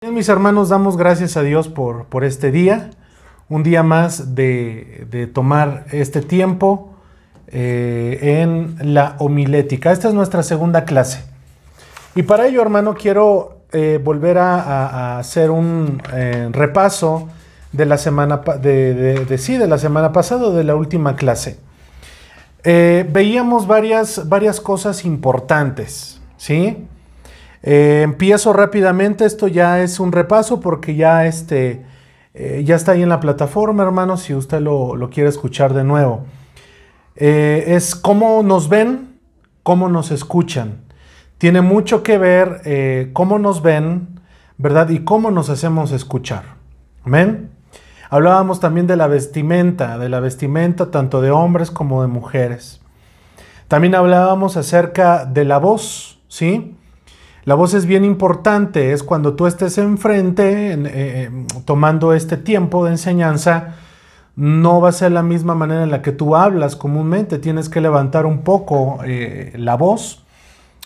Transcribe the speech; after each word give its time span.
Bien, 0.00 0.14
mis 0.14 0.28
hermanos, 0.28 0.68
damos 0.68 0.96
gracias 0.96 1.36
a 1.36 1.42
Dios 1.42 1.66
por, 1.66 2.04
por 2.04 2.22
este 2.22 2.52
día, 2.52 2.90
un 3.48 3.64
día 3.64 3.82
más 3.82 4.36
de, 4.36 5.08
de 5.10 5.26
tomar 5.26 5.86
este 5.90 6.22
tiempo 6.22 6.94
eh, 7.48 8.40
en 8.40 8.94
la 8.94 9.16
homilética. 9.18 9.90
Esta 9.90 10.06
es 10.06 10.14
nuestra 10.14 10.44
segunda 10.44 10.84
clase. 10.84 11.24
Y 12.14 12.22
para 12.22 12.46
ello, 12.46 12.62
hermano, 12.62 12.94
quiero 12.94 13.62
eh, 13.72 14.00
volver 14.00 14.38
a, 14.38 15.18
hacer 15.18 15.50
un 15.50 16.00
eh, 16.14 16.48
repaso 16.52 17.28
de 17.72 17.84
la 17.84 17.98
semana 17.98 18.36
de, 18.62 19.36
sí, 19.36 19.58
de 19.58 19.66
la 19.66 19.78
semana 19.78 20.12
pasada, 20.12 20.50
de 20.50 20.62
la 20.62 20.76
última 20.76 21.16
clase. 21.16 21.58
Veíamos 22.62 23.66
varias, 23.66 24.28
varias 24.28 24.60
cosas 24.60 25.04
importantes, 25.04 26.20
¿sí? 26.36 26.86
Eh, 27.62 28.02
empiezo 28.04 28.52
rápidamente, 28.52 29.24
esto 29.24 29.48
ya 29.48 29.82
es 29.82 30.00
un 30.00 30.12
repaso 30.12 30.60
porque 30.60 30.94
ya, 30.94 31.26
este, 31.26 31.84
eh, 32.34 32.62
ya 32.64 32.76
está 32.76 32.92
ahí 32.92 33.02
en 33.02 33.08
la 33.08 33.20
plataforma, 33.20 33.82
hermano, 33.82 34.16
si 34.16 34.34
usted 34.34 34.60
lo, 34.60 35.10
quiere 35.12 35.28
escuchar 35.28 35.74
de 35.74 35.84
nuevo. 35.84 36.24
Eh, 37.16 37.64
es 37.68 37.94
cómo 37.94 38.42
nos 38.42 38.68
ven, 38.68 39.18
cómo 39.62 39.88
nos 39.88 40.10
escuchan. 40.10 40.82
Tiene 41.38 41.60
mucho 41.60 42.02
que 42.02 42.18
ver 42.18 43.10
cómo 43.12 43.38
nos 43.38 43.62
ven, 43.62 44.20
¿verdad? 44.56 44.88
Y 44.88 45.04
cómo 45.04 45.30
nos 45.30 45.50
hacemos 45.50 45.92
escuchar. 45.92 46.56
Amén. 47.04 47.50
Hablábamos 48.10 48.58
también 48.58 48.86
de 48.86 48.96
la 48.96 49.06
vestimenta, 49.06 49.98
de 49.98 50.08
la 50.08 50.18
vestimenta 50.18 50.90
tanto 50.90 51.20
de 51.20 51.30
hombres 51.30 51.70
como 51.70 52.02
de 52.02 52.08
mujeres. 52.08 52.80
También 53.68 53.94
hablábamos 53.94 54.56
acerca 54.56 55.26
de 55.26 55.44
la 55.44 55.58
voz, 55.58 56.18
¿sí? 56.26 56.77
La 57.48 57.54
voz 57.54 57.72
es 57.72 57.86
bien 57.86 58.04
importante, 58.04 58.92
es 58.92 59.02
cuando 59.02 59.32
tú 59.32 59.46
estés 59.46 59.78
enfrente, 59.78 60.72
en, 60.72 60.84
eh, 60.84 60.90
eh, 60.92 61.30
tomando 61.64 62.12
este 62.12 62.36
tiempo 62.36 62.84
de 62.84 62.90
enseñanza, 62.90 63.76
no 64.36 64.82
va 64.82 64.90
a 64.90 64.92
ser 64.92 65.12
la 65.12 65.22
misma 65.22 65.54
manera 65.54 65.82
en 65.82 65.90
la 65.90 66.02
que 66.02 66.12
tú 66.12 66.36
hablas 66.36 66.76
comúnmente, 66.76 67.38
tienes 67.38 67.70
que 67.70 67.80
levantar 67.80 68.26
un 68.26 68.42
poco 68.42 68.98
eh, 69.02 69.54
la 69.56 69.76
voz. 69.76 70.26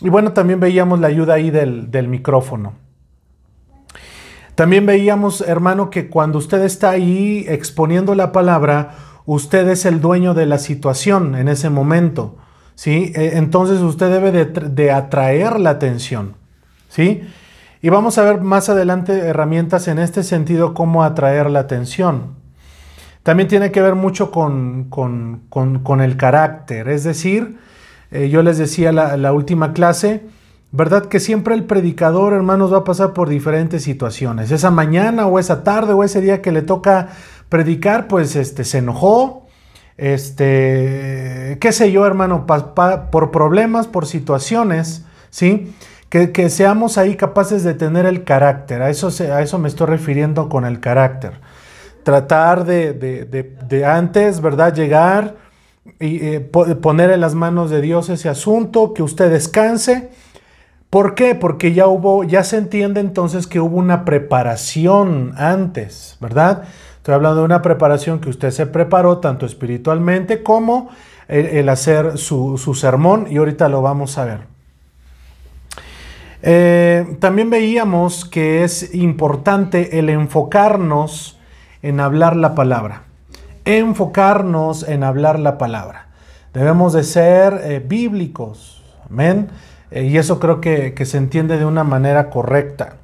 Y 0.03 0.09
bueno, 0.09 0.35
también 0.35 0.61
veíamos 0.61 1.01
la 1.01 1.09
ayuda 1.09 1.35
ahí 1.35 1.51
del, 1.51 2.07
micrófono. 2.07 2.75
También 4.55 4.87
veíamos, 4.87 5.41
hermano, 5.41 5.91
que 5.91 6.09
cuando 6.09 6.39
usted 6.39 6.63
está 6.63 6.91
ahí 6.91 7.45
exponiendo 7.49 8.15
la 8.15 8.31
palabra, 8.31 8.95
usted 9.27 9.67
es 9.67 9.85
el 9.85 10.01
dueño 10.01 10.33
de 10.33 10.47
la 10.47 10.59
situación 10.59 11.35
en 11.35 11.49
ese 11.49 11.71
momento, 11.71 12.37
¿sí? 12.77 13.11
Eh, 13.17 13.33
Entonces 13.35 13.81
usted 13.81 14.13
debe 14.13 14.45
de 14.45 14.93
atraer 14.93 15.59
la 15.59 15.71
atención, 15.71 16.41
¿sí? 16.93 17.23
Y 17.81 17.89
vamos 17.89 18.19
a 18.19 18.23
ver 18.23 18.43
más 18.43 18.69
adelante 18.69 19.13
herramientas 19.19 19.89
en 19.89 19.99
este 19.99 20.23
sentido, 20.23 20.75
cómo 20.75 21.03
atraer 21.03 21.49
la 21.51 21.61
atención. 21.61 22.35
También 23.23 23.49
tiene 23.49 23.71
que 23.73 23.81
ver 23.81 23.95
mucho 23.95 24.31
con, 24.31 24.85
con- 24.91 25.43
con- 25.49 26.01
el 26.01 26.17
carácter, 26.17 26.89
es 26.89 27.03
decir, 27.05 27.57
eh, 28.11 28.29
yo 28.29 28.43
les 28.43 28.59
decía 28.59 28.93
la, 28.93 29.17
la 29.17 29.33
última 29.33 29.73
clase, 29.73 30.23
¿verdad? 30.71 31.07
Que 31.07 31.19
siempre 31.19 31.55
el 31.55 31.65
predicador, 31.65 32.35
hermanos, 32.35 32.73
va 32.73 32.79
a 32.79 32.85
pasar 32.85 33.13
por 33.15 33.29
diferentes 33.29 33.83
situaciones. 33.85 34.51
Esa 34.51 34.71
mañana 34.71 35.27
o 35.27 35.39
esa 35.39 35.65
tarde 35.65 35.93
o 35.95 36.05
ese 36.05 36.21
día 36.21 36.43
que 36.43 36.53
le 36.53 36.63
toca 36.63 37.09
predicar, 37.49 38.07
pues 38.07 38.37
este, 38.37 38.65
se 38.65 38.79
enojó, 38.79 39.47
este, 39.97 41.59
qué 41.61 41.73
sé 41.73 41.91
yo, 41.93 42.07
hermano, 42.07 42.45
por 42.47 43.31
problemas, 43.31 43.87
por 43.87 44.07
situaciones, 44.07 45.05
¿sí? 45.31 45.73
Que, 46.13 46.51
seamos 46.51 46.99
ahí 46.99 47.17
capaces 47.17 47.65
de 47.65 47.73
tener 47.73 48.05
el 48.05 48.23
carácter, 48.25 48.83
a 48.83 48.91
eso, 48.91 49.09
a 49.33 49.41
eso 49.41 49.59
me 49.59 49.67
estoy 49.69 49.87
refiriendo 49.87 50.51
con 50.51 50.67
el 50.67 50.79
carácter 50.79 51.41
tratar 52.03 52.67
de, 52.67 52.93
de- 52.93 53.25
de- 53.25 53.85
antes, 53.87 54.43
¿verdad? 54.43 54.75
Llegar 54.75 55.37
y 55.99 56.27
eh, 56.27 56.41
po- 56.41 56.67
poner 56.83 57.11
en 57.13 57.21
las 57.23 57.35
manos 57.35 57.71
de 57.71 57.81
Dios 57.81 58.11
ese 58.11 58.29
asunto, 58.29 58.93
que 58.93 59.03
usted 59.03 59.31
descanse. 59.31 60.11
¿Por 60.91 61.15
qué? 61.15 61.35
Porque 61.35 61.73
ya 61.73 61.87
hubo, 61.87 62.25
ya 62.25 62.45
se 62.45 62.59
entiende 62.59 63.01
entonces 63.01 63.47
que 63.47 63.61
hubo 63.61 63.79
una 63.79 64.05
preparación 64.05 65.33
antes, 65.39 66.19
¿verdad? 66.21 66.65
Estoy 66.99 67.15
hablando 67.15 67.39
de 67.39 67.45
una 67.47 67.63
preparación 67.63 68.21
que 68.21 68.29
usted 68.29 68.51
se 68.51 68.67
preparó 68.67 69.19
tanto 69.19 69.47
espiritualmente 69.47 70.43
como 70.43 70.91
el, 71.29 71.47
el 71.47 71.69
hacer 71.71 72.19
su, 72.19 72.59
su 72.59 72.75
sermón 72.75 73.29
y 73.31 73.39
ahorita 73.39 73.71
lo 73.71 73.81
vamos 73.81 74.19
a 74.19 74.27
ver. 74.27 74.52
Eh, 76.43 77.17
también 77.21 77.51
veíamos 77.51 78.25
que 78.25 78.65
es 78.65 78.95
importante 78.95 80.01
el 80.01 80.09
enfocarnos 80.09 81.39
en 81.83 82.01
hablar 82.01 82.35
la 82.37 82.55
palabra. 82.57 83.05
Enfocarnos 83.65 84.89
en 84.89 85.05
hablar 85.05 85.39
la 85.39 85.57
palabra. 85.57 86.09
Debemos 86.53 86.93
de 86.93 87.05
ser 87.05 87.61
eh, 87.63 87.85
bíblicos. 87.87 88.83
Amén. 89.09 89.49
Eh, 89.93 90.05
y 90.05 90.19
eso 90.19 90.41
creo 90.41 90.61
que, 90.61 90.95
se 91.05 91.17
entiende 91.17 91.59
de 91.59 91.65
una 91.65 91.85
manera 91.85 92.29
correcta. 92.29 92.97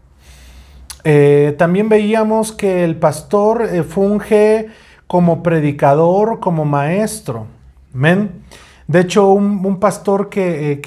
También 1.56 1.88
veíamos 1.88 2.53
que 2.53 2.84
el 2.84 2.97
pastor 2.97 3.66
funge 3.84 4.66
como 5.06 5.43
predicador, 5.43 6.38
como 6.38 6.66
maestro. 6.66 7.47
Amén. 7.94 8.43
De 8.88 9.00
hecho, 9.00 9.31
un, 9.31 9.81
pastor 9.81 10.28
que- 10.28 10.82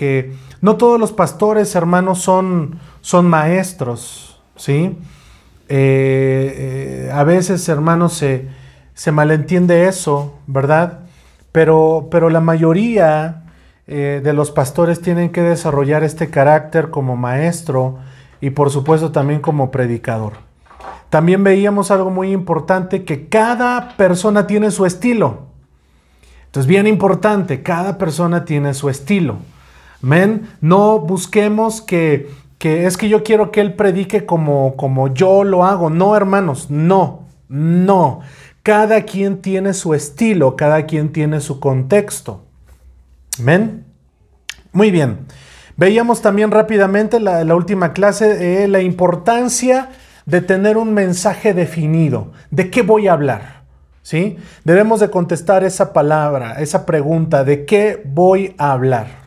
no 0.61 0.77
todos 0.77 0.99
los 0.99 1.11
pastores, 1.11 1.75
hermanos, 1.75 2.19
son, 2.19 2.79
son 3.01 3.27
maestros, 3.27 4.39
¿sí? 4.55 4.97
Eh, 5.67 7.07
eh, 7.07 7.11
a 7.13 7.23
veces, 7.23 7.67
hermanos, 7.67 8.13
se, 8.13 8.47
se 8.93 9.11
malentiende 9.11 9.87
eso, 9.87 10.35
¿verdad? 10.47 10.99
Pero, 11.51 12.07
pero 12.11 12.29
la 12.29 12.41
mayoría 12.41 13.43
eh, 13.87 14.21
de 14.23 14.33
los 14.33 14.51
pastores 14.51 15.01
tienen 15.01 15.31
que 15.31 15.41
desarrollar 15.41 16.03
este 16.03 16.29
carácter 16.29 16.91
como 16.91 17.17
maestro 17.17 17.97
y 18.39 18.51
por 18.51 18.69
supuesto 18.69 19.11
también 19.11 19.41
como 19.41 19.71
predicador. 19.71 20.33
También 21.09 21.43
veíamos 21.43 21.91
algo 21.91 22.09
muy 22.09 22.31
importante, 22.31 23.03
que 23.03 23.27
cada 23.27 23.97
persona 23.97 24.47
tiene 24.47 24.71
su 24.71 24.85
estilo. 24.85 25.47
Entonces, 26.45 26.67
bien 26.67 26.87
importante, 26.87 27.63
cada 27.63 27.97
persona 27.97 28.45
tiene 28.45 28.73
su 28.73 28.89
estilo. 28.89 29.37
Men, 30.01 30.49
no 30.61 30.99
busquemos 30.99 31.81
que, 31.81 32.29
que 32.57 32.85
es 32.85 32.97
que 32.97 33.09
yo 33.09 33.23
quiero 33.23 33.51
que 33.51 33.61
él 33.61 33.75
predique 33.75 34.25
como, 34.25 34.75
como 34.75 35.13
yo 35.13 35.43
lo 35.43 35.65
hago. 35.65 35.89
No, 35.89 36.15
hermanos, 36.15 36.69
no, 36.69 37.27
no. 37.47 38.21
Cada 38.63 39.03
quien 39.03 39.41
tiene 39.41 39.73
su 39.73 39.93
estilo, 39.93 40.55
cada 40.55 40.85
quien 40.85 41.11
tiene 41.11 41.39
su 41.41 41.59
contexto. 41.59 42.43
Men. 43.39 43.85
Muy 44.73 44.91
bien. 44.91 45.25
Veíamos 45.77 46.21
también 46.21 46.51
rápidamente 46.51 47.19
la, 47.19 47.43
la 47.43 47.55
última 47.55 47.93
clase 47.93 48.63
eh, 48.63 48.67
la 48.67 48.81
importancia 48.81 49.89
de 50.25 50.41
tener 50.41 50.77
un 50.77 50.93
mensaje 50.93 51.53
definido. 51.53 52.31
¿De 52.51 52.69
qué 52.69 52.81
voy 52.81 53.07
a 53.07 53.13
hablar? 53.13 53.61
¿Sí? 54.03 54.37
Debemos 54.63 54.99
de 54.99 55.09
contestar 55.09 55.63
esa 55.63 55.93
palabra, 55.93 56.53
esa 56.53 56.85
pregunta, 56.85 57.43
¿de 57.43 57.65
qué 57.65 58.01
voy 58.03 58.55
a 58.57 58.71
hablar? 58.71 59.20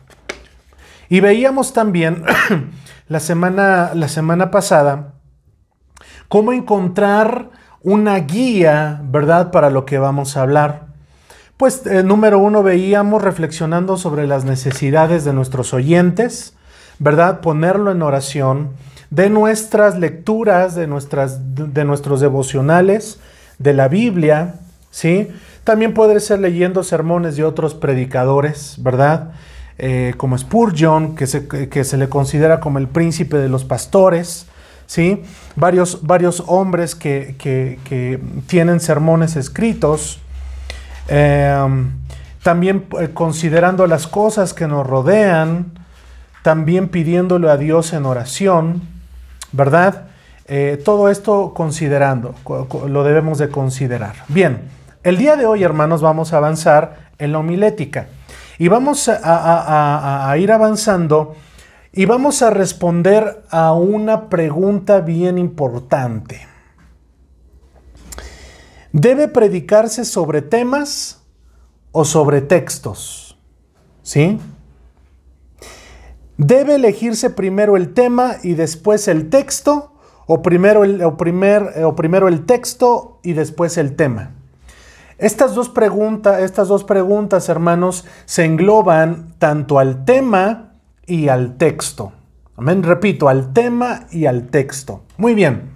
Y 1.09 1.19
veíamos 1.19 1.73
también 1.73 2.23
la 3.07 3.19
semana, 3.19 3.91
la 3.93 4.07
semana 4.07 4.51
pasada 4.51 5.15
cómo 6.27 6.53
encontrar 6.53 7.49
una 7.81 8.17
guía, 8.17 9.01
¿verdad?, 9.03 9.51
para 9.51 9.69
lo 9.69 9.85
que 9.85 9.97
vamos 9.99 10.35
a 10.35 10.41
hablar. 10.41 10.87
Pues 11.57 11.85
eh, 11.85 12.03
número 12.03 12.39
uno 12.39 12.63
veíamos 12.63 13.21
reflexionando 13.21 13.97
sobre 13.97 14.27
las 14.27 14.43
necesidades 14.43 15.23
de 15.23 15.33
nuestros 15.33 15.73
oyentes, 15.73 16.55
¿verdad? 16.99 17.41
Ponerlo 17.41 17.91
en 17.91 18.01
oración, 18.01 18.71
de 19.11 19.29
nuestras 19.29 19.97
lecturas, 19.97 20.75
de, 20.75 20.87
nuestras, 20.87 21.55
de 21.55 21.85
nuestros 21.85 22.19
devocionales, 22.19 23.19
de 23.59 23.73
la 23.73 23.87
Biblia, 23.87 24.55
¿sí? 24.89 25.29
También 25.63 25.93
puede 25.93 26.19
ser 26.19 26.39
leyendo 26.39 26.83
sermones 26.83 27.37
de 27.37 27.43
otros 27.43 27.75
predicadores, 27.75 28.75
¿verdad? 28.79 29.31
Eh, 29.77 30.13
como 30.15 30.37
Spurgeon, 30.37 31.15
que 31.15 31.27
se, 31.27 31.47
que 31.47 31.83
se 31.83 31.97
le 31.97 32.07
considera 32.07 32.59
como 32.61 32.79
el 32.79 32.87
príncipe 32.87 33.35
de 33.37 33.49
los 33.49 33.65
pastores, 33.65 34.45
¿sí? 34.87 35.21
Varios, 35.57 35.99
varios 36.03 36.43
hombres 36.47 36.95
que, 36.95 37.35
que- 37.37 38.19
tienen 38.47 38.79
sermones 38.79 39.35
escritos. 39.35 40.19
Eh, 41.09 41.53
también 42.41 42.85
eh, 42.99 43.09
considerando 43.13 43.85
las 43.87 44.07
cosas 44.07 44.53
que 44.53 44.67
nos 44.67 44.85
rodean, 44.87 45.65
también 46.43 46.87
pidiéndole 46.89 47.49
a 47.49 47.57
Dios 47.57 47.91
en 47.93 48.05
oración, 48.05 48.81
¿verdad? 49.51 50.03
Eh, 50.47 50.79
todo 50.85 51.09
esto 51.09 51.53
considerando, 51.55 52.35
co- 52.43 52.67
co- 52.69 52.87
lo 52.87 53.03
debemos 53.03 53.39
de 53.39 53.49
considerar. 53.49 54.15
Bien, 54.27 54.59
el 55.03 55.17
día 55.17 55.35
de 55.35 55.45
hoy, 55.47 55.63
hermanos, 55.63 56.01
vamos 56.01 56.33
a 56.33 56.37
avanzar 56.37 56.97
en 57.17 57.31
la 57.31 57.39
homilética 57.39 58.05
y 58.57 58.67
vamos 58.67 59.09
a, 59.09 60.33
ir 60.37 60.51
avanzando 60.51 61.35
y 61.91 62.05
vamos 62.05 62.41
a 62.41 62.49
responder 62.49 63.43
a 63.49 63.73
una 63.73 64.29
pregunta 64.29 65.01
bien 65.01 65.37
importante. 65.37 66.47
¿Debe 68.91 69.27
predicarse 69.27 70.05
sobre 70.05 70.41
temas 70.41 71.21
o 71.91 72.05
sobre 72.05 72.41
textos? 72.41 73.37
¿Sí? 74.03 74.39
¿Debe 76.37 76.75
elegirse 76.75 77.29
primero 77.29 77.77
el 77.77 77.93
tema 77.93 78.35
y 78.43 78.53
después 78.53 79.07
el 79.07 79.29
texto? 79.29 79.93
¿O 80.27 80.41
primero 80.41 80.81
o 81.07 81.17
primer, 81.17 81.83
o 81.83 81.95
primero 81.95 82.27
el 82.27 82.45
texto 82.45 83.19
y 83.23 83.33
después 83.33 83.77
el 83.77 83.95
tema? 83.95 84.31
Estas 85.17 85.55
dos, 85.55 85.71
estas 86.39 86.67
dos 86.67 86.83
preguntas, 86.83 87.47
hermanos, 87.47 88.05
se 88.25 88.43
engloban 88.43 89.33
tanto 89.39 89.79
al 89.79 90.03
tema 90.03 90.73
y 91.05 91.29
al 91.29 91.57
texto. 91.57 92.11
Amén. 92.57 92.83
Repito, 92.83 93.29
al 93.29 93.53
tema 93.53 94.07
y 94.11 94.25
al 94.25 94.47
texto. 94.47 95.03
Muy 95.17 95.33
bien. 95.33 95.75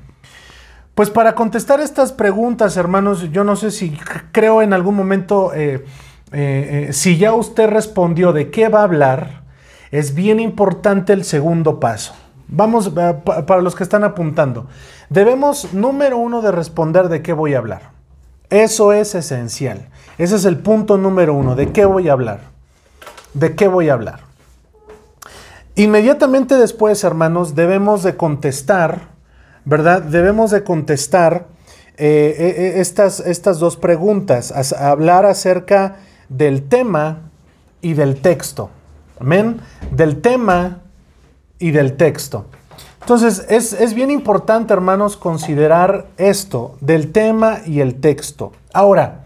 Pues 0.96 1.10
para 1.10 1.34
contestar 1.34 1.80
estas 1.80 2.12
preguntas, 2.12 2.76
hermanos, 2.76 3.32
yo 3.32 3.46
no 3.46 3.56
sé 3.56 3.72
si 3.72 3.98
creo 4.34 4.62
en 4.62 4.74
algún 4.74 4.96
momento, 4.96 5.54
eh, 5.54 5.86
eh, 6.34 6.88
eh, 6.90 6.94
si 6.94 7.18
ya 7.18 7.34
usted 7.34 7.70
respondió 7.70 8.34
de 8.34 8.52
qué 8.52 8.68
va 8.68 8.82
a 8.82 8.84
hablar, 8.84 9.44
es 9.92 10.14
bien 10.14 10.42
importante 10.42 11.14
el 11.14 11.24
segundo 11.24 11.80
paso. 11.80 12.14
Vamos, 12.50 12.90
para 12.90 13.62
los 13.62 13.76
que 13.76 13.84
están 13.84 14.04
apuntando, 14.04 14.68
debemos, 15.10 15.74
número 15.74 16.18
uno, 16.18 16.42
de 16.42 16.52
responder 16.52 17.08
de 17.08 17.22
qué 17.22 17.32
voy 17.32 17.54
a 17.54 17.60
hablar. 17.60 17.99
Eso 18.50 18.94
es 18.94 19.16
esencial. 19.16 19.88
Ese 20.18 20.36
es 20.36 20.46
el 20.46 20.58
punto 20.58 20.98
número 20.98 21.34
uno. 21.34 21.56
¿De 21.56 21.72
qué 21.72 21.86
voy 21.86 22.10
a 22.10 22.14
hablar? 22.14 22.42
¿De 23.34 23.56
qué 23.56 23.68
voy 23.68 23.90
a 23.90 23.94
hablar? 23.94 24.22
Inmediatamente 25.76 26.56
después, 26.56 27.04
hermanos, 27.04 27.56
debemos 27.56 28.04
de 28.04 28.18
contestar, 28.18 29.10
¿verdad? 29.66 30.02
Debemos 30.02 30.52
de 30.52 30.64
contestar 30.64 31.48
eh, 31.98 32.36
eh, 32.38 32.56
eh, 32.58 32.74
estas, 32.82 33.20
estas 33.20 33.60
dos 33.60 33.78
preguntas, 33.78 34.52
hablar 34.74 35.26
acerca 35.26 35.98
del 36.28 36.68
tema 36.68 37.30
y 37.82 37.94
del 37.94 38.22
texto. 38.22 38.70
Amén. 39.20 39.62
Del 39.92 40.22
tema 40.22 40.80
y 41.60 41.72
del 41.72 41.98
texto. 41.98 42.46
Entonces, 43.12 43.74
es, 43.80 43.96
bien 43.96 44.12
importante, 44.12 44.72
hermanos, 44.72 45.18
considerar 45.18 46.06
esto 46.18 46.78
del 46.80 47.12
tema 47.12 47.58
y 47.66 47.80
el 47.80 47.96
texto. 47.96 48.52
Ahora, 48.72 49.22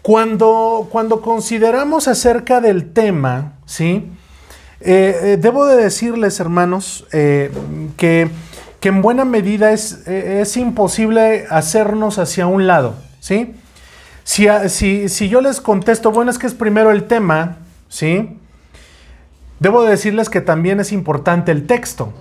cuando, 0.00 0.88
cuando 0.90 1.20
consideramos 1.20 2.08
acerca 2.08 2.62
del 2.62 2.94
tema, 2.94 3.58
¿sí? 3.66 4.10
Eh, 4.80 5.20
eh, 5.22 5.38
debo 5.38 5.66
de 5.66 5.76
decirles, 5.76 6.40
hermanos, 6.40 7.06
eh, 7.12 7.52
que, 7.98 8.30
en 8.80 9.02
buena 9.02 9.26
medida 9.26 9.72
es, 9.72 10.08
es, 10.08 10.56
imposible 10.56 11.44
hacernos 11.50 12.18
hacia 12.18 12.46
un 12.46 12.66
lado, 12.66 12.94
¿sí? 13.20 13.54
Si, 14.24 14.46
si, 14.68 15.10
si 15.10 15.28
yo 15.28 15.42
les 15.42 15.60
contesto, 15.60 16.10
bueno, 16.10 16.30
es 16.30 16.38
que 16.38 16.46
es 16.46 16.54
primero 16.54 16.90
el 16.90 17.04
tema, 17.04 17.58
¿sí? 17.90 18.38
Debo 19.60 19.82
de 19.82 19.90
decirles 19.90 20.30
que 20.30 20.40
también 20.40 20.80
es 20.80 20.90
importante 20.90 21.52
el 21.52 21.66
texto. 21.66 22.14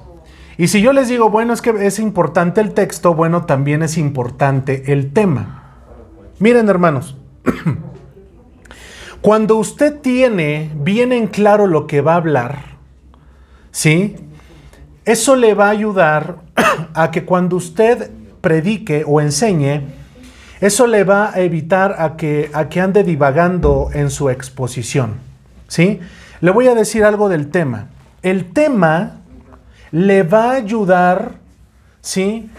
Y 0.57 0.67
si 0.67 0.81
yo 0.81 0.93
les 0.93 1.07
digo, 1.07 1.29
bueno, 1.29 1.53
es 1.53 1.61
que 1.61 1.73
es 1.85 1.99
importante 1.99 2.61
el 2.61 2.73
texto, 2.73 3.13
bueno, 3.13 3.45
también 3.45 3.83
es 3.83 3.97
importante 3.97 4.91
el 4.91 5.13
tema. 5.13 5.63
Miren, 6.39 6.69
hermanos, 6.69 7.17
cuando 9.21 9.55
usted 9.57 9.99
tiene 9.99 10.71
bien 10.75 11.13
en 11.13 11.27
claro 11.27 11.67
lo 11.67 11.87
que 11.87 12.01
va 12.01 12.13
a 12.13 12.17
hablar, 12.17 12.59
¿sí? 13.71 14.15
Eso 15.05 15.35
le 15.35 15.53
va 15.53 15.67
a 15.67 15.71
ayudar 15.71 16.37
a 16.93 17.11
que 17.11 17.25
cuando 17.25 17.55
usted 17.55 18.11
predique 18.41 19.03
o 19.07 19.21
enseñe, 19.21 19.81
eso 20.59 20.85
le 20.85 21.03
va 21.03 21.31
a 21.33 21.39
evitar 21.39 21.95
a 21.97 22.17
que, 22.17 22.51
a 22.53 22.69
que 22.69 22.81
ande 22.81 23.03
divagando 23.03 23.89
en 23.93 24.11
su 24.11 24.29
exposición, 24.29 25.15
¿sí? 25.67 25.99
Le 26.39 26.51
voy 26.51 26.67
a 26.67 26.75
decir 26.75 27.03
algo 27.03 27.29
del 27.29 27.49
tema. 27.49 27.87
El 28.21 28.51
tema 28.51 29.20
le 29.91 30.23
va 30.23 30.51
a 30.51 30.55
ayudar, 30.55 31.33
¿sí? 32.01 32.49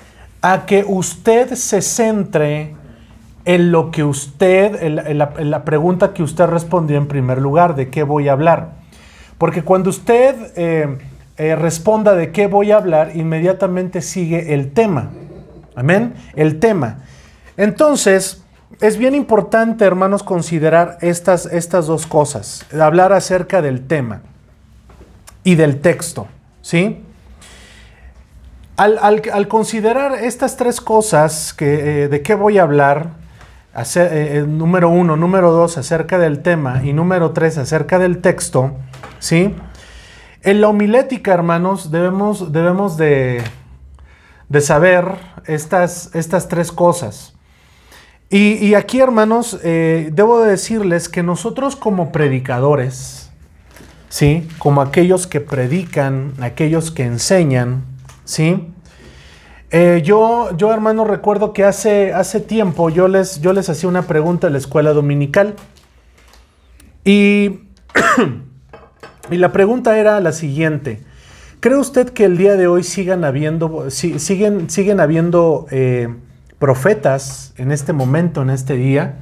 A 0.40 0.66
que 0.66 0.84
usted 0.86 1.54
se 1.54 1.82
centre 1.82 2.74
en 3.44 3.72
lo 3.72 3.90
que 3.90 4.04
usted, 4.04 4.82
en 4.82 5.18
la, 5.18 5.64
pregunta 5.64 6.12
que 6.12 6.22
usted 6.22 6.46
respondió 6.46 6.96
en 6.96 7.08
primer 7.08 7.40
lugar, 7.40 7.74
de 7.74 7.90
qué 7.90 8.02
voy 8.02 8.28
a 8.28 8.32
hablar. 8.32 8.74
Porque 9.38 9.62
cuando 9.62 9.90
usted 9.90 10.52
eh, 10.56 10.98
eh, 11.36 11.56
responda 11.56 12.14
de 12.14 12.30
qué 12.30 12.46
voy 12.46 12.70
a 12.70 12.76
hablar, 12.76 13.16
inmediatamente 13.16 14.00
sigue 14.00 14.54
el 14.54 14.72
tema. 14.72 15.10
Amén. 15.74 16.14
El 16.36 16.60
tema. 16.60 16.98
Entonces, 17.56 18.44
es 18.80 18.96
bien 18.96 19.14
importante, 19.14 19.84
hermanos, 19.84 20.22
considerar 20.22 20.98
estas, 21.00 21.46
estas 21.46 21.86
dos 21.86 22.06
cosas. 22.06 22.64
Hablar 22.78 23.12
acerca 23.12 23.62
del 23.62 23.86
tema 23.86 24.22
y 25.42 25.56
del 25.56 25.80
texto. 25.80 26.28
¿Sí? 26.60 27.02
Al, 28.76 29.48
considerar 29.48 30.14
estas 30.14 30.56
tres 30.56 30.80
cosas, 30.80 31.52
que, 31.52 32.04
eh, 32.04 32.08
de 32.08 32.22
qué 32.22 32.34
voy 32.34 32.58
a 32.58 32.62
hablar, 32.62 33.10
eh, 33.76 33.84
eh, 33.96 34.44
número 34.48 34.88
uno, 34.88 35.14
número 35.14 35.52
dos, 35.52 35.76
acerca 35.76 36.18
del 36.18 36.40
tema 36.40 36.82
y 36.82 36.94
número 36.94 37.32
tres, 37.32 37.58
acerca 37.58 37.98
del 37.98 38.22
texto, 38.22 38.72
¿sí? 39.18 39.54
En 40.42 40.60
la 40.62 40.68
homilética, 40.68 41.34
hermanos, 41.34 41.90
debemos, 41.90 42.50
debemos 42.50 42.96
de, 42.96 43.42
de 44.48 44.60
saber 44.62 45.04
estas, 45.46 46.10
estas 46.14 46.48
tres 46.48 46.72
cosas. 46.72 47.34
Y, 48.30 48.72
aquí, 48.72 48.98
hermanos, 48.98 49.60
debo 49.62 50.40
de 50.40 50.52
decirles 50.52 51.10
que 51.10 51.22
nosotros 51.22 51.76
como 51.76 52.12
predicadores, 52.12 53.30
¿sí? 54.08 54.48
Como 54.56 54.80
aquellos 54.80 55.26
que 55.26 55.42
predican, 55.42 56.32
aquellos 56.40 56.90
que 56.90 57.04
enseñan, 57.04 57.91
¿sí? 58.24 58.72
Eh, 59.70 60.02
yo, 60.04 60.54
yo, 60.56 60.72
hermano, 60.72 61.04
recuerdo 61.04 61.52
que 61.54 61.64
hace, 61.64 62.12
hace 62.12 62.40
tiempo 62.40 62.90
yo 62.90 63.08
les, 63.08 63.40
yo 63.40 63.54
les 63.54 63.70
hacía 63.70 63.88
una 63.88 64.02
pregunta 64.02 64.48
en 64.48 64.52
la 64.52 64.58
escuela 64.58 64.92
dominical. 64.92 65.54
Y, 67.04 67.60
y 69.30 69.36
la 69.36 69.52
pregunta 69.52 69.98
era 69.98 70.20
la 70.20 70.32
siguiente. 70.32 71.02
¿Cree 71.60 71.76
usted 71.76 72.10
que 72.10 72.24
el 72.24 72.36
día 72.36 72.56
de 72.56 72.66
hoy 72.66 72.82
sigan 72.82 73.24
habiendo, 73.24 73.90
siguen, 73.90 74.68
siguen 74.68 75.00
habiendo 75.00 75.66
eh, 75.70 76.14
profetas 76.58 77.54
en 77.56 77.72
este 77.72 77.94
momento, 77.94 78.42
en 78.42 78.50
este 78.50 78.74
día? 78.74 79.20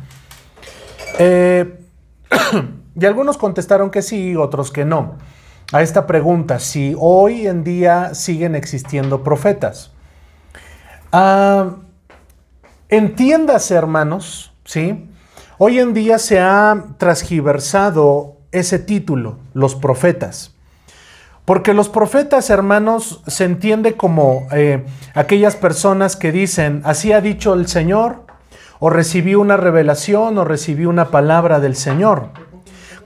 Eh, 1.19 1.79
y 3.01 3.07
algunos 3.07 3.37
contestaron 3.37 3.91
que 3.91 4.03
sí, 4.03 4.35
otros 4.35 4.73
que 4.73 4.85
no 4.85 5.17
a 5.73 5.83
esta 5.83 6.07
pregunta, 6.07 6.59
si 6.59 6.95
hoy 6.99 7.47
en 7.47 7.63
día 7.63 8.15
siguen 8.15 8.55
existiendo 8.55 9.23
profetas. 9.23 9.93
Ah, 11.13 11.77
entiéndase, 12.89 13.75
hermanos, 13.75 14.53
¿sí? 14.65 15.09
Hoy 15.59 15.79
en 15.79 15.95
día 15.95 16.19
se 16.19 16.41
ha 16.41 16.87
transgiversado 16.99 18.37
ese 18.51 18.79
título, 18.79 19.39
los 19.55 19.75
profetas. 19.75 20.55
Porque 21.45 21.75
los 21.75 21.89
profetas, 21.89 22.51
hermanos, 22.51 23.23
se 23.27 23.45
entiende 23.45 23.97
como 23.97 24.47
eh, 24.53 24.85
aquellas 25.15 25.57
personas 25.57 26.17
que 26.17 26.33
dicen, 26.33 26.83
así 26.85 27.13
ha 27.13 27.21
dicho 27.21 27.55
el 27.55 27.67
Señor, 27.69 28.25
o 28.79 28.89
recibí 28.91 29.35
una 29.35 29.57
revelación, 29.57 30.39
o 30.39 30.45
recibí 30.45 30.87
una 30.87 31.11
palabra 31.11 31.61
del 31.61 31.77
Señor. 31.77 32.31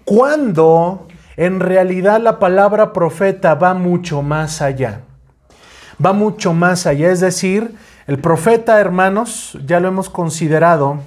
Cuando 0.04 1.08
en 1.36 1.60
realidad 1.60 2.20
la 2.20 2.38
palabra 2.38 2.92
profeta 2.92 3.54
va 3.54 3.74
mucho 3.74 4.22
más 4.22 4.62
allá. 4.62 5.00
Va 6.04 6.12
mucho 6.12 6.52
más 6.52 6.86
allá. 6.86 7.10
Es 7.10 7.20
decir, 7.20 7.74
el 8.06 8.18
profeta, 8.18 8.80
hermanos, 8.80 9.58
ya 9.66 9.80
lo 9.80 9.88
hemos 9.88 10.10
considerado, 10.10 10.98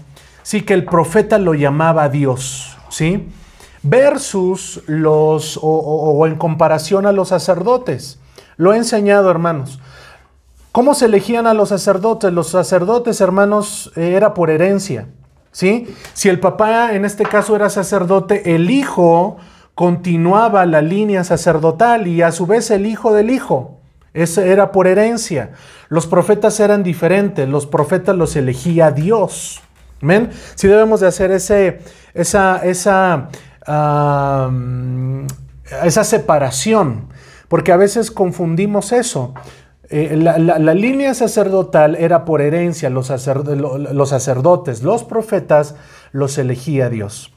sí 0.44 0.62
que 0.62 0.74
el 0.74 0.86
profeta 0.86 1.38
lo 1.38 1.54
llamaba 1.54 2.10
Dios, 2.10 2.78
¿sí? 2.90 3.30
Versus 3.84 4.82
los, 4.88 5.60
o, 5.62 6.26
en 6.26 6.36
comparación 6.36 7.06
a 7.06 7.12
los 7.12 7.30
sacerdotes. 7.30 8.20
Lo 8.58 8.74
he 8.74 8.78
enseñado, 8.78 9.30
hermanos. 9.30 9.80
¿Cómo 10.72 10.94
se 10.94 11.06
elegían 11.06 11.48
a 11.48 11.54
los 11.54 11.70
sacerdotes? 11.70 12.34
Los 12.34 12.50
sacerdotes, 12.50 13.22
hermanos, 13.22 13.92
era 13.96 14.34
por 14.34 14.50
herencia, 14.50 15.08
¿sí? 15.52 15.94
Si 16.14 16.28
el 16.30 16.40
papá, 16.40 16.94
en 16.94 17.06
este 17.06 17.24
caso, 17.24 17.56
era 17.56 17.70
sacerdote, 17.70 18.56
el 18.56 18.70
hijo 18.70 19.38
continuaba 19.78 20.66
la 20.66 20.82
línea 20.82 21.24
sacerdotal 21.24 22.08
y 22.08 22.24
a 22.24 22.32
su 22.32 22.48
vez 22.48 22.72
el 22.72 22.88
hijo 22.88 23.14
del 23.14 23.30
hijo. 23.30 23.80
Eso 24.12 24.42
era 24.42 24.72
por 24.72 24.88
herencia. 24.88 25.52
Los 25.88 26.08
profetas 26.08 26.60
eran 26.60 26.82
diferentes, 26.82 27.48
los 27.48 27.68
profetas 27.68 28.16
los 28.16 28.36
elegía 28.36 28.90
Dios. 28.90 29.62
¿Ven? 30.02 30.32
Si 30.56 30.68
debemos 30.68 31.02
de 31.02 31.06
hacer 31.06 31.30
ese, 31.30 31.82
esa, 32.16 32.58
esa, 32.64 33.30
esa 35.84 36.04
separación. 36.04 37.10
porque 37.48 37.72
a 37.72 37.78
veces 37.78 38.10
confundimos 38.10 38.92
eso. 38.92 39.36
Eh, 39.92 40.18
la, 40.18 40.74
línea 40.74 41.14
sacerdotal 41.14 41.96
era 41.98 42.26
por 42.26 42.42
herencia, 42.42 42.90
los 42.90 43.06
sacerdotes, 44.10 44.82
los 44.82 45.04
profetas 45.04 45.76
los 46.14 46.40
elegía 46.40 46.90
Dios. 46.90 47.32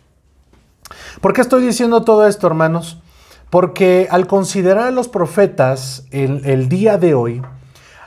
¿Por 1.21 1.35
qué 1.35 1.43
estoy 1.43 1.63
diciendo 1.63 2.03
todo 2.03 2.27
esto, 2.27 2.47
hermanos? 2.47 3.03
Porque 3.51 4.09
al 4.11 4.27
considerar 4.27 4.87
a 4.87 4.91
los 4.91 5.09
profetas 5.09 6.07
el, 6.13 6.47
el 6.47 6.71
día 6.71 6.97
de 6.97 7.13
hoy, 7.13 7.43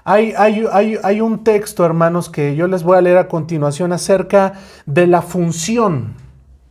hay, 0.04 0.34
hay, 0.36 0.66
hay, 0.72 0.98
hay, 1.04 1.22
un 1.22 1.44
texto, 1.44 1.86
hermanos, 1.86 2.30
que 2.30 2.56
yo 2.56 2.68
les 2.68 2.82
voy 2.82 2.98
a 2.98 3.02
leer 3.02 3.18
a 3.18 3.28
continuación 3.28 3.94
acerca 3.94 4.54
de 4.88 5.06
la 5.06 5.22
función. 5.22 6.16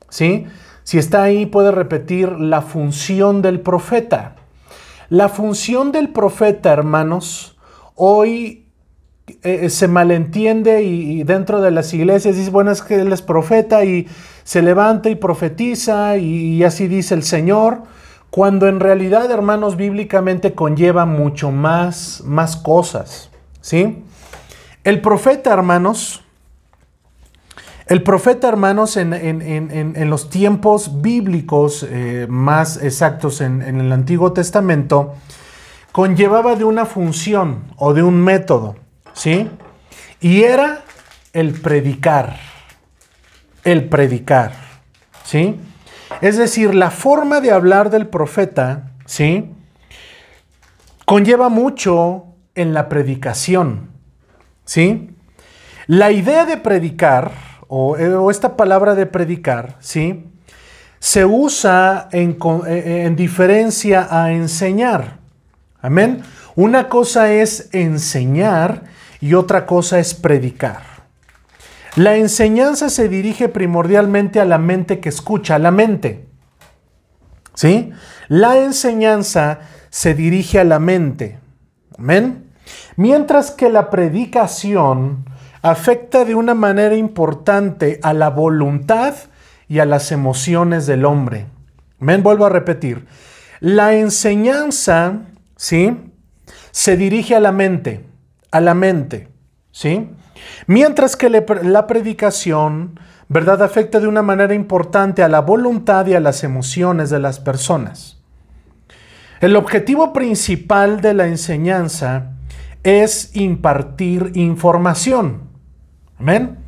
¿Sí? 0.08 0.46
Si 0.82 0.98
está 0.98 1.22
ahí, 1.22 1.46
puede 1.46 1.70
repetir 1.70 2.32
la 2.32 2.60
función 2.60 3.40
del 3.40 3.60
profeta. 3.60 4.34
La 5.10 5.28
función 5.28 5.92
del 5.92 6.08
profeta, 6.08 6.72
hermanos, 6.72 7.56
hoy 7.94 8.61
eh, 9.26 9.70
se 9.70 9.86
malentiende 9.86 10.82
y, 10.82 11.22
dentro 11.22 11.60
de 11.60 11.70
las 11.70 11.94
iglesias 11.94 12.36
dice, 12.36 12.50
bueno, 12.50 12.72
es 12.72 12.82
que 12.82 13.00
él 13.00 13.12
es 13.12 13.22
profeta 13.22 13.84
y 13.84 14.08
se 14.42 14.62
levanta 14.62 15.10
y 15.10 15.14
profetiza 15.14 16.16
y, 16.16 16.64
así 16.64 16.88
dice 16.88 17.14
el 17.14 17.22
Señor, 17.22 17.82
cuando 18.30 18.66
en 18.66 18.80
realidad, 18.80 19.30
hermanos, 19.30 19.76
bíblicamente 19.76 20.54
conlleva 20.54 21.06
mucho 21.06 21.52
más, 21.52 22.22
más 22.24 22.56
cosas, 22.56 23.30
¿sí? 23.60 24.02
El 24.84 25.00
profeta, 25.00 25.52
hermanos, 25.52 26.24
el 27.86 28.02
profeta, 28.02 28.48
hermanos, 28.48 28.96
en, 28.96 30.10
los 30.10 30.30
tiempos 30.30 31.00
bíblicos 31.02 31.86
eh, 31.88 32.26
más 32.28 32.82
exactos 32.82 33.40
en 33.40 33.62
el 33.62 33.92
Antiguo 33.92 34.32
Testamento, 34.32 35.14
conllevaba 35.92 36.56
de 36.56 36.64
una 36.64 36.86
función 36.86 37.64
o 37.76 37.92
de 37.92 38.02
un 38.02 38.20
método, 38.20 38.76
¿sí? 39.14 39.48
Y 40.20 40.42
era 40.42 40.82
el 41.32 41.52
predicar, 41.52 42.36
el 43.64 43.88
predicar, 43.88 44.52
¿sí? 45.24 45.60
Es 46.20 46.36
decir, 46.36 46.74
la 46.74 46.90
forma 46.90 47.40
de 47.40 47.50
hablar 47.50 47.90
del 47.90 48.06
profeta, 48.06 48.92
¿sí? 49.06 49.50
Conlleva 51.04 51.48
mucho 51.48 52.26
en 52.54 52.74
la 52.74 52.88
predicación, 52.88 53.90
¿sí? 54.64 55.10
La 55.86 56.12
idea 56.12 56.44
de 56.44 56.56
predicar, 56.58 57.32
o, 57.66 57.96
o 57.96 58.30
esta 58.30 58.56
palabra 58.56 58.94
de 58.94 59.06
predicar, 59.06 59.76
¿sí? 59.80 60.28
Se 61.00 61.24
usa 61.24 62.08
en, 62.12 62.38
en 62.66 63.16
diferencia 63.16 64.06
a 64.08 64.32
enseñar. 64.32 65.18
Amén. 65.80 66.22
Una 66.54 66.88
cosa 66.88 67.32
es 67.32 67.70
enseñar 67.72 68.84
y 69.22 69.32
otra 69.32 69.64
cosa 69.64 69.98
es 69.98 70.12
predicar. 70.12 70.82
La 71.96 72.16
enseñanza 72.16 72.90
se 72.90 73.08
dirige 73.08 73.48
primordialmente 73.48 74.40
a 74.40 74.44
la 74.44 74.58
mente 74.58 75.00
que 75.00 75.08
escucha, 75.08 75.54
a 75.54 75.58
la 75.58 75.70
mente. 75.70 76.26
¿Sí? 77.54 77.90
La 78.28 78.58
enseñanza 78.58 79.60
se 79.88 80.12
dirige 80.12 80.58
a 80.58 80.64
la 80.64 80.78
mente. 80.78 81.38
Amén. 81.96 82.50
Mientras 82.96 83.50
que 83.50 83.70
la 83.70 83.88
predicación 83.88 85.24
afecta 85.62 86.24
de 86.24 86.34
una 86.34 86.54
manera 86.54 86.96
importante 86.96 88.00
a 88.02 88.12
la 88.12 88.28
voluntad 88.28 89.14
y 89.68 89.78
a 89.78 89.86
las 89.86 90.12
emociones 90.12 90.86
del 90.86 91.04
hombre. 91.04 91.46
Amén. 92.00 92.22
Vuelvo 92.22 92.44
a 92.46 92.50
repetir. 92.50 93.06
La 93.60 93.94
enseñanza 93.94 95.20
¿sí? 95.62 95.96
Se 96.72 96.96
dirige 96.96 97.36
a 97.36 97.40
la 97.40 97.52
mente, 97.52 98.04
a 98.52 98.60
la 98.60 98.74
mente, 98.74 99.28
¿sí? 99.72 100.10
Mientras 100.66 101.16
que 101.16 101.28
la 101.28 101.86
predicación, 101.86 103.00
¿verdad?, 103.28 103.62
afecta 103.62 103.98
de 103.98 104.06
una 104.06 104.22
manera 104.22 104.54
importante 104.54 105.22
a 105.22 105.28
la 105.28 105.40
voluntad 105.40 106.06
y 106.06 106.14
a 106.14 106.20
las 106.20 106.44
emociones 106.44 107.10
de 107.10 107.18
las 107.18 107.40
personas. 107.40 108.22
El 109.40 109.56
objetivo 109.56 110.12
principal 110.12 111.00
de 111.00 111.14
la 111.14 111.26
enseñanza 111.26 112.30
es 112.84 113.34
impartir 113.34 114.30
información. 114.34 115.48
Amén. 116.18 116.58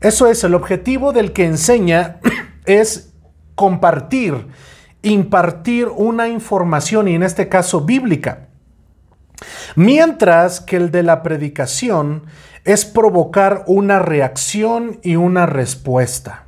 Eso 0.00 0.26
es, 0.26 0.42
el 0.42 0.54
objetivo 0.54 1.12
del 1.12 1.32
que 1.32 1.44
enseña 1.44 2.18
es 2.66 3.14
compartir 3.54 4.46
impartir 5.02 5.88
una 5.88 6.28
información 6.28 7.08
y 7.08 7.14
en 7.14 7.22
este 7.22 7.48
caso 7.48 7.82
bíblica. 7.82 8.47
Mientras 9.76 10.60
que 10.60 10.76
el 10.76 10.90
de 10.90 11.02
la 11.02 11.22
predicación 11.22 12.24
es 12.64 12.84
provocar 12.84 13.64
una 13.66 13.98
reacción 13.98 15.00
y 15.02 15.16
una 15.16 15.46
respuesta. 15.46 16.44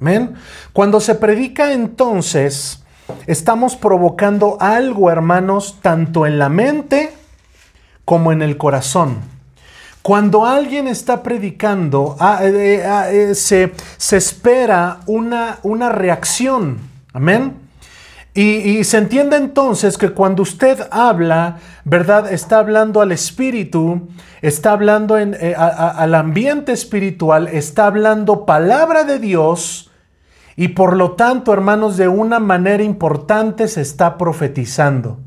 ¿Ven? 0.00 0.34
Cuando 0.72 1.00
se 1.00 1.14
predica 1.14 1.72
entonces, 1.72 2.84
estamos 3.26 3.76
provocando 3.76 4.58
algo, 4.60 5.10
hermanos, 5.10 5.78
tanto 5.80 6.26
en 6.26 6.38
la 6.38 6.48
mente 6.48 7.12
como 8.04 8.32
en 8.32 8.42
el 8.42 8.56
corazón. 8.56 9.20
Cuando 10.02 10.44
alguien 10.44 10.86
está 10.86 11.22
predicando, 11.22 12.16
ah, 12.20 12.40
eh, 12.42 12.74
eh, 12.74 12.84
ah, 12.84 13.10
eh, 13.10 13.34
se, 13.34 13.72
espera 14.14 15.00
una, 15.06 15.60
una 15.62 15.88
reacción. 15.88 16.78
Amén. 17.14 17.63
Y, 18.36 18.82
se 18.82 18.98
entiende 18.98 19.36
entonces 19.36 19.96
que 19.96 20.10
cuando 20.10 20.42
usted 20.42 20.88
habla, 20.90 21.58
¿verdad? 21.84 22.32
Está 22.32 22.58
hablando 22.58 23.00
al 23.00 23.12
espíritu, 23.12 24.08
está 24.42 24.72
hablando 24.72 25.16
eh, 25.16 25.54
al 25.56 26.16
ambiente 26.16 26.72
espiritual, 26.72 27.46
está 27.46 27.86
hablando 27.86 28.44
palabra 28.44 29.04
de 29.04 29.20
Dios 29.20 29.92
y 30.56 30.68
por 30.68 30.96
lo 30.96 31.12
tanto, 31.12 31.52
hermanos, 31.52 31.96
de 31.96 32.08
una 32.08 32.40
manera 32.40 32.82
importante 32.82 33.68
se 33.68 33.82
está 33.82 34.18
profetizando. 34.18 35.20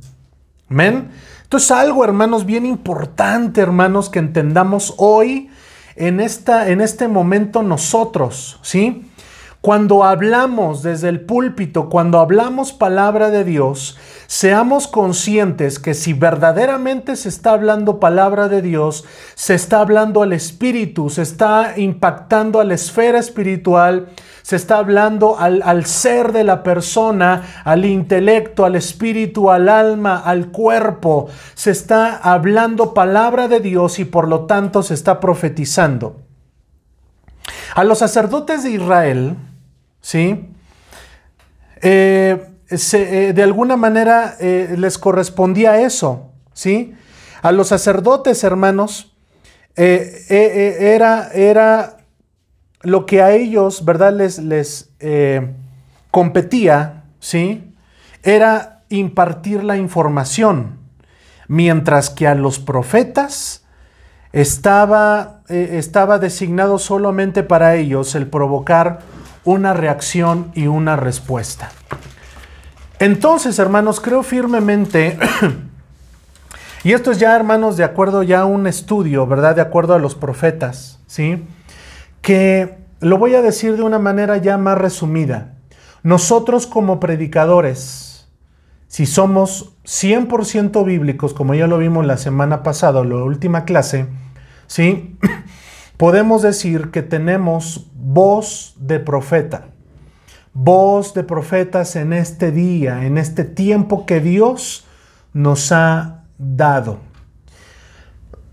¿Amén? 0.70 1.10
Entonces 1.44 1.72
algo, 1.72 2.04
hermanos, 2.04 2.46
bien 2.46 2.66
importante, 2.66 3.62
hermanos, 3.62 4.10
que 4.10 4.20
entendamos 4.20 4.94
hoy 4.98 5.50
en, 5.96 6.20
esta, 6.20 6.70
en 6.70 6.82
este 6.82 7.08
momento 7.08 7.64
nosotros, 7.64 8.60
¿sí? 8.64 9.10
Cuando 9.62 10.04
hablamos 10.04 10.84
desde 10.84 11.10
el 11.10 11.22
púlpito, 11.22 11.90
cuando 11.90 12.20
hablamos 12.20 12.74
palabra 12.74 13.32
de 13.32 13.44
Dios, 13.44 13.98
seamos 14.28 14.88
conscientes 14.88 15.80
que 15.80 15.94
si 15.94 16.14
verdaderamente 16.14 17.16
se 17.16 17.28
está 17.28 17.52
hablando 17.52 18.00
palabra 18.00 18.50
de 18.50 18.62
Dios, 18.62 19.04
se 19.34 19.56
está 19.56 19.80
hablando 19.82 20.22
al 20.22 20.32
espíritu, 20.32 21.10
se 21.10 21.24
está 21.24 21.74
impactando 21.76 22.60
a 22.60 22.64
la 22.66 22.76
esfera 22.76 23.18
espiritual, 23.18 24.10
se 24.44 24.56
está 24.56 24.78
hablando 24.78 25.38
al, 25.38 25.62
al, 25.66 25.86
ser 25.86 26.32
de 26.34 26.44
la 26.44 26.62
persona, 26.62 27.62
al 27.66 27.84
intelecto, 27.84 28.64
al 28.64 28.76
espíritu, 28.76 29.50
al 29.50 29.68
alma, 29.68 30.20
al 30.20 30.52
cuerpo. 30.52 31.28
Se 31.56 31.72
está 31.72 32.16
hablando 32.16 32.94
palabra 32.94 33.48
de 33.48 33.60
Dios 33.60 34.00
y 34.00 34.06
por 34.06 34.28
lo 34.28 34.46
tanto 34.46 34.84
se 34.84 34.94
está 34.94 35.20
profetizando. 35.20 36.27
A 37.78 37.84
los 37.84 38.00
sacerdotes 38.00 38.64
de 38.64 38.72
Israel, 38.72 39.36
¿sí? 40.02 40.50
Eh, 41.84 42.50
eh, 42.72 43.34
de 43.36 43.44
alguna 43.44 43.78
manera 43.78 44.36
eh, 44.40 44.74
les 44.76 44.98
correspondía 44.98 45.80
eso, 45.82 46.32
¿sí? 46.54 46.96
A 47.44 47.52
los 47.52 47.68
sacerdotes, 47.68 48.44
hermanos, 48.44 49.16
era, 49.76 51.30
era 51.32 51.98
lo 52.82 53.06
que 53.06 53.22
a 53.22 53.34
ellos, 53.34 53.86
¿verdad? 53.86 54.12
Les, 54.12 54.40
les 54.40 54.90
competía, 56.10 57.04
¿sí? 57.20 57.76
Era 58.24 58.86
impartir 58.90 59.64
la 59.64 59.78
información, 59.78 60.80
mientras 61.48 62.10
que 62.10 62.26
a 62.26 62.34
los 62.34 62.58
profetas 62.58 63.66
estaba, 64.32 65.37
estaba 65.50 66.20
designado 66.20 66.78
solamente 66.78 67.44
para 67.44 67.76
ellos 67.76 68.16
el 68.16 68.28
provocar 68.28 69.00
una 69.46 69.74
reacción 69.74 70.52
y 70.56 70.68
una 70.68 70.96
respuesta. 70.98 71.72
Entonces, 73.00 73.60
hermanos, 73.60 74.02
creo 74.02 74.24
firmemente, 74.24 75.18
y 76.84 76.94
esto 76.94 77.12
es 77.12 77.20
ya, 77.20 77.36
hermanos, 77.36 77.78
de 77.78 77.84
acuerdo 77.84 78.24
ya 78.24 78.42
a 78.42 78.46
un 78.46 78.68
estudio, 78.68 79.26
¿verdad? 79.28 79.56
De 79.56 79.62
acuerdo 79.62 79.94
a 79.94 80.00
los 80.00 80.16
profetas, 80.16 81.00
¿sí? 81.08 81.46
Que 82.22 82.78
lo 83.00 83.18
voy 83.18 83.36
a 83.36 83.42
decir 83.42 83.78
de 83.78 83.84
una 83.84 84.00
manera 84.00 84.38
ya 84.38 84.58
más 84.58 84.78
resumida. 84.78 85.54
Nosotros 86.04 86.68
como 86.68 87.00
predicadores, 87.00 88.28
si 88.88 89.06
somos 89.06 89.76
100% 89.86 90.84
bíblicos, 90.84 91.34
como 91.34 91.54
ya 91.54 91.68
lo 91.68 91.78
vimos 91.78 92.06
la 92.06 92.18
semana 92.18 92.64
pasada, 92.64 93.04
la 93.04 93.18
última 93.18 93.64
clase, 93.66 94.08
¿sí? 94.68 95.18
podemos 95.98 96.44
decir 96.44 96.92
que 96.92 97.02
tenemos 97.02 97.88
voz 97.96 98.76
de 98.78 99.00
profeta. 99.00 99.66
Voz 100.54 101.14
de 101.14 101.24
profetas 101.24 101.96
en 101.96 102.14
este 102.14 102.52
día, 102.52 103.06
en 103.06 103.18
este 103.18 103.44
tiempo 103.44 104.06
que 104.06 104.20
Dios 104.20 104.86
nos 105.34 105.72
ha 105.72 106.24
dado. 106.38 107.00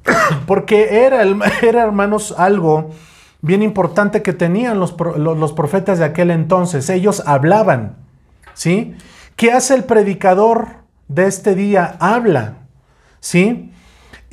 Porque 0.46 1.04
era, 1.04 1.22
era, 1.62 1.82
hermanos, 1.82 2.34
algo 2.36 2.90
bien 3.42 3.62
importante 3.62 4.22
que 4.22 4.32
tenían 4.32 4.80
los, 4.80 4.94
los, 5.16 5.52
profetas 5.52 5.98
de 5.98 6.06
aquel 6.06 6.30
entonces. 6.30 6.88
Ellos 6.88 7.22
hablaban, 7.26 7.96
¿sí? 8.54 8.94
¿Qué 9.36 9.52
hace 9.52 9.74
el 9.74 9.84
predicador 9.84 10.68
de 11.08 11.26
este 11.26 11.54
día? 11.54 11.96
Habla, 12.00 12.54
¿sí? 13.20 13.73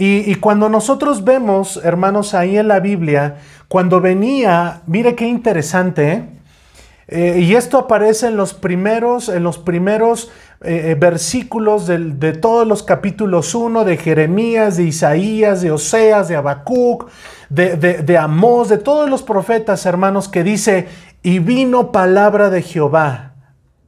Y, 0.04 0.34
cuando 0.38 0.68
nosotros 0.68 1.24
vemos, 1.24 1.80
hermanos, 1.84 2.34
ahí 2.34 2.58
en 2.58 2.68
la 2.68 2.80
Biblia, 2.80 3.36
cuando 3.68 4.02
venía, 4.02 4.82
mire 4.88 5.14
qué 5.14 5.28
interesante, 5.28 6.12
¿eh? 6.12 6.30
Eh, 7.08 7.42
y 7.42 7.54
esto 7.54 7.78
aparece 7.78 8.26
en 8.30 8.36
los 8.36 8.56
primeros, 8.56 9.30
en 9.30 9.44
los 9.44 9.60
primeros 9.60 10.32
eh, 10.62 10.96
versículos 11.00 11.86
de 11.86 12.34
todos 12.34 12.66
los 12.66 12.82
capítulos 12.82 13.54
1 13.54 13.86
de 13.86 13.98
Jeremías, 13.98 14.78
de 14.78 14.86
Isaías, 14.86 15.62
de 15.62 15.72
Oseas, 15.72 16.28
de 16.28 16.36
Habacuc, 16.36 17.08
de, 17.50 17.76
de, 17.76 18.02
de 18.02 18.18
Amós, 18.18 18.70
de 18.70 18.80
todos 18.80 19.08
los 19.08 19.22
profetas, 19.22 19.86
hermanos, 19.86 20.30
que 20.30 20.44
dice, 20.44 20.88
y 21.22 21.38
vino 21.38 21.92
palabra 21.92 22.50
de 22.50 22.64
Jehová 22.64 23.34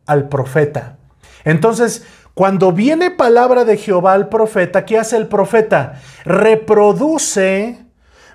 al 0.06 0.30
profeta. 0.30 0.98
Entonces, 1.44 2.06
cuando 2.34 2.72
viene 2.72 3.12
palabra 3.12 3.64
de 3.64 3.78
Jehová 3.78 4.14
al 4.14 4.28
profeta, 4.28 4.86
¿qué 4.86 4.98
hace 4.98 5.18
el 5.18 5.28
profeta? 5.28 6.02
Reproduce, 6.26 7.86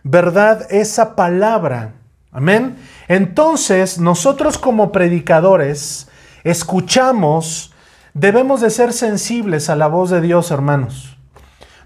¿verdad? 0.04 0.66
Esa 0.70 1.16
palabra. 1.16 1.94
Amén. 2.30 2.76
Entonces, 3.08 3.98
nosotros 3.98 4.56
como 4.56 4.92
predicadores, 4.92 6.08
escuchamos, 6.44 7.72
debemos 8.14 8.60
de 8.60 8.70
ser 8.70 8.92
sensibles 8.92 9.68
a 9.68 9.74
la 9.76 9.88
voz 9.88 10.10
de 10.10 10.20
Dios, 10.20 10.52
hermanos. 10.52 11.16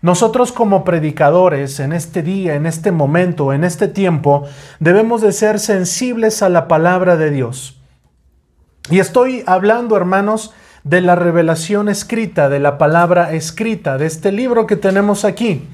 Nosotros 0.03 0.53
como 0.53 0.85
predicadores 0.85 1.81
en 1.81 1.93
este 1.93 2.23
día, 2.23 2.57
en 2.57 2.67
este 2.67 2.91
momento, 2.91 3.53
en 3.53 3.65
este 3.65 3.89
tiempo, 3.89 4.43
debemos 4.81 5.23
de 5.23 5.33
ser 5.33 5.61
sensibles 5.61 6.43
a 6.43 6.51
la 6.51 6.69
palabra 6.69 7.17
de 7.17 7.31
Dios. 7.31 7.81
Y 8.91 8.99
estoy 8.99 9.45
hablando, 9.47 9.97
hermanos, 9.97 10.53
de 10.85 11.01
la 11.01 11.15
revelación 11.15 11.89
escrita, 11.89 12.49
de 12.49 12.59
la 12.59 12.79
palabra 12.79 13.33
escrita, 13.33 13.99
de 13.99 14.07
este 14.07 14.33
libro 14.33 14.67
que 14.67 14.77
tenemos 14.77 15.25
aquí. 15.25 15.69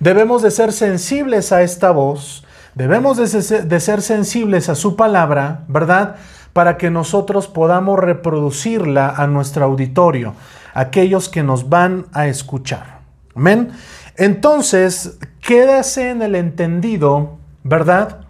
Debemos 0.00 0.42
de 0.42 0.50
ser 0.50 0.72
sensibles 0.72 1.52
a 1.52 1.62
esta 1.62 1.90
voz, 1.90 2.44
debemos 2.74 3.16
de 3.16 3.80
ser, 3.80 4.02
sensibles 4.02 4.68
a 4.68 4.74
su 4.74 4.96
palabra, 4.96 5.64
¿verdad? 5.68 6.16
Para 6.52 6.76
que 6.76 6.90
nosotros 6.90 7.48
podamos 7.48 7.98
reproducirla 7.98 9.08
a 9.08 9.26
nuestro 9.26 9.64
auditorio, 9.64 10.34
aquellos 10.74 11.28
que 11.28 11.42
nos 11.42 11.68
van 11.68 12.06
a 12.12 12.26
escuchar. 12.26 13.00
Amén. 13.34 13.70
Entonces, 14.16 15.18
quédase 15.40 16.10
en 16.10 16.20
el 16.20 16.34
entendido, 16.34 17.38
¿verdad? 17.62 18.26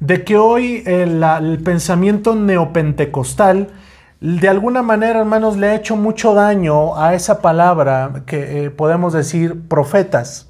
De 0.00 0.24
que 0.24 0.36
hoy 0.36 0.82
el, 0.84 1.22
el 1.22 1.62
pensamiento 1.62 2.34
neopentecostal 2.34 3.68
de 4.22 4.48
alguna 4.48 4.82
manera, 4.82 5.18
hermanos, 5.18 5.56
le 5.56 5.66
ha 5.66 5.74
hecho 5.74 5.96
mucho 5.96 6.32
daño 6.32 6.96
a 6.96 7.14
esa 7.14 7.42
palabra 7.42 8.22
que 8.24 8.66
eh, 8.66 8.70
podemos 8.70 9.12
decir 9.12 9.66
profetas. 9.66 10.48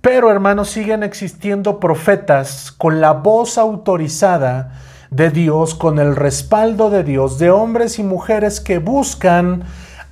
Pero, 0.00 0.28
hermanos, 0.28 0.70
siguen 0.70 1.04
existiendo 1.04 1.78
profetas 1.78 2.72
con 2.72 3.00
la 3.00 3.12
voz 3.12 3.58
autorizada 3.58 4.72
de 5.12 5.30
Dios, 5.30 5.76
con 5.76 6.00
el 6.00 6.16
respaldo 6.16 6.90
de 6.90 7.04
Dios, 7.04 7.38
de 7.38 7.52
hombres 7.52 8.00
y 8.00 8.02
mujeres 8.02 8.60
que 8.60 8.78
buscan 8.78 9.62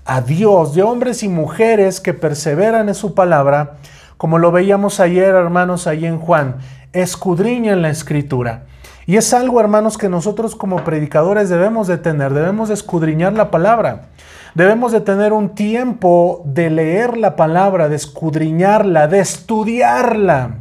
a 0.05 0.21
Dios, 0.21 0.77
de 0.77 0.85
hombres 0.85 1.25
y 1.25 1.29
mujeres 1.29 2.01
que 2.01 2.15
perseveran 2.15 2.89
en 2.89 2.95
su 2.95 3.13
palabra, 3.13 3.79
como 4.19 4.39
lo 4.39 4.53
veíamos 4.53 5.01
ayer, 5.01 5.35
hermanos, 5.35 5.89
ahí 5.89 6.07
en 6.07 6.19
Juan, 6.21 6.59
escudriñan 6.93 7.83
la 7.83 7.91
escritura. 7.91 8.67
Y 9.09 9.17
es 9.17 9.33
algo, 9.33 9.59
hermanos, 9.59 9.97
que 9.97 10.11
nosotros 10.11 10.55
como 10.55 10.85
predicadores 10.85 11.49
debemos 11.49 11.87
de 11.87 11.97
tener, 11.97 12.35
debemos 12.35 12.69
de 12.69 12.75
escudriñar 12.75 13.33
la 13.33 13.51
palabra. 13.51 14.11
Debemos 14.55 14.93
de 14.93 15.01
tener 15.01 15.33
un 15.33 15.55
tiempo 15.55 16.43
de 16.45 16.69
leer 16.69 17.17
la 17.17 17.35
palabra, 17.35 17.89
de 17.89 17.97
escudriñarla, 17.97 19.09
de 19.09 19.21
estudiarla. 19.21 20.59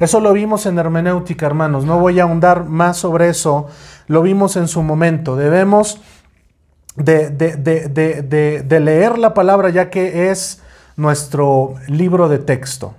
Eso 0.00 0.18
lo 0.18 0.32
vimos 0.32 0.66
en 0.66 0.76
hermenéutica, 0.76 1.46
hermanos. 1.46 1.84
No 1.84 2.00
voy 2.00 2.18
a 2.18 2.24
ahondar 2.24 2.64
más 2.64 2.96
sobre 2.96 3.28
eso. 3.28 3.68
Lo 4.08 4.22
vimos 4.22 4.56
en 4.56 4.66
su 4.66 4.82
momento. 4.82 5.36
Debemos 5.36 6.00
de, 6.96 7.30
de 7.30 8.80
leer 8.80 9.18
la 9.18 9.34
palabra 9.34 9.70
ya 9.70 9.88
que 9.88 10.32
es 10.32 10.64
nuestro 10.96 11.74
libro 11.86 12.28
de 12.28 12.38
texto. 12.38 12.94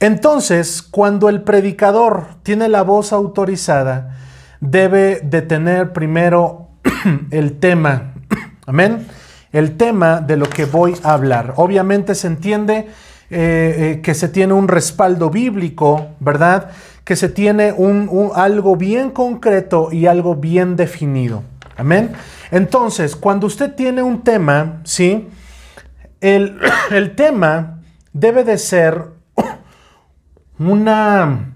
Entonces, 0.00 0.82
cuando 0.82 1.28
el 1.28 1.42
predicador 1.42 2.26
tiene 2.42 2.68
la 2.68 2.82
voz 2.82 3.12
autorizada, 3.12 4.16
debe 4.60 5.20
de 5.22 5.42
tener 5.42 5.92
primero 5.92 6.68
el 7.30 7.58
tema, 7.58 8.14
amén, 8.66 9.06
el 9.52 9.76
tema 9.76 10.20
de 10.20 10.36
lo 10.36 10.48
que 10.48 10.66
voy 10.66 10.94
a 11.02 11.14
hablar. 11.14 11.54
Obviamente 11.56 12.14
se 12.14 12.26
entiende 12.26 12.88
eh, 13.30 13.74
eh, 13.78 14.00
que 14.02 14.14
se 14.14 14.28
tiene 14.28 14.52
un 14.52 14.68
respaldo 14.68 15.30
bíblico, 15.30 16.08
¿verdad? 16.20 16.70
Que 17.02 17.16
se 17.16 17.30
tiene 17.30 17.72
un, 17.72 18.30
algo 18.34 18.76
bien 18.76 19.10
concreto 19.10 19.88
y 19.90 20.06
algo 20.06 20.36
bien 20.36 20.76
definido. 20.76 21.42
Amén. 21.78 22.12
Entonces, 22.50 23.16
cuando 23.16 23.46
usted 23.46 23.74
tiene 23.74 24.02
un 24.02 24.22
tema, 24.22 24.80
¿sí? 24.84 25.28
El, 26.20 26.58
el 26.90 27.16
tema 27.16 27.80
debe 28.12 28.44
de 28.44 28.58
ser 28.58 29.15
una 30.58 31.52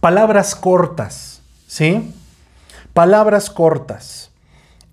palabras 0.00 0.54
cortas, 0.54 1.42
¿sí? 1.66 2.14
Palabras 2.92 3.50
cortas. 3.50 4.30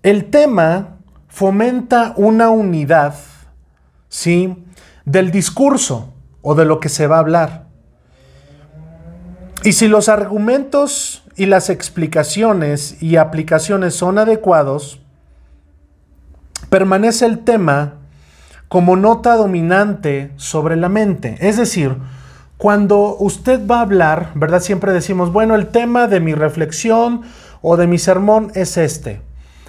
El 0.02 0.26
tema 0.26 0.96
fomenta 1.28 2.14
una 2.16 2.50
unidad, 2.50 3.14
¿sí? 4.08 4.64
Del 5.04 5.30
discurso 5.30 6.12
o 6.42 6.54
de 6.54 6.64
lo 6.64 6.80
que 6.80 6.88
se 6.88 7.06
va 7.06 7.16
a 7.16 7.20
hablar. 7.20 7.64
Y 9.62 9.72
si 9.72 9.88
los 9.88 10.08
argumentos 10.08 11.24
y 11.36 11.46
las 11.46 11.70
explicaciones 11.70 13.02
y 13.02 13.16
aplicaciones 13.16 13.94
son 13.94 14.18
adecuados, 14.18 15.00
permanece 16.68 17.24
el 17.24 17.38
tema 17.40 17.94
como 18.68 18.96
nota 18.96 19.36
dominante 19.36 20.32
sobre 20.36 20.76
la 20.76 20.88
mente. 20.88 21.36
Es 21.40 21.56
decir, 21.56 21.96
cuando 22.56 23.16
usted 23.18 23.66
va 23.66 23.78
a 23.78 23.82
hablar, 23.82 24.30
¿verdad? 24.34 24.60
Siempre 24.60 24.92
decimos, 24.92 25.32
bueno, 25.32 25.54
el 25.54 25.68
tema 25.68 26.06
de 26.06 26.20
mi 26.20 26.34
reflexión 26.34 27.22
o 27.62 27.76
de 27.76 27.86
mi 27.86 27.98
sermón 27.98 28.52
es 28.54 28.76
este. 28.76 29.20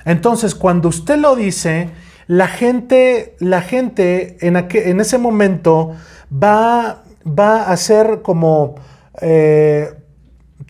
Entonces, 0.05 0.53
cuando 0.53 0.89
usted 0.89 1.17
lo 1.17 1.35
dice, 1.35 1.89
la 2.27 2.47
gente, 2.47 3.35
la 3.39 3.61
gente 3.61 4.37
en, 4.41 4.99
ese 4.99 5.17
momento 5.17 5.93
va, 6.31 7.03
a 7.37 7.71
hacer 7.71 8.21
como 8.21 8.75
eh, 9.21 9.93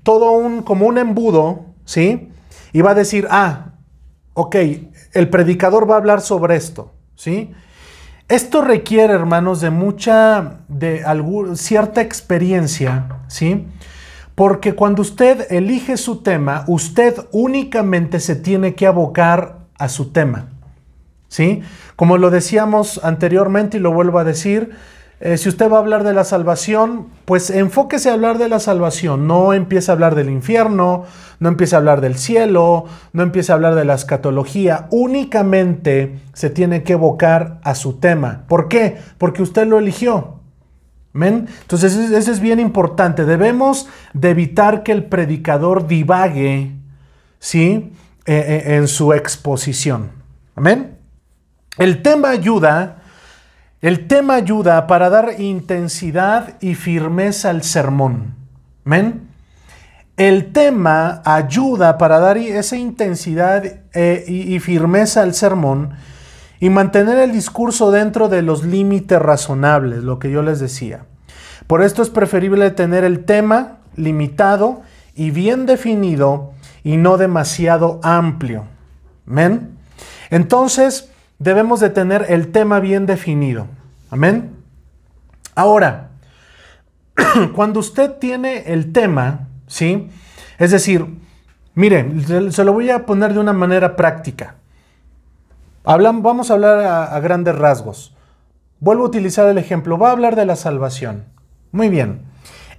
todo 0.04 0.32
un, 0.32 0.62
como 0.64 0.88
un 0.88 0.98
embudo, 0.98 1.66
¿sí? 1.84 2.30
Y 2.72 2.82
va 2.82 2.92
a 2.92 2.96
decir, 2.96 3.28
ah, 3.30 3.74
ok, 4.34 4.56
el 5.14 5.30
predicador 5.30 5.90
va 5.90 5.96
a 5.96 5.98
hablar 5.98 6.22
sobre 6.22 6.56
esto, 6.56 6.94
¿sí? 7.16 7.54
Esto 8.28 8.62
requiere, 8.62 9.14
hermanos, 9.14 9.62
de 9.62 9.70
mucha, 9.70 10.58
de 10.68 11.04
cierta 11.54 12.02
experiencia, 12.02 13.08
¿sí? 13.28 13.68
Porque 14.34 14.74
cuando 14.74 15.04
usted 15.04 15.46
elige 15.52 15.96
su 15.96 16.24
tema, 16.24 16.66
usted 16.68 17.16
únicamente 17.32 18.20
se 18.20 18.36
tiene 18.36 18.74
que 18.74 18.88
abocar 18.88 19.60
a 19.78 19.90
su 19.90 20.12
tema, 20.12 20.48
¿sí? 21.28 21.62
Como 21.96 22.18
lo 22.18 22.32
decíamos 22.32 23.00
anteriormente 23.04 23.78
y 23.78 23.80
lo 23.80 23.94
vuelvo 23.94 24.18
a 24.18 24.24
decir, 24.24 24.72
eh, 25.20 25.38
si 25.38 25.48
usted 25.48 25.72
va 25.72 25.78
a 25.78 25.80
hablar 25.80 26.04
de 26.04 26.14
la 26.14 26.24
salvación, 26.24 27.08
pues 27.26 27.50
enfóquese 27.50 28.10
a 28.10 28.14
hablar 28.14 28.38
de 28.38 28.50
la 28.50 28.60
salvación, 28.60 29.28
no 29.28 29.54
empiece 29.54 29.90
a 29.90 29.94
hablar 29.94 30.14
del 30.16 30.30
infierno, 30.30 31.06
no 31.40 31.50
empiece 31.50 31.76
a 31.76 31.78
hablar 31.78 32.02
del 32.02 32.18
cielo, 32.18 32.86
no 33.14 33.24
empiece 33.24 33.52
a 33.52 33.56
hablar 33.56 33.76
de 33.76 33.86
la 33.86 33.94
escatología, 33.94 34.88
únicamente 34.92 36.20
se 36.34 36.50
tiene 36.50 36.84
que 36.84 36.94
evocar 36.94 37.60
a 37.64 37.76
su 37.76 37.94
tema. 37.94 38.44
¿Por 38.48 38.68
qué? 38.68 38.98
Porque 39.18 39.42
usted 39.42 39.68
lo 39.68 39.80
eligió. 39.80 40.42
¿Men? 41.14 41.48
Entonces 41.62 41.96
eso 41.96 42.32
es 42.32 42.42
bien 42.42 42.60
importante. 42.60 43.24
Debemos 43.24 43.88
de 44.14 44.32
evitar 44.32 44.84
que 44.84 44.92
el 44.92 45.06
predicador 45.06 45.88
divague, 45.88 46.74
¿sí? 47.40 47.94
Eh, 48.26 48.64
eh, 48.68 48.76
en 48.76 48.90
su 48.90 49.14
exposición. 49.14 50.12
Amén. 50.56 50.98
El 51.78 52.02
tema 52.02 52.32
ayuda 52.32 53.04
el 53.86 54.08
tema 54.08 54.34
ayuda 54.34 54.88
para 54.88 55.12
dar 55.12 55.36
intensidad 55.38 56.56
y 56.60 56.74
firmeza 56.74 57.52
al 57.52 57.62
sermón. 57.62 58.34
¿Men? 58.84 59.28
El 60.18 60.52
tema 60.54 61.22
ayuda 61.24 62.00
para 62.00 62.20
dar 62.20 62.36
esa 62.36 62.78
intensidad 62.78 63.64
eh, 63.94 64.26
y, 64.28 64.58
firmeza 64.58 65.22
al 65.22 65.36
sermón 65.36 65.92
y 66.60 66.72
mantener 66.72 67.20
el 67.20 67.32
discurso 67.32 67.92
dentro 67.92 68.28
de 68.28 68.42
los 68.42 68.64
límites 68.64 69.22
razonables, 69.22 70.04
lo 70.04 70.18
que 70.18 70.32
yo 70.32 70.42
les 70.42 70.60
decía. 70.60 71.06
Por 71.68 71.84
esto 71.84 72.02
es 72.02 72.10
preferible 72.10 72.72
tener 72.72 73.04
el 73.04 73.24
tema 73.24 73.78
limitado 73.96 74.82
y 75.14 75.30
bien 75.30 75.68
definido 75.68 76.54
y 76.84 76.98
no 76.98 77.18
demasiado 77.18 78.00
amplio. 78.02 78.64
Amén. 79.28 79.78
Entonces, 80.32 81.12
debemos 81.38 81.80
de 81.82 81.92
tener 81.92 82.26
el 82.30 82.52
tema 82.52 82.80
bien 82.80 83.06
definido. 83.06 83.68
Amén. 84.10 84.56
Ahora, 85.56 86.12
cuando 87.56 87.80
usted 87.80 88.14
tiene 88.20 88.74
el 88.74 88.92
tema, 88.92 89.48
¿sí? 89.68 90.10
Es 90.58 90.72
decir, 90.72 91.06
mire, 91.74 92.52
se 92.52 92.64
lo 92.64 92.74
voy 92.74 92.90
a 92.90 93.06
poner 93.06 93.34
de 93.34 93.40
una 93.40 93.54
manera 93.54 93.96
práctica. 93.96 94.56
vamos 95.84 96.50
a 96.50 96.54
hablar 96.54 96.80
a 96.86 97.20
grandes 97.20 97.56
rasgos. 97.56 98.16
Vuelvo 98.80 99.04
a 99.04 99.08
utilizar 99.08 99.48
el 99.48 99.58
ejemplo. 99.58 99.98
Va 99.98 100.10
a 100.10 100.12
hablar 100.12 100.36
de 100.36 100.46
la 100.46 100.56
salvación. 100.56 101.26
Muy 101.72 101.90
bien. 101.90 102.22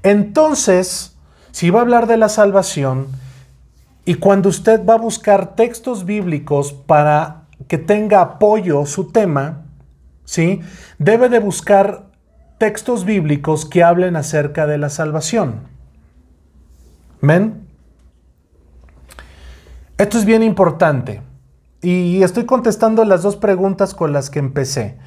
Entonces, 0.02 1.16
si 1.50 1.70
va 1.70 1.80
a 1.80 1.82
hablar 1.82 2.06
de 2.06 2.16
la 2.16 2.28
salvación, 2.28 3.08
y 4.04 4.14
cuando 4.14 4.48
usted 4.48 4.86
va 4.86 4.94
a 4.94 4.98
buscar 4.98 5.56
textos 5.56 6.04
bíblicos 6.04 6.72
para 6.72 7.42
que 7.66 7.76
tenga 7.76 8.20
apoyo 8.20 8.86
su 8.86 9.10
tema, 9.10 9.65
¿sí? 10.26 10.60
Debe 10.98 11.30
de 11.30 11.38
buscar 11.38 12.10
textos 12.58 13.06
bíblicos 13.06 13.64
que 13.64 13.82
hablen 13.82 14.16
acerca 14.16 14.66
de 14.66 14.76
la 14.76 14.90
salvación. 14.90 15.60
¿Men? 17.22 17.66
Esto 19.96 20.18
es 20.18 20.26
bien 20.26 20.42
importante. 20.42 21.22
Y 21.80 22.22
estoy 22.22 22.44
contestando 22.44 23.04
las 23.04 23.22
dos 23.22 23.36
preguntas 23.36 23.94
con 23.94 24.12
las 24.12 24.28
que 24.28 24.38
empecé. 24.38 24.98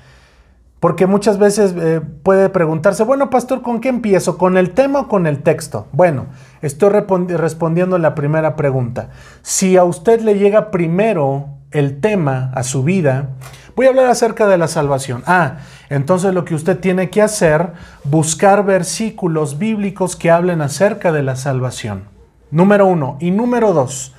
Porque 0.80 1.08
muchas 1.08 1.38
veces 1.38 1.76
eh, 1.78 2.00
puede 2.24 2.50
preguntarse, 2.50 3.04
bueno, 3.04 3.30
pastor, 3.30 3.62
¿con 3.62 3.82
qué 3.82 3.90
empiezo? 3.90 4.38
¿Con 4.38 4.58
el 4.58 4.72
tema 4.72 5.02
o 5.02 5.08
con 5.10 5.28
el 5.28 5.44
texto? 5.44 5.88
Bueno, 5.92 6.28
estoy 6.62 6.90
respondiendo 6.90 7.98
la 7.98 8.16
primera 8.16 8.56
pregunta. 8.56 9.10
Si 9.42 9.76
a 9.76 9.84
usted 9.84 10.22
le 10.22 10.40
llega 10.40 10.72
primero 10.72 11.50
el 11.72 12.00
tema 12.00 12.52
a 12.56 12.64
su 12.64 12.84
vida, 12.84 13.32
voy 13.80 13.86
a 13.86 13.92
hablar 13.92 14.08
acerca 14.08 14.46
de 14.46 14.58
la 14.58 14.68
salvación. 14.68 15.24
Ah, 15.26 15.60
entonces 15.90 16.34
lo 16.34 16.44
que 16.44 16.54
usted 16.54 16.78
tiene 16.80 17.10
que 17.10 17.22
hacer, 17.22 17.72
buscar 18.04 18.66
versículos 18.66 19.58
bíblicos 19.58 20.18
que 20.18 20.30
hablen 20.30 20.62
acerca 20.62 21.14
de 21.14 21.24
la 21.24 21.38
salvación. 21.38 22.04
Número 22.52 22.86
uno. 22.86 23.16
Y 23.22 23.32
número 23.32 23.72
dos, 23.72 24.14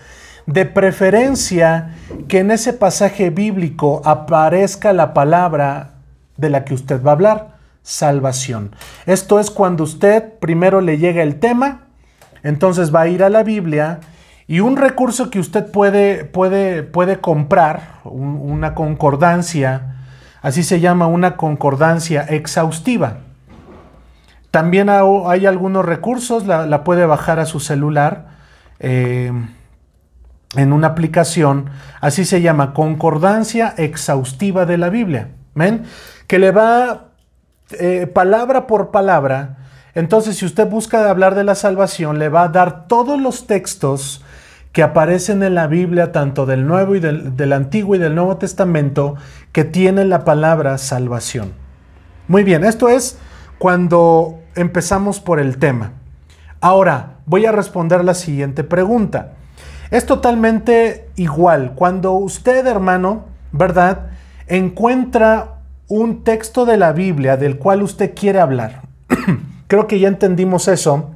de 0.46 0.64
preferencia 0.64 1.94
que 2.27 2.38
en 2.38 2.53
ese 2.53 2.73
pasaje 2.73 3.29
bíblico 3.29 4.01
aparezca 4.07 4.94
la 4.94 5.12
palabra 5.12 5.90
de 6.38 6.49
la 6.49 6.64
que 6.64 6.73
usted 6.73 7.05
va 7.05 7.11
a 7.11 7.14
hablar, 7.16 7.59
salvación. 7.83 8.75
Esto 9.05 9.38
es 9.40 9.51
cuando 9.51 9.85
usted 9.85 10.38
primero 10.38 10.81
le 10.81 10.96
llega 10.96 11.23
el 11.23 11.38
tema, 11.38 11.83
entonces 12.42 12.94
va 12.94 13.03
a 13.03 13.09
ir 13.09 13.23
a 13.23 13.29
la 13.29 13.42
Biblia 13.42 14.01
y 14.50 14.58
un 14.58 14.76
recurso 14.76 15.30
que 15.30 15.38
usted 15.38 15.70
puede, 15.70 16.24
puede, 16.24 16.82
puede 16.82 17.20
comprar, 17.20 18.00
una 18.02 18.74
concordancia, 18.74 19.94
así 20.42 20.64
se 20.64 20.80
llama 20.80 21.06
una 21.06 21.36
concordancia 21.36 22.22
exhaustiva. 22.22 23.18
También 24.50 24.88
hay 24.90 25.46
algunos 25.46 25.84
recursos, 25.84 26.48
la, 26.48 26.82
puede 26.82 27.06
bajar 27.06 27.38
a 27.38 27.46
su 27.46 27.60
celular 27.60 28.30
eh, 28.80 29.30
en 30.56 30.72
una 30.72 30.88
aplicación, 30.88 31.70
así 32.00 32.24
se 32.24 32.42
llama 32.42 32.74
concordancia 32.74 33.72
exhaustiva 33.76 34.66
de 34.66 34.78
la 34.78 34.90
Biblia. 34.90 35.28
¿Ven? 35.54 35.84
que 36.26 36.40
le 36.40 36.50
va 36.50 37.10
eh, 37.78 38.08
palabra 38.12 38.66
por 38.66 38.90
palabra. 38.90 39.58
Entonces, 39.94 40.38
si 40.38 40.44
usted 40.44 40.68
busca 40.68 41.08
hablar 41.08 41.36
de 41.36 41.44
la 41.44 41.54
salvación, 41.54 42.18
le 42.18 42.28
va 42.28 42.42
a 42.42 42.48
dar 42.48 42.88
todos 42.88 43.20
los 43.20 43.46
textos 43.46 44.24
que 44.72 44.83
aparecen 44.83 45.42
en 45.42 45.54
la 45.54 45.66
Biblia, 45.66 46.12
tanto 46.12 46.46
del 46.46 46.66
Nuevo 46.66 46.94
y 46.94 47.00
del, 47.00 47.52
Antiguo 47.52 47.96
y 47.96 47.98
del 47.98 48.14
Nuevo 48.14 48.37
Testamento, 48.37 49.16
que 49.52 49.64
tienen 49.64 50.09
la 50.09 50.24
palabra 50.24 50.78
salvación. 50.78 51.52
Muy 52.28 52.44
bien, 52.44 52.64
esto 52.64 52.88
es 52.88 53.18
cuando 53.59 54.38
empezamos 54.54 55.18
por 55.18 55.40
el 55.40 55.59
tema. 55.59 55.92
Ahora, 56.61 57.16
voy 57.26 57.46
a 57.46 57.52
responder 57.52 58.04
la 58.04 58.14
siguiente 58.14 58.62
pregunta. 58.62 59.33
Es 59.90 60.06
totalmente 60.06 61.09
igual. 61.16 61.72
Cuando 61.74 62.12
usted, 62.12 62.64
hermano, 62.66 63.24
¿verdad? 63.50 64.11
Encuentra 64.46 65.56
un 65.88 66.22
texto 66.22 66.64
de 66.64 66.76
la 66.76 66.92
Biblia 66.92 67.37
del 67.37 67.59
cual 67.59 67.83
usted 67.83 68.14
quiere 68.14 68.38
hablar. 68.38 68.83
Creo 69.66 69.88
que 69.88 69.98
ya 69.98 70.06
entendimos 70.06 70.68
eso. 70.68 71.11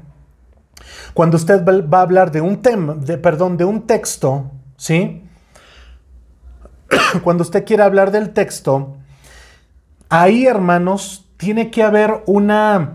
Cuando 1.14 1.36
usted 1.36 1.64
va 1.64 1.98
a 1.98 2.02
hablar 2.02 2.32
de 2.32 2.40
un 2.40 2.60
tema, 2.60 2.94
de, 2.94 3.16
perdón, 3.18 3.56
de 3.56 3.64
un 3.64 3.86
texto, 3.86 4.50
¿sí? 4.76 5.22
Cuando 7.22 7.42
usted 7.42 7.64
quiere 7.64 7.84
hablar 7.84 8.10
del 8.10 8.30
texto, 8.30 8.96
ahí, 10.08 10.46
hermanos, 10.46 11.26
tiene 11.36 11.70
que 11.70 11.84
haber 11.84 12.24
una, 12.26 12.94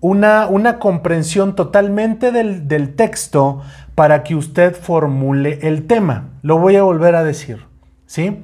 una, 0.00 0.46
una 0.46 0.78
comprensión 0.78 1.54
totalmente 1.54 2.32
del, 2.32 2.68
del 2.68 2.96
texto 2.96 3.60
para 3.94 4.22
que 4.24 4.34
usted 4.34 4.74
formule 4.74 5.58
el 5.62 5.86
tema. 5.86 6.30
Lo 6.40 6.58
voy 6.58 6.76
a 6.76 6.82
volver 6.82 7.14
a 7.14 7.22
decir, 7.22 7.66
¿sí? 8.06 8.42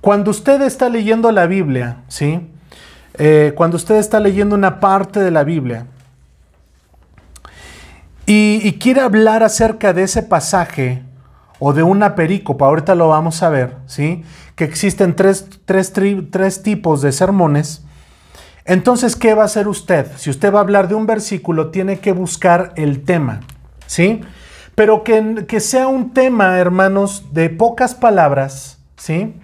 Cuando 0.00 0.32
usted 0.32 0.62
está 0.62 0.88
leyendo 0.88 1.30
la 1.30 1.46
Biblia, 1.46 2.02
¿sí? 2.08 2.50
Eh, 3.14 3.52
cuando 3.56 3.76
usted 3.76 3.96
está 3.96 4.18
leyendo 4.18 4.56
una 4.56 4.80
parte 4.80 5.20
de 5.20 5.30
la 5.30 5.44
Biblia 5.44 5.86
y, 8.28 8.72
quiere 8.78 9.00
hablar 9.00 9.42
acerca 9.42 9.92
de 9.92 10.02
ese 10.02 10.22
pasaje 10.22 11.02
o 11.58 11.72
de 11.72 11.82
una 11.82 12.14
perícopa, 12.14 12.66
ahorita 12.66 12.94
lo 12.94 13.08
vamos 13.08 13.42
a 13.42 13.48
ver, 13.48 13.76
¿sí? 13.86 14.22
Que 14.54 14.64
existen 14.64 15.16
tres, 15.16 15.48
tres 15.64 16.62
tipos 16.62 17.02
de 17.02 17.12
sermones. 17.12 17.82
Entonces, 18.64 19.16
¿qué 19.16 19.34
va 19.34 19.42
a 19.42 19.46
hacer 19.46 19.66
usted? 19.66 20.06
Si 20.16 20.30
usted 20.30 20.52
va 20.52 20.58
a 20.58 20.62
hablar 20.62 20.88
de 20.88 20.94
un 20.94 21.06
versículo, 21.06 21.70
tiene 21.70 22.00
que 22.00 22.12
buscar 22.12 22.72
el 22.76 23.02
tema, 23.02 23.40
¿sí? 23.86 24.20
Pero 24.74 25.02
que, 25.02 25.46
que 25.48 25.60
sea 25.60 25.88
un 25.88 26.12
tema, 26.12 26.58
hermanos, 26.58 27.32
de 27.32 27.48
pocas 27.48 27.94
palabras, 27.94 28.78
¿sí? 28.96 29.34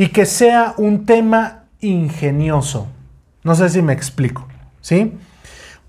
y 0.00 0.08
que 0.08 0.24
sea 0.24 0.72
un 0.78 1.04
tema 1.04 1.64
ingenioso. 1.80 2.88
No 3.44 3.54
sé 3.54 3.68
si 3.68 3.82
me 3.82 3.92
explico, 3.92 4.48
¿sí? 4.80 5.12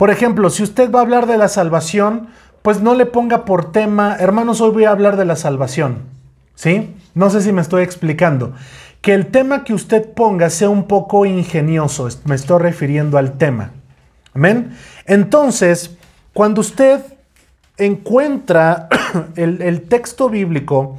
Por 0.01 0.09
ejemplo, 0.09 0.49
si 0.49 0.63
usted 0.63 0.91
va 0.91 0.97
a 0.97 1.01
hablar 1.03 1.27
de 1.27 1.37
la 1.37 1.47
salvación, 1.47 2.29
pues 2.63 2.81
no 2.81 2.95
le 2.95 3.05
ponga 3.05 3.45
por 3.45 3.71
tema, 3.71 4.15
hermanos, 4.19 4.59
hoy 4.59 4.71
voy 4.71 4.85
a 4.85 4.89
hablar 4.89 5.15
de 5.15 5.25
la 5.25 5.35
salvación, 5.35 5.99
¿sí? 6.55 6.95
No 7.13 7.29
sé 7.29 7.39
si 7.41 7.51
me 7.51 7.61
estoy 7.61 7.83
explicando. 7.83 8.53
Que 9.01 9.13
el 9.13 9.27
tema 9.27 9.63
que 9.63 9.75
usted 9.75 10.11
ponga 10.11 10.49
sea 10.49 10.69
un 10.69 10.85
poco 10.85 11.27
ingenioso, 11.27 12.09
me 12.25 12.33
estoy 12.33 12.59
refiriendo 12.63 13.19
al 13.19 13.33
tema. 13.37 13.73
Amén. 14.33 14.75
Entonces, 15.05 15.95
cuando 16.33 16.61
usted 16.61 17.01
encuentra 17.77 18.89
el, 19.35 19.83
texto 19.83 20.29
bíblico, 20.29 20.97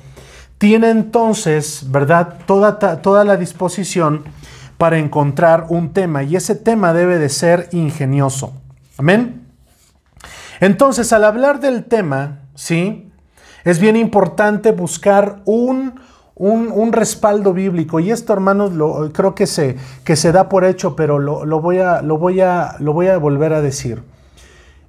tiene 0.59 0.91
entonces, 0.91 1.87
¿verdad?, 1.91 2.39
toda, 2.47 2.79
toda 3.03 3.25
la 3.25 3.37
disposición 3.37 4.23
para 4.79 4.99
encontrar 4.99 5.67
un 5.71 5.93
tema 5.93 6.23
y 6.23 6.37
ese 6.37 6.55
tema 6.55 6.93
debe 6.93 7.19
de 7.19 7.31
ser 7.31 7.69
ingenioso. 7.73 8.62
Amén. 9.03 9.49
Entonces, 10.61 11.13
al 11.13 11.25
hablar 11.25 11.59
del 11.59 11.87
tema, 11.87 12.43
¿sí? 12.55 13.11
Es 13.65 13.81
bien 13.81 13.97
importante 13.97 14.71
buscar 14.71 15.43
un, 15.45 15.95
un, 16.37 16.93
respaldo 16.93 17.53
bíblico. 17.53 17.99
Y 17.99 18.13
esto, 18.13 18.33
hermanos, 18.33 18.75
lo, 18.75 19.13
creo 19.13 19.35
que 19.35 19.49
se, 19.49 19.75
que 20.05 20.15
se 20.15 20.31
da 20.31 20.49
por 20.49 20.65
hecho, 20.65 20.95
pero 20.95 21.19
lo, 21.19 21.45
lo, 21.45 21.61
voy 21.61 21.79
a, 21.79 22.01
lo, 22.01 22.17
voy 22.17 22.43
a, 22.43 22.77
lo 22.79 22.93
voy 22.93 23.09
a 23.09 23.19
volver 23.19 23.55
a 23.55 23.61
decir. 23.61 24.05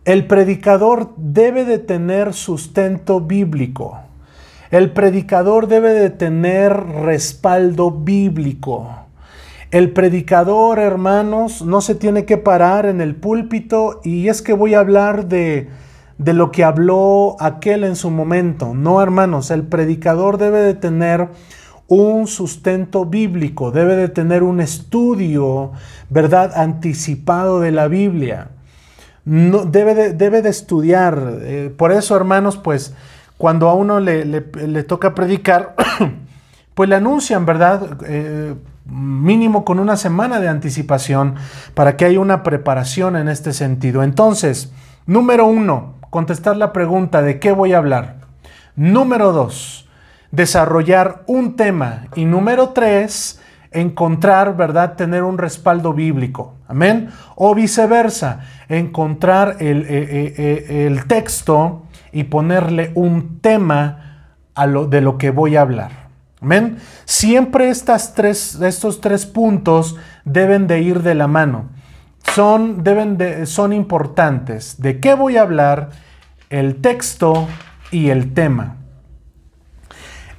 El 0.06 0.28
predicador 0.28 1.16
debe 1.18 1.66
de 1.66 1.80
tener 1.80 2.36
sustento 2.36 3.20
bíblico. 3.20 4.00
El 4.70 4.92
predicador 4.92 5.66
debe 5.66 5.92
de 5.92 6.12
tener 6.12 6.72
respaldo 6.72 7.90
bíblico. 7.90 9.03
El 9.74 9.90
predicador, 9.90 10.78
hermanos, 10.78 11.64
no 11.64 11.82
se 11.82 11.96
tiene 11.96 12.26
que 12.26 12.38
parar 12.38 12.86
en 12.86 13.02
el 13.02 13.16
púlpito 13.16 14.02
y 14.04 14.28
es 14.28 14.44
que 14.44 14.54
voy 14.54 14.76
a 14.76 14.80
hablar 14.80 15.28
de, 15.28 15.68
de 16.20 16.34
lo 16.34 16.52
que 16.52 16.64
habló 16.64 17.36
aquel 17.40 17.84
en 17.84 17.96
su 17.96 18.12
momento. 18.12 18.76
No, 18.76 19.02
hermanos, 19.02 19.50
el 19.50 19.64
predicador 19.64 20.38
debe 20.38 20.60
de 20.60 20.76
tener 20.76 21.30
un 21.88 22.28
sustento 22.28 23.08
bíblico, 23.08 23.72
debe 23.72 23.96
de 23.96 24.10
tener 24.10 24.44
un 24.44 24.62
estudio, 24.62 25.72
¿verdad?, 26.08 26.52
anticipado 26.56 27.60
de 27.60 27.72
la 27.72 27.88
Biblia. 27.88 28.50
No, 29.26 29.66
debe, 29.66 29.96
de, 29.96 30.14
debe 30.14 30.44
de 30.44 30.50
estudiar. 30.50 31.40
Eh, 31.42 31.74
por 31.76 31.92
eso, 31.92 32.16
hermanos, 32.16 32.58
pues 32.58 32.94
cuando 33.40 33.70
a 33.70 33.74
uno 33.74 34.00
le, 34.00 34.24
toca 34.84 35.16
predicar, 35.16 35.74
pues 36.76 36.90
le 36.90 36.96
anuncian, 36.96 37.48
¿verdad? 37.48 37.98
Eh, 38.06 38.54
mínimo 38.86 39.64
con 39.66 39.80
una 39.80 39.96
semana 39.96 40.40
de 40.40 40.50
anticipación 40.50 41.36
para 41.74 41.96
que 41.96 42.06
haya 42.06 42.20
una 42.20 42.44
preparación 42.44 43.16
en 43.16 43.30
este 43.30 43.54
sentido. 43.54 44.04
Entonces, 44.04 44.74
número 45.06 45.46
uno, 45.46 45.96
contestar 46.10 46.58
la 46.58 46.74
pregunta 46.74 47.22
de 47.22 47.40
qué 47.40 47.52
voy 47.52 47.74
a 47.74 47.78
hablar. 47.78 48.18
Número 48.76 49.32
dos, 49.32 49.88
desarrollar 50.32 51.24
un 51.28 51.56
tema. 51.56 52.08
Y 52.16 52.26
número 52.26 52.70
tres, 52.70 53.42
encontrar, 53.72 54.56
¿verdad? 54.56 54.96
Tener 54.96 55.24
un 55.24 55.38
respaldo 55.38 55.94
bíblico. 55.94 56.56
Amén. 56.68 57.10
O 57.36 57.56
viceversa, 57.56 58.42
encontrar 58.70 59.58
el, 59.60 59.84
eh, 59.84 59.88
eh, 59.90 60.66
eh, 60.70 61.04
texto 61.08 61.84
y 62.12 62.26
ponerle 62.26 62.92
un 62.96 63.40
tema 63.42 64.38
a 64.56 64.68
lo, 64.68 64.86
de 64.88 65.02
lo 65.02 65.18
que 65.18 65.32
voy 65.32 65.56
a 65.56 65.62
hablar. 65.62 66.03
Amén. 66.44 66.78
Siempre 67.06 67.70
estas 67.70 68.16
tres, 68.16 68.56
estos 68.56 69.00
tres 69.00 69.26
puntos 69.26 69.96
deben 70.26 70.68
de 70.68 70.82
ir 70.82 71.02
de 71.02 71.16
la 71.16 71.28
mano. 71.28 71.70
Son, 72.36 72.84
deben 72.84 73.18
de, 73.18 73.46
son 73.46 73.72
importantes. 73.72 74.82
¿De 74.82 75.00
qué 75.00 75.14
voy 75.14 75.38
a 75.38 75.44
hablar? 75.44 75.92
El 76.50 76.82
texto 76.82 77.48
y 77.92 78.10
el 78.10 78.34
tema. 78.34 78.76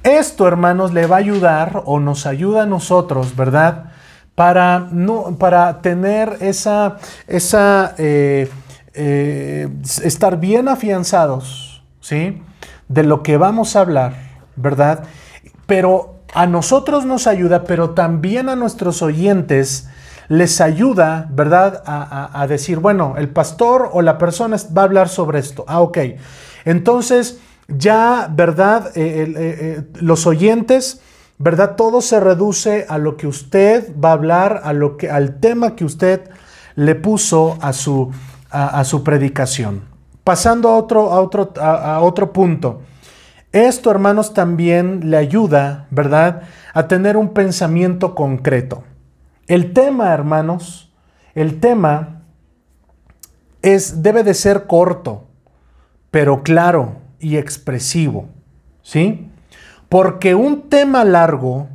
Esto, 0.03 0.47
hermanos, 0.47 0.93
le 0.93 1.07
va 1.07 1.15
a 1.15 1.19
ayudar 1.19 1.81
o 1.85 1.99
nos 1.99 2.27
ayuda 2.27 2.63
a 2.63 2.65
nosotros, 2.67 3.35
¿verdad? 3.35 3.85
Para, 4.35 4.87
no, 4.91 5.37
para 5.39 5.81
tener 5.81 6.37
esa, 6.39 6.97
esa 7.25 7.95
eh, 7.97 8.47
eh, 8.93 9.69
estar 10.03 10.39
bien 10.39 10.67
afianzados, 10.67 11.83
¿sí? 11.99 12.43
De 12.89 13.01
lo 13.01 13.23
que 13.23 13.37
vamos 13.37 13.75
a 13.75 13.79
hablar, 13.79 14.13
¿verdad? 14.55 15.05
Pero 15.65 16.15
a 16.33 16.47
nosotros 16.47 17.05
nos 17.05 17.27
ayuda, 17.27 17.63
pero 17.63 17.91
también 17.91 18.49
a 18.49 18.55
nuestros 18.55 19.01
oyentes 19.01 19.87
les 20.27 20.59
ayuda, 20.59 21.27
¿verdad? 21.31 21.83
A, 21.85 22.45
decir, 22.47 22.79
bueno, 22.79 23.15
el 23.17 23.29
pastor 23.29 23.89
o 23.93 24.01
la 24.01 24.17
persona 24.17 24.57
va 24.75 24.81
a 24.81 24.85
hablar 24.85 25.09
sobre 25.09 25.39
esto. 25.39 25.65
Ah, 25.67 25.81
ok. 25.81 25.97
Entonces, 26.65 27.39
ya, 27.67 28.29
¿verdad? 28.31 28.91
Eh, 28.95 29.01
eh, 29.21 29.33
eh, 29.37 29.83
los 30.01 30.25
oyentes, 30.25 31.01
¿verdad? 31.37 31.75
Todo 31.75 32.01
se 32.01 32.19
reduce 32.19 32.85
a 32.89 32.97
lo 32.97 33.17
que 33.17 33.27
usted 33.27 33.93
va 33.97 34.09
a 34.09 34.13
hablar, 34.13 34.61
a 34.63 34.73
lo 34.73 34.97
que, 34.97 35.09
al 35.09 35.39
tema 35.39 35.75
que 35.75 35.85
usted 35.85 36.29
le 36.75 36.95
puso 36.95 37.57
a 37.61 37.71
su, 37.71 38.11
a, 38.49 38.83
su 38.83 39.03
predicación. 39.03 39.83
Pasando 40.23 40.69
a 40.69 40.77
otro, 40.77 41.13
a, 41.13 41.21
otro, 41.21 41.53
a 41.61 42.01
otro 42.01 42.33
punto. 42.33 42.81
Esto, 43.55 43.89
hermanos, 43.89 44.33
también 44.33 45.09
le 45.09 45.15
ayuda, 45.15 45.87
¿verdad? 45.89 46.41
A 46.73 46.89
tener 46.89 47.15
un 47.15 47.29
pensamiento 47.29 48.13
concreto. 48.13 48.83
El 49.47 49.71
tema, 49.71 50.13
hermanos, 50.13 50.93
el 51.35 51.61
tema 51.61 52.23
es, 53.61 54.03
debe 54.03 54.23
de 54.23 54.33
ser 54.33 54.67
corto, 54.67 55.27
pero 56.11 56.43
claro 56.43 56.97
y 57.17 57.37
expresivo, 57.37 58.27
¿sí? 58.81 59.31
Porque 59.87 60.35
un 60.35 60.67
tema 60.67 61.05
largo 61.05 61.69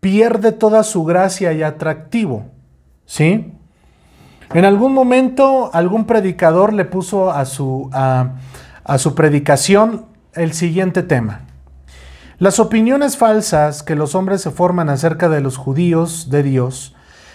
pierde 0.00 0.52
toda 0.52 0.82
su 0.84 1.04
gracia 1.04 1.52
y 1.52 1.62
atractivo, 1.62 2.46
¿sí? 3.04 3.52
En 4.54 4.64
algún 4.64 4.94
momento 4.94 5.68
algún 5.74 6.06
predicador 6.06 6.72
le 6.72 6.86
puso 6.86 7.30
a 7.30 7.44
su, 7.44 7.90
a, 7.92 8.36
a 8.84 8.96
su 8.96 9.14
predicación 9.14 10.08
el 10.34 10.52
siguiente 10.52 11.02
tema. 11.02 11.42
Las 12.38 12.58
opiniones 12.58 13.16
falsas 13.16 13.82
que 13.82 13.96
los 13.96 14.14
hombres 14.14 14.40
se 14.40 14.50
forman 14.50 14.88
acerca 14.88 15.28
de 15.28 15.40
los 15.40 15.56
judíos 15.56 16.30
de 16.30 16.42
Dios 16.42 16.94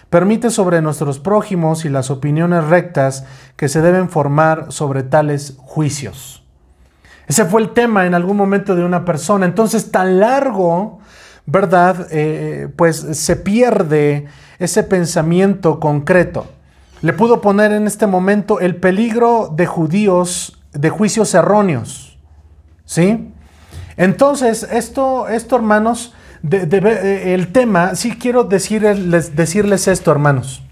permite 0.09 0.49
sobre 0.49 0.81
nuestros 0.81 1.19
prójimos 1.19 1.85
y 1.85 1.89
las 1.89 2.09
opiniones 2.09 2.63
rectas 2.65 3.25
que 3.55 3.67
se 3.67 3.81
deben 3.81 4.09
formar 4.09 4.71
sobre 4.71 5.03
tales 5.03 5.55
juicios. 5.57 6.43
Ese 7.27 7.45
fue 7.45 7.61
el 7.61 7.71
tema 7.71 8.05
en 8.05 8.13
algún 8.13 8.37
momento 8.37 8.75
de 8.75 8.83
una 8.83 9.03
persona. 9.03 9.45
Entonces, 9.45 9.91
tan 9.91 10.19
largo, 10.19 10.99
¿verdad? 11.45 12.07
Eh, 12.11 12.69
pues 12.75 12.97
se 12.97 13.35
pierde 13.35 14.25
ese 14.59 14.83
pensamiento 14.83 15.79
concreto. 15.79 16.47
Le 17.01 17.13
pudo 17.13 17.41
poner 17.41 17.71
en 17.71 17.87
este 17.87 18.07
momento 18.07 18.59
el 18.59 18.77
peligro 18.77 19.51
de 19.55 19.65
judíos, 19.65 20.59
de 20.71 20.89
juicios 20.89 21.33
erróneos. 21.33 22.14
¿Sí? 22.85 23.31
Entonces, 23.97 24.63
esto, 24.63 25.27
esto 25.27 25.55
hermanos, 25.55 26.13
eh, 26.49 27.33
el 27.33 27.51
tema, 27.51 27.95
sí 27.95 28.17
quiero 28.17 28.43
decirles, 28.43 29.35
decirles 29.35 29.87
esto, 29.87 30.11
hermanos. 30.11 30.63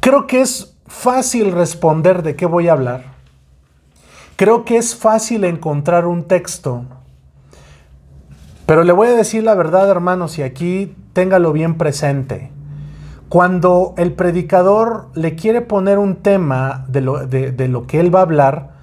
Creo 0.00 0.26
que 0.26 0.42
es 0.42 0.76
fácil 0.86 1.52
responder 1.52 2.22
de 2.22 2.36
qué 2.36 2.46
voy 2.46 2.68
a 2.68 2.72
hablar 2.72 3.14
Creo 4.36 4.64
que 4.64 4.76
es 4.76 4.96
fácil 4.96 5.44
encontrar 5.44 6.06
un 6.06 6.24
texto, 6.24 6.84
pero 8.66 8.82
le 8.82 8.92
voy 8.92 9.06
a 9.06 9.12
decir 9.12 9.44
la 9.44 9.54
verdad, 9.54 9.88
hermanos, 9.88 10.38
y 10.38 10.42
aquí 10.42 10.96
téngalo 11.12 11.52
bien 11.52 11.78
presente. 11.78 12.50
Cuando 13.28 13.94
el 13.96 14.12
predicador 14.12 15.08
le 15.14 15.36
quiere 15.36 15.60
poner 15.60 15.98
un 15.98 16.16
tema 16.16 16.84
de 16.88 17.00
lo, 17.00 17.26
de 17.26 17.68
lo 17.68 17.86
que 17.86 18.00
él 18.00 18.12
va 18.12 18.20
a 18.20 18.22
hablar, 18.22 18.73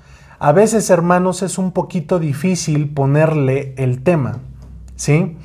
a 0.44 0.54
veces, 0.54 0.90
hermanos, 0.90 1.44
es 1.44 1.60
un 1.60 1.72
poquito 1.72 2.18
difícil 2.18 2.90
ponerle 2.90 3.76
el 3.78 4.02
tema, 4.02 4.40
¿sí? 4.96 5.38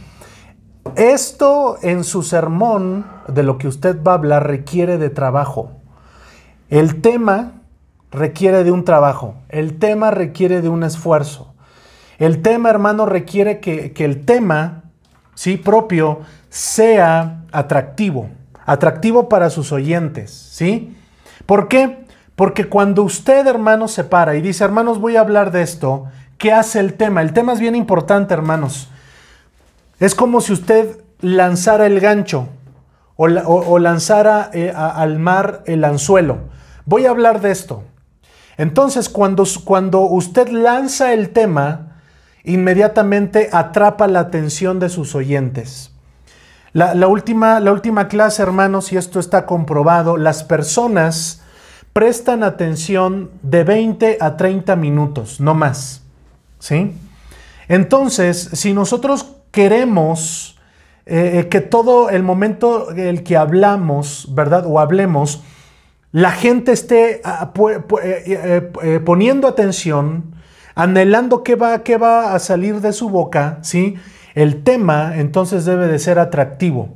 Esto 0.94 1.76
en 1.82 2.02
su 2.02 2.22
sermón 2.22 3.04
de 3.28 3.42
lo 3.42 3.58
que 3.58 3.68
usted 3.68 4.02
va 4.02 4.12
a 4.12 4.14
hablar 4.14 4.46
requiere 4.46 4.96
de 4.96 5.10
trabajo. 5.10 5.72
El 6.70 7.02
tema 7.02 7.60
requiere 8.10 8.64
de 8.64 8.70
un 8.70 8.86
trabajo, 8.86 9.34
el 9.50 9.78
tema 9.78 10.10
requiere 10.10 10.62
de 10.62 10.70
un 10.70 10.82
esfuerzo. 10.82 11.52
El 12.16 12.40
tema, 12.40 12.70
hermano, 12.70 13.04
requiere 13.04 13.60
que, 13.60 13.92
el 13.98 14.24
tema, 14.24 14.84
sí, 15.34 15.58
propio, 15.58 16.20
sea 16.48 17.44
atractivo, 17.52 18.30
atractivo 18.64 19.28
para 19.28 19.50
sus 19.50 19.72
oyentes, 19.72 20.30
¿sí? 20.30 20.96
¿Por 21.44 21.68
qué? 21.68 22.05
Porque 22.36 22.68
cuando 22.68 23.02
usted, 23.02 23.46
hermano, 23.46 23.88
se 23.88 24.04
para 24.04 24.36
y 24.36 24.42
dice, 24.42 24.62
hermanos, 24.62 25.00
voy 25.00 25.16
a 25.16 25.20
hablar 25.20 25.50
de 25.50 25.62
esto, 25.62 26.04
¿qué 26.36 26.52
hace 26.52 26.80
el 26.80 26.94
tema? 26.94 27.22
El 27.22 27.32
tema 27.32 27.54
es 27.54 27.60
bien 27.60 27.74
importante, 27.74 28.34
hermanos. 28.34 28.90
Es 29.98 30.14
como 30.14 30.42
si 30.42 30.52
usted 30.52 31.00
lanzara 31.20 31.86
el 31.86 31.98
gancho 31.98 32.48
o, 33.16 33.78
lanzara 33.78 34.50
eh, 34.52 34.70
al 34.76 35.18
mar 35.18 35.62
el 35.64 35.82
anzuelo. 35.84 36.40
Voy 36.84 37.06
a 37.06 37.10
hablar 37.10 37.40
de 37.40 37.50
esto. 37.50 37.82
Entonces, 38.58 39.08
cuando, 39.08 39.44
cuando 39.64 40.00
usted 40.00 40.48
lanza 40.48 41.14
el 41.14 41.30
tema, 41.30 41.96
inmediatamente 42.44 43.48
atrapa 43.50 44.06
la 44.06 44.20
atención 44.20 44.78
de 44.78 44.90
sus 44.90 45.14
oyentes. 45.14 45.92
La, 46.74 47.08
última, 47.08 47.58
la 47.60 47.72
última 47.72 48.06
clase, 48.06 48.42
hermanos, 48.42 48.92
y 48.92 48.98
esto 48.98 49.18
está 49.18 49.46
comprobado, 49.46 50.18
las 50.18 50.44
personas 50.44 51.42
prestan 51.96 52.42
atención 52.42 53.30
de 53.40 53.64
20 53.64 54.18
a 54.20 54.36
30 54.36 54.76
minutos, 54.76 55.40
no 55.40 55.54
más. 55.54 56.02
¿Sí? 56.58 56.92
Entonces, 57.68 58.50
si 58.52 58.74
nosotros 58.74 59.36
queremos 59.50 60.58
eh, 61.06 61.48
que 61.50 61.62
todo 61.62 62.10
el 62.10 62.22
momento 62.22 62.90
el 62.90 63.22
que 63.22 63.38
hablamos, 63.38 64.28
¿verdad? 64.34 64.66
O 64.66 64.78
hablemos, 64.78 65.42
la 66.12 66.32
gente 66.32 66.72
esté 66.72 67.22
ah, 67.24 67.54
eh, 68.02 68.70
eh, 68.82 69.00
poniendo 69.02 69.48
atención, 69.48 70.34
anhelando 70.74 71.42
qué 71.42 71.54
va, 71.54 71.82
qué 71.82 71.96
va 71.96 72.34
a 72.34 72.38
salir 72.40 72.82
de 72.82 72.92
su 72.92 73.08
boca, 73.08 73.60
¿sí? 73.62 73.94
El 74.34 74.64
tema 74.64 75.16
entonces 75.16 75.64
debe 75.64 75.86
de 75.86 75.98
ser 75.98 76.18
atractivo. 76.18 76.90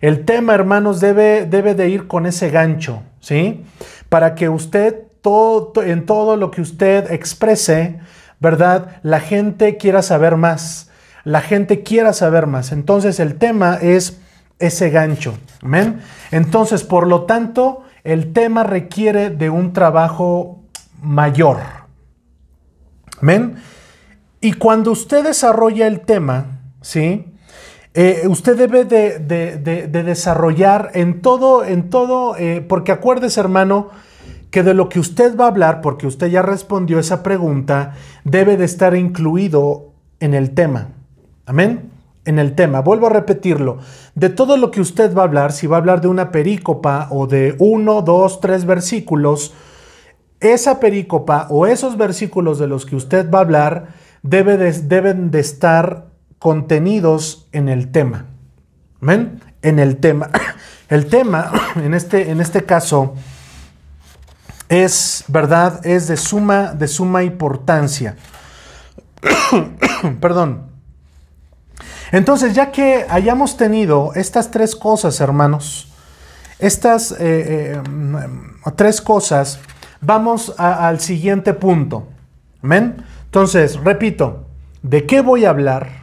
El 0.00 0.24
tema, 0.24 0.54
hermanos, 0.54 1.00
debe, 1.00 1.44
debe 1.44 1.74
de 1.74 1.88
ir 1.88 2.06
con 2.06 2.24
ese 2.24 2.50
gancho, 2.50 3.02
¿sí? 3.20 3.64
Para 4.08 4.34
que 4.34 4.48
usted, 4.48 5.04
todo, 5.22 5.72
en 5.82 6.06
todo 6.06 6.36
lo 6.36 6.50
que 6.50 6.60
usted 6.60 7.10
exprese, 7.10 8.00
¿verdad? 8.40 8.96
La 9.02 9.20
gente 9.20 9.76
quiera 9.76 10.02
saber 10.02 10.36
más. 10.36 10.90
La 11.24 11.40
gente 11.40 11.82
quiera 11.82 12.12
saber 12.12 12.46
más. 12.46 12.72
Entonces 12.72 13.20
el 13.20 13.36
tema 13.36 13.78
es 13.80 14.20
ese 14.58 14.90
gancho. 14.90 15.38
¿Amén? 15.62 16.00
Entonces, 16.30 16.84
por 16.84 17.06
lo 17.06 17.24
tanto, 17.24 17.84
el 18.04 18.32
tema 18.32 18.64
requiere 18.64 19.30
de 19.30 19.50
un 19.50 19.72
trabajo 19.72 20.62
mayor. 21.02 21.58
¿Amén? 23.20 23.56
Y 24.40 24.52
cuando 24.52 24.92
usted 24.92 25.24
desarrolla 25.24 25.86
el 25.86 26.00
tema, 26.00 26.60
¿sí? 26.80 27.26
Eh, 28.00 28.28
usted 28.28 28.56
debe 28.56 28.84
de, 28.84 29.88
desarrollar 29.88 30.92
en 30.94 31.20
todo, 31.20 31.64
en 31.64 31.90
todo, 31.90 32.36
eh, 32.36 32.64
porque 32.68 32.92
acuérdese 32.92 33.40
hermano, 33.40 33.88
que 34.52 34.62
de 34.62 34.72
lo 34.72 34.88
que 34.88 35.00
usted 35.00 35.36
va 35.36 35.46
a 35.46 35.48
hablar, 35.48 35.80
porque 35.80 36.06
usted 36.06 36.28
ya 36.28 36.42
respondió 36.42 37.00
esa 37.00 37.24
pregunta, 37.24 37.94
debe 38.22 38.56
de 38.56 38.66
estar 38.66 38.94
incluido 38.94 39.94
en 40.20 40.34
el 40.34 40.54
tema. 40.54 40.90
Amén. 41.44 41.90
en 42.24 42.38
el 42.38 42.54
tema. 42.54 42.82
Vuelvo 42.82 43.08
a 43.08 43.10
repetirlo. 43.10 43.78
De 44.14 44.28
todo 44.28 44.56
lo 44.58 44.70
que 44.70 44.80
usted 44.80 45.12
va 45.12 45.22
a 45.22 45.24
hablar, 45.24 45.50
si 45.50 45.66
va 45.66 45.78
a 45.78 45.80
hablar 45.80 46.00
de 46.00 46.06
una 46.06 46.30
perícopa 46.30 47.08
o 47.10 47.26
de 47.26 47.56
uno, 47.58 48.02
dos, 48.02 48.40
tres 48.40 48.64
versículos, 48.64 49.54
esa 50.38 50.78
perícopa 50.78 51.48
o 51.50 51.66
esos 51.66 51.96
versículos 51.96 52.60
de 52.60 52.68
los 52.68 52.86
que 52.86 52.94
usted 52.94 53.28
va 53.28 53.38
a 53.38 53.42
hablar 53.42 53.88
deben 54.22 55.30
de 55.32 55.40
estar 55.40 56.07
contenidos 56.38 57.48
en 57.52 57.68
el 57.68 57.90
tema. 57.90 58.26
¿Ven? 59.00 59.40
En 59.62 59.78
el 59.78 59.96
tema. 59.98 60.30
El 60.88 61.04
tema, 61.04 61.52
en 61.76 61.92
este, 61.92 62.30
en 62.30 62.40
este 62.40 62.64
caso, 62.64 63.14
es, 64.70 65.22
¿verdad? 65.28 65.84
Es 65.84 66.08
de 66.08 66.16
suma, 66.16 66.72
de 66.72 66.88
suma 66.88 67.22
importancia. 67.22 68.16
Perdón. 70.20 70.68
Entonces, 72.10 72.54
ya 72.54 72.72
que 72.72 73.04
hayamos 73.10 73.58
tenido 73.58 74.12
estas 74.14 74.50
tres 74.50 74.74
cosas, 74.74 75.20
hermanos, 75.20 75.92
estas 76.58 77.12
eh, 77.12 77.16
eh, 77.20 77.82
tres 78.74 79.02
cosas, 79.02 79.60
vamos 80.00 80.54
al 80.58 81.00
siguiente 81.00 81.52
punto. 81.52 82.08
¿Amén? 82.62 83.04
Entonces, 83.26 83.78
repito, 83.84 84.46
¿de 84.82 85.06
qué 85.06 85.20
voy 85.20 85.44
a 85.44 85.50
hablar? 85.50 85.97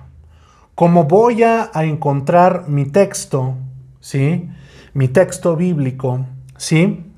¿Cómo 0.75 1.05
voy 1.05 1.41
a, 1.43 1.71
encontrar 1.75 2.67
mi 2.67 2.83
texto? 2.85 3.55
¿Sí? 4.01 4.49
Mi 4.93 5.07
texto 5.07 5.55
bíblico. 5.55 6.25
¿Sí? 6.57 7.13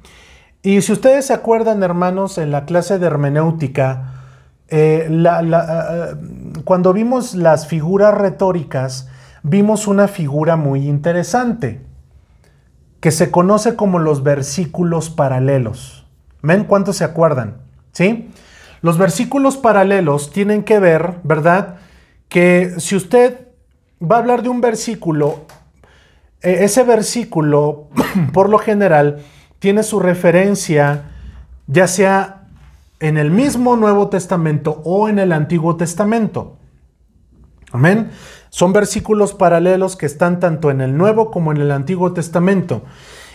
Y 0.62 0.82
si 0.84 0.94
ustedes 0.94 1.26
se 1.26 1.34
acuerdan, 1.34 1.82
hermanos, 1.82 2.38
en 2.38 2.52
la 2.52 2.66
clase 2.66 3.00
de 3.00 3.08
hermenéutica, 3.08 4.14
eh, 4.70 5.08
eh, 5.10 6.16
cuando 6.66 6.94
vimos 6.94 7.34
las 7.34 7.66
figuras 7.68 8.14
retóricas, 8.14 9.10
vimos 9.42 9.88
una 9.88 10.08
figura 10.08 10.56
muy 10.56 10.88
interesante 10.88 11.82
que 13.00 13.10
se 13.10 13.32
conoce 13.32 13.76
como 13.76 13.98
los 13.98 14.22
versículos 14.22 15.10
paralelos. 15.10 16.06
¿Ven 16.44 16.66
cuántos 16.66 16.98
se 16.98 17.06
acuerdan? 17.06 17.58
¿Sí? 17.92 18.30
Los 18.82 19.00
versículos 19.00 19.58
paralelos 19.58 20.32
tienen 20.32 20.64
que 20.64 20.78
ver, 20.78 21.16
¿verdad? 21.24 21.78
Que 22.30 22.76
si 22.78 22.96
usted 22.96 23.47
va 24.02 24.18
a 24.18 24.20
hablar 24.20 24.44
de 24.44 24.50
un 24.50 24.62
versículo, 24.62 25.46
eh, 26.42 26.60
ese 26.62 26.84
versículo, 26.84 27.88
por 28.34 28.50
lo 28.50 28.58
general, 28.60 29.20
tiene 29.60 29.84
su 29.84 30.00
referencia, 30.00 31.12
ya 31.68 31.88
sea 31.88 32.48
en 33.00 33.18
el 33.18 33.32
mismo 33.32 33.76
Nuevo 33.76 34.10
Testamento 34.10 34.82
o 34.84 35.10
en 35.10 35.20
el 35.20 35.32
Antiguo 35.32 35.76
Testamento. 35.78 36.58
Amén. 37.72 38.12
Son 38.50 38.74
versículos 38.74 39.34
paralelos 39.34 39.96
que 39.96 40.06
están 40.06 40.40
tanto 40.40 40.72
en 40.72 40.82
el 40.82 40.98
Nuevo 40.98 41.32
como 41.32 41.52
en 41.52 41.58
el 41.58 41.72
Antiguo 41.72 42.14
Testamento. 42.14 42.84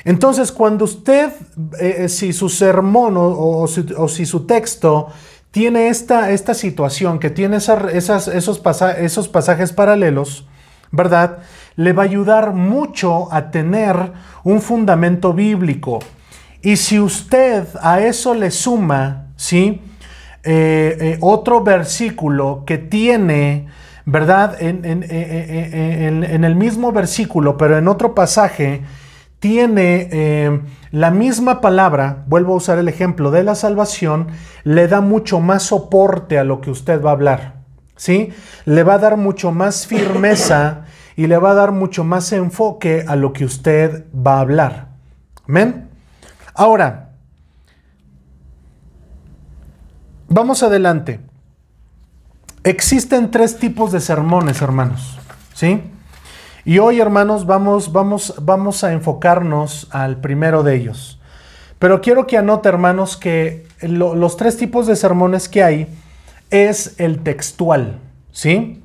Entonces, 0.04 0.50
cuando 0.50 0.84
usted, 0.84 1.30
eh, 1.78 1.96
eh, 1.98 2.08
si 2.08 2.32
su 2.32 2.48
sermón 2.48 3.14
o, 3.16 3.66
si, 3.68 4.26
su 4.26 4.46
texto 4.46 5.08
tiene 5.50 5.88
esta, 5.88 6.30
esta 6.30 6.54
situación, 6.54 7.20
que 7.20 7.30
tiene 7.30 7.58
esos, 7.58 8.28
esos 8.28 9.28
pasajes 9.28 9.72
paralelos, 9.72 10.46
¿verdad? 10.92 11.38
Le 11.74 11.92
va 11.92 12.04
a 12.04 12.06
ayudar 12.06 12.54
mucho 12.54 13.32
a 13.32 13.50
tener 13.50 14.12
un 14.44 14.60
fundamento 14.60 15.32
bíblico. 15.32 15.98
Y 16.62 16.76
si 16.76 17.00
usted 17.00 17.66
a 17.82 18.00
eso 18.00 18.34
le 18.34 18.52
suma 18.52 19.22
¿sí? 19.42 19.80
Eh, 20.44 20.96
eh, 21.00 21.18
otro 21.20 21.62
versículo 21.62 22.64
que 22.66 22.78
tiene, 22.78 23.66
¿verdad? 24.04 24.60
En, 24.60 24.84
en, 24.84 26.44
el 26.44 26.56
mismo 26.56 26.92
versículo, 26.92 27.56
pero 27.56 27.78
en 27.78 27.86
otro 27.88 28.14
pasaje, 28.14 28.82
tiene 29.38 30.08
eh, 30.12 30.60
la 30.92 31.10
misma 31.10 31.60
palabra, 31.60 32.24
vuelvo 32.28 32.54
a 32.54 32.56
usar 32.56 32.78
el 32.78 32.88
ejemplo 32.88 33.32
de 33.32 33.42
la 33.42 33.56
salvación, 33.56 34.28
le 34.62 34.86
da 34.86 35.00
mucho 35.00 35.40
más 35.40 35.64
soporte 35.64 36.38
a 36.38 36.44
lo 36.44 36.60
que 36.60 36.70
usted 36.70 37.02
va 37.02 37.10
a 37.10 37.14
hablar, 37.14 37.61
¿sí? 38.02 38.32
Le 38.64 38.82
va 38.82 38.94
a 38.94 38.98
dar 38.98 39.16
mucho 39.16 39.52
más 39.52 39.86
firmeza 39.86 40.86
y 41.14 41.26
le 41.26 41.38
va 41.38 41.52
a 41.52 41.54
dar 41.54 41.72
mucho 41.72 42.04
más 42.04 42.32
enfoque 42.32 43.04
a 43.06 43.16
lo 43.16 43.32
que 43.32 43.44
usted 43.44 44.06
va 44.14 44.36
a 44.36 44.40
hablar. 44.40 44.88
¿Amén? 45.46 45.88
Ahora, 46.54 47.12
Vamos 50.34 50.62
adelante. 50.62 51.20
Existen 52.64 53.30
tres 53.30 53.58
tipos 53.58 53.92
de 53.92 54.00
sermones, 54.00 54.62
hermanos. 54.62 55.18
¿Sí? 55.52 55.82
Y 56.64 56.78
hoy, 56.78 57.00
hermanos, 57.00 57.44
vamos, 57.44 57.92
vamos, 57.92 58.36
vamos 58.40 58.82
a 58.82 58.92
enfocarnos 58.94 59.88
al 59.90 60.22
primero 60.22 60.62
de 60.62 60.76
ellos. 60.76 61.20
Pero 61.78 62.00
quiero 62.00 62.26
que 62.26 62.38
anote, 62.38 62.70
hermanos, 62.70 63.18
que 63.18 63.66
los 63.82 64.38
tres 64.38 64.56
tipos 64.56 64.86
de 64.86 64.96
sermones 64.96 65.50
que 65.50 65.62
hay 65.62 65.86
es 66.52 66.94
el 66.98 67.22
textual. 67.24 67.98
¿Sí? 68.30 68.82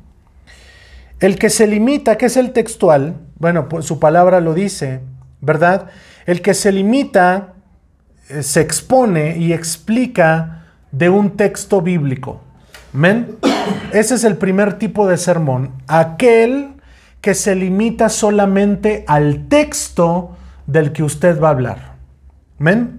El 1.19 1.37
que 1.37 1.49
se 1.49 1.67
limita, 1.67 2.17
¿qué 2.17 2.27
es 2.27 2.37
el 2.37 2.51
textual? 2.51 3.15
Bueno, 3.37 3.69
pues 3.69 3.85
su 3.85 3.99
palabra 3.99 4.39
lo 4.39 4.53
dice, 4.53 5.01
¿verdad? 5.41 5.87
El 6.25 6.41
que 6.41 6.53
se 6.53 6.71
limita, 6.71 7.53
eh, 8.29 8.43
se 8.43 8.61
expone 8.61 9.37
y 9.37 9.53
explica 9.53 10.65
de 10.91 11.09
un 11.09 11.37
texto 11.37 11.81
bíblico. 11.81 12.41
¿Men? 12.93 13.37
Ese 13.93 14.15
es 14.15 14.23
el 14.23 14.37
primer 14.37 14.77
tipo 14.77 15.07
de 15.07 15.17
sermón. 15.17 15.71
Aquel 15.87 16.73
que 17.21 17.33
se 17.33 17.55
limita 17.55 18.09
solamente 18.09 19.03
al 19.07 19.47
texto 19.47 20.37
del 20.67 20.91
que 20.91 21.03
usted 21.03 21.41
va 21.41 21.47
a 21.47 21.51
hablar. 21.51 21.95
¿Men? 22.59 22.96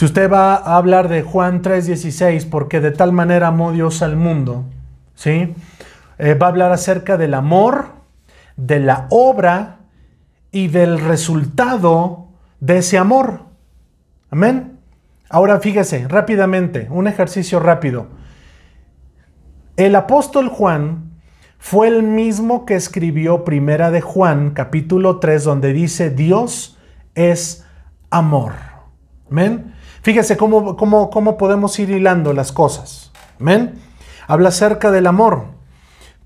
Si 0.00 0.06
usted 0.06 0.32
va 0.32 0.54
a 0.54 0.78
hablar 0.78 1.10
de 1.10 1.20
Juan 1.20 1.60
3:16, 1.60 2.46
porque 2.46 2.80
de 2.80 2.90
tal 2.90 3.12
manera 3.12 3.48
amó 3.48 3.70
Dios 3.70 4.00
al 4.00 4.16
mundo, 4.16 4.64
¿sí? 5.14 5.54
Eh, 6.16 6.32
va 6.32 6.46
a 6.46 6.48
hablar 6.48 6.72
acerca 6.72 7.18
del 7.18 7.34
amor, 7.34 7.88
de 8.56 8.80
la 8.80 9.08
obra 9.10 9.80
y 10.50 10.68
del 10.68 11.00
resultado 11.00 12.28
de 12.60 12.78
ese 12.78 12.96
amor. 12.96 13.42
Amén. 14.30 14.78
Ahora 15.28 15.60
fíjese, 15.60 16.08
rápidamente, 16.08 16.86
un 16.88 17.06
ejercicio 17.06 17.60
rápido. 17.60 18.06
El 19.76 19.94
apóstol 19.94 20.48
Juan 20.48 21.20
fue 21.58 21.88
el 21.88 22.04
mismo 22.04 22.64
que 22.64 22.74
escribió 22.74 23.44
Primera 23.44 23.90
de 23.90 24.00
Juan, 24.00 24.52
capítulo 24.52 25.18
3, 25.18 25.44
donde 25.44 25.74
dice, 25.74 26.08
Dios 26.08 26.78
es 27.14 27.66
amor. 28.08 28.52
¿Men? 29.28 29.69
Fíjese 30.02 30.36
cómo, 30.36 30.76
cómo, 30.76 31.10
cómo 31.10 31.36
podemos 31.36 31.78
ir 31.78 31.90
hilando 31.90 32.32
las 32.32 32.52
cosas. 32.52 33.12
¿Men? 33.38 33.74
Habla 34.26 34.48
acerca 34.50 34.90
del 34.90 35.06
amor. 35.06 35.46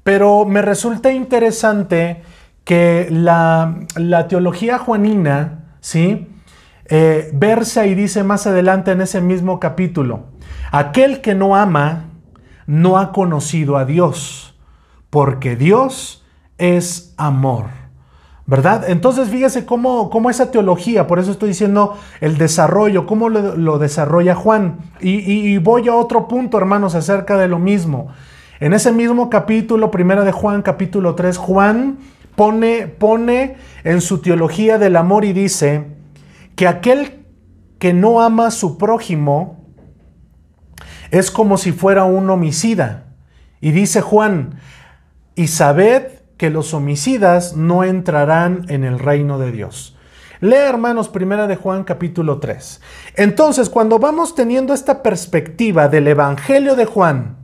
Pero 0.03 0.45
me 0.45 0.63
resulta 0.63 1.13
interesante 1.13 2.23
que 2.65 3.09
la, 3.11 3.81
la 3.97 4.29
teología 4.29 4.79
juanina, 4.79 5.77
¿sí? 5.81 6.29
eh, 6.87 7.31
versa 7.33 7.87
y 7.87 7.95
dice 7.95 8.23
más 8.25 8.47
adelante 8.47 8.93
en 8.93 9.01
ese 9.01 9.21
mismo 9.21 9.59
capítulo, 9.61 10.27
aquel 10.71 11.21
que 11.21 11.35
no 11.35 11.57
ama 11.57 12.11
no 12.67 12.99
ha 12.99 13.13
conocido 13.13 13.77
a 13.77 13.85
Dios, 13.85 14.59
porque 15.11 15.57
Dios 15.57 16.25
es 16.59 17.15
amor. 17.17 17.67
¿Verdad? 18.47 18.85
Entonces 18.89 19.31
fíjese 19.31 19.65
cómo, 19.65 20.11
cómo, 20.11 20.29
esa 20.29 20.51
teología, 20.51 21.07
por 21.07 21.19
eso 21.19 21.31
estoy 21.31 21.49
diciendo 21.49 21.97
el 22.21 22.37
desarrollo, 22.37 23.07
cómo 23.07 23.31
lo, 23.31 23.79
desarrolla 23.79 24.35
Juan. 24.35 24.81
Y, 25.01 25.57
voy 25.59 25.89
a 25.89 25.95
otro 25.95 26.29
punto, 26.29 26.59
hermanos, 26.59 26.95
acerca 26.95 27.39
de 27.39 27.49
lo 27.49 27.59
mismo. 27.59 28.09
En 28.61 28.75
ese 28.75 28.93
mismo 28.93 29.31
capítulo, 29.31 29.91
primera 29.91 30.25
de 30.25 30.33
Juan, 30.33 30.61
capítulo 30.61 31.15
3, 31.15 31.39
Juan 31.39 31.99
pone, 32.37 32.87
pone 32.87 33.57
en 33.83 34.03
su 34.03 34.19
teología 34.19 34.79
del 34.79 34.97
amor 34.97 35.25
y 35.25 35.33
dice, 35.33 35.87
que 36.55 36.69
aquel 36.69 37.25
que 37.79 37.95
no 37.95 38.21
ama 38.21 38.49
a 38.49 38.51
su 38.51 38.77
prójimo 38.77 39.65
es 41.11 41.31
como 41.31 41.57
si 41.57 41.73
fuera 41.73 42.05
un 42.05 42.29
homicida. 42.29 43.07
Y 43.61 43.71
dice 43.71 44.01
Juan, 44.01 44.59
y 45.35 45.47
sabed 45.47 46.24
que 46.37 46.51
los 46.51 46.75
homicidas 46.75 47.57
no 47.57 47.85
entrarán 47.85 48.67
en 48.69 48.85
el 48.85 48.99
reino 48.99 49.39
de 49.39 49.53
Dios. 49.53 49.97
Lea, 50.41 50.69
hermanos, 50.69 51.09
primera 51.09 51.47
de 51.47 51.57
Juan 51.57 51.85
capítulo 51.85 52.39
3. 52.39 52.81
Entonces, 53.17 53.71
cuando 53.71 53.99
vamos 53.99 54.35
teniendo 54.35 54.75
esta 54.75 55.03
perspectiva 55.03 55.89
del 55.89 56.09
Evangelio 56.09 56.77
de 56.77 56.85
Juan, 56.85 57.37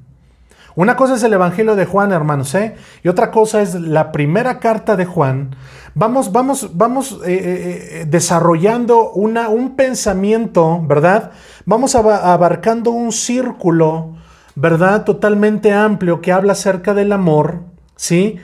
una 0.77 0.97
cosa 0.97 1.15
es 1.15 1.23
el 1.23 1.33
Evangelio 1.33 1.77
de 1.77 1.85
Juan, 1.85 2.13
hermanos, 2.13 2.55
¿eh? 2.55 2.77
y 3.03 3.09
otra 3.09 3.31
cosa 3.31 3.61
es 3.61 3.75
la 3.75 4.13
primera 4.13 4.61
carta 4.61 4.97
de 4.97 5.05
Juan. 5.05 5.57
Vamos, 5.95 6.31
vamos, 6.31 6.71
vamos 6.75 7.21
eh, 7.25 7.33
eh, 7.33 8.01
eh, 8.03 8.05
desarrollando 8.07 9.11
una, 9.11 9.49
un 9.49 9.75
pensamiento, 9.75 10.81
¿verdad? 10.87 11.33
Vamos 11.67 11.97
abarcando 11.97 12.93
un 12.93 13.13
círculo, 13.13 14.15
¿verdad? 14.55 15.05
Totalmente 15.05 15.73
amplio 15.73 16.21
que 16.21 16.33
habla 16.33 16.53
acerca 16.53 16.95
del 16.95 17.13
amor, 17.13 17.63
¿sí? 17.97 18.39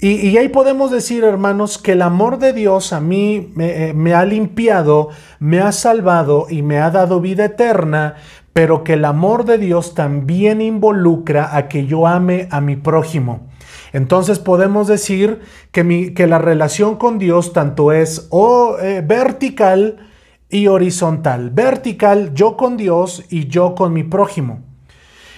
Y, 0.00 0.36
ahí 0.36 0.48
podemos 0.48 0.90
decir, 0.90 1.24
hermanos, 1.24 1.78
que 1.78 1.92
el 1.92 2.02
amor 2.02 2.38
de 2.38 2.52
Dios 2.52 2.92
a 2.92 3.00
mí 3.00 3.52
me, 3.54 3.88
eh, 3.88 3.94
me, 3.94 4.12
ha 4.12 4.24
limpiado, 4.24 5.08
me 5.38 5.60
ha 5.60 5.72
salvado 5.72 6.46
y 6.50 6.62
me 6.62 6.78
ha 6.78 6.90
dado 6.90 7.20
vida 7.20 7.46
eterna, 7.46 8.16
pero 8.52 8.84
que 8.84 8.94
el 8.94 9.04
amor 9.04 9.44
de 9.46 9.56
Dios 9.56 9.94
también 9.94 10.60
involucra 10.60 11.56
a 11.56 11.68
que 11.68 11.86
yo 11.86 12.06
ame 12.06 12.48
a 12.50 12.60
mi 12.60 12.76
prójimo. 12.76 13.48
Entonces 13.94 14.40
podemos 14.40 14.88
decir 14.88 15.40
que, 15.70 16.26
la 16.26 16.38
relación 16.38 16.96
con 16.96 17.18
Dios 17.18 17.52
tanto 17.52 17.92
es 17.92 18.26
o, 18.30 18.76
eh, 18.80 19.02
vertical 19.06 20.08
y 20.50 20.66
horizontal. 20.66 21.50
Vertical, 21.50 22.34
yo 22.34 22.56
con 22.56 22.76
Dios 22.76 23.24
y 23.30 23.46
yo 23.46 23.76
con 23.76 23.92
mi 23.92 24.02
prójimo. 24.02 24.62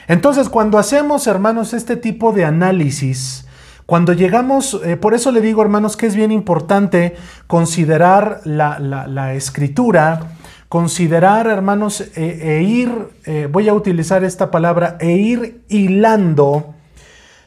Entonces 0.08 0.48
cuando 0.48 0.78
hacemos, 0.78 1.26
hermanos, 1.26 1.74
este 1.74 1.96
tipo 1.96 2.32
de 2.32 2.46
análisis, 2.46 3.45
cuando 3.86 4.12
llegamos, 4.12 4.80
eh, 4.84 4.96
por 4.96 5.14
eso 5.14 5.32
le 5.32 5.40
digo, 5.40 5.62
hermanos, 5.62 5.96
que 5.96 6.06
es 6.06 6.16
bien 6.16 6.32
importante 6.32 7.16
considerar 7.46 8.40
la, 8.44 9.34
escritura, 9.34 10.32
considerar, 10.68 11.46
hermanos, 11.46 12.00
e, 12.16 12.58
e 12.58 12.62
ir, 12.62 12.90
eh, 13.24 13.48
voy 13.50 13.68
a 13.68 13.74
utilizar 13.74 14.24
esta 14.24 14.50
palabra, 14.50 14.98
e 15.00 15.12
ir 15.12 15.62
hilando 15.68 16.74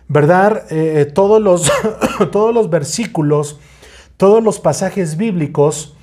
¿verdad? 0.10 0.64
Eh, 0.72 1.06
todos, 1.06 1.42
los, 1.42 1.72
todos 2.32 2.54
los 2.54 2.70
versículos, 2.70 3.60
todos 4.18 4.44
los 4.44 4.60
pasajes 4.60 5.16
bíblicos, 5.16 5.96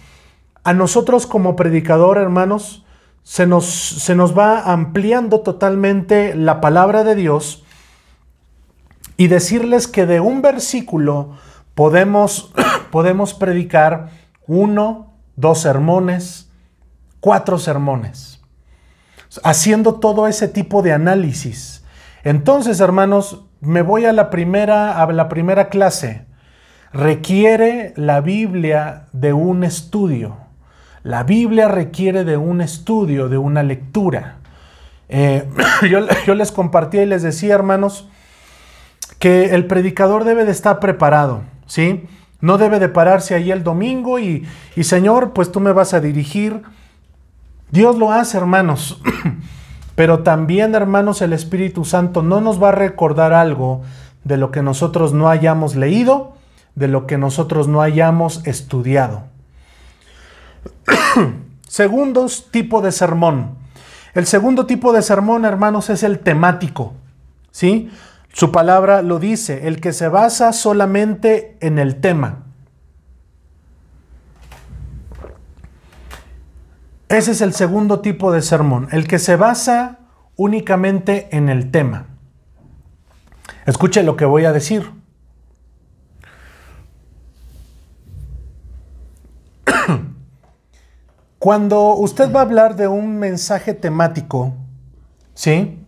a 0.64 0.72
nosotros 0.72 1.26
como 1.26 1.57
predicador, 1.57 2.16
hermanos, 2.16 2.84
se 3.24 3.47
nos, 3.47 3.66
se 3.66 4.14
nos 4.14 4.37
va 4.39 4.61
ampliando 4.72 5.41
totalmente 5.41 6.34
la 6.34 6.61
palabra 6.61 7.03
de 7.03 7.16
Dios 7.16 7.64
y 9.17 9.29
decirles 9.29 9.89
que 9.89 10.07
de 10.07 10.21
un 10.21 10.43
versículo 10.43 11.37
podemos, 11.75 12.53
podemos 12.91 13.35
predicar 13.35 14.11
uno, 14.47 15.14
dos 15.37 15.61
sermones, 15.61 16.51
cuatro 17.21 17.59
sermones, 17.59 18.41
haciendo 19.43 19.95
todo 19.95 20.27
ese 20.27 20.49
tipo 20.49 20.83
de 20.83 20.93
análisis. 20.93 21.85
Entonces, 22.25 22.81
hermanos, 22.81 23.45
me 23.61 23.83
voy 23.83 24.05
a 24.05 24.12
la 24.12 24.31
primera, 24.31 25.01
a 25.01 25.12
la 25.12 25.29
primera 25.29 25.69
clase. 25.69 26.27
Requiere 26.93 27.93
la 27.97 28.21
Biblia 28.21 29.07
de 29.12 29.33
un 29.33 29.64
estudio. 29.64 30.39
La 31.03 31.23
Biblia 31.23 31.69
requiere 31.69 32.25
de 32.25 32.37
un 32.37 32.61
estudio, 32.61 33.29
de 33.29 33.39
una 33.39 33.62
lectura. 33.62 34.39
Eh, 35.09 35.49
yo, 36.27 36.35
les 36.35 36.53
compartía 36.53 37.03
y 37.03 37.07
les 37.07 37.23
decía, 37.23 37.55
hermanos, 37.55 38.09
que 39.18 39.54
el 39.54 39.66
predicador 39.66 40.24
debe 40.24 40.44
de 40.44 40.52
estar 40.52 40.80
preparado, 40.80 41.42
¿sí? 41.66 42.07
No 42.40 42.59
debe 42.59 42.78
de 42.78 42.88
pararse 42.88 43.34
ahí 43.34 43.50
el 43.50 43.64
domingo 43.64 44.18
y, 44.18 44.46
y 44.76 44.84
Señor, 44.84 45.32
pues 45.32 45.50
tú 45.50 45.61
me 45.61 45.72
vas 45.72 45.94
a 45.94 46.00
dirigir. 46.00 46.62
Dios 47.70 47.96
lo 47.96 48.12
hace, 48.12 48.36
hermanos. 48.36 49.00
Pero 49.96 50.22
también, 50.22 50.74
hermanos, 50.74 51.22
el 51.22 51.32
Espíritu 51.32 51.84
Santo 51.84 52.22
no 52.22 52.40
nos 52.40 52.62
va 52.62 52.68
a 52.68 52.72
recordar 52.72 53.32
algo 53.32 53.82
de 54.24 54.36
lo 54.36 54.50
que 54.50 54.62
nosotros 54.62 55.14
no 55.14 55.28
hayamos 55.30 55.74
leído, 55.74 56.34
de 56.74 56.88
lo 56.88 57.07
que 57.07 57.16
nosotros 57.16 57.66
no 57.68 57.80
hayamos 57.80 58.46
estudiado. 58.46 59.24
segundo 61.68 62.26
tipo 62.50 62.82
de 62.82 62.92
sermón. 62.92 63.57
El 64.14 64.26
segundo 64.26 64.66
tipo 64.66 64.92
de 64.92 65.02
sermón, 65.02 65.44
hermanos, 65.44 65.90
es 65.90 66.02
el 66.02 66.18
temático. 66.18 66.94
¿Sí? 67.50 67.90
Su 68.37 68.53
palabra 68.53 69.01
lo 69.01 69.18
dice, 69.18 69.66
el 69.66 69.80
que 69.80 69.95
se 69.95 70.09
basa 70.09 70.53
solamente 70.53 71.57
en 71.62 71.78
el 71.78 72.03
tema. 72.03 72.45
Ese 77.09 77.30
es 77.30 77.41
el 77.41 77.55
segundo 77.55 78.01
tipo 78.01 78.30
de 78.32 78.43
sermón, 78.43 78.89
el 78.93 79.09
que 79.09 79.18
se 79.18 79.37
basa 79.37 80.01
únicamente 80.37 81.34
en 81.34 81.49
el 81.49 81.70
tema. 81.70 82.09
Escuche 83.64 84.03
lo 84.03 84.18
que 84.18 84.26
voy 84.26 84.45
a 84.45 84.53
decir. 84.53 84.93
Cuando 91.39 91.95
usted 91.95 92.30
va 92.30 92.41
a 92.41 92.43
hablar 92.43 92.76
de 92.76 92.87
un 92.87 93.18
mensaje 93.18 93.72
temático, 93.72 94.53
¿sí? 95.32 95.82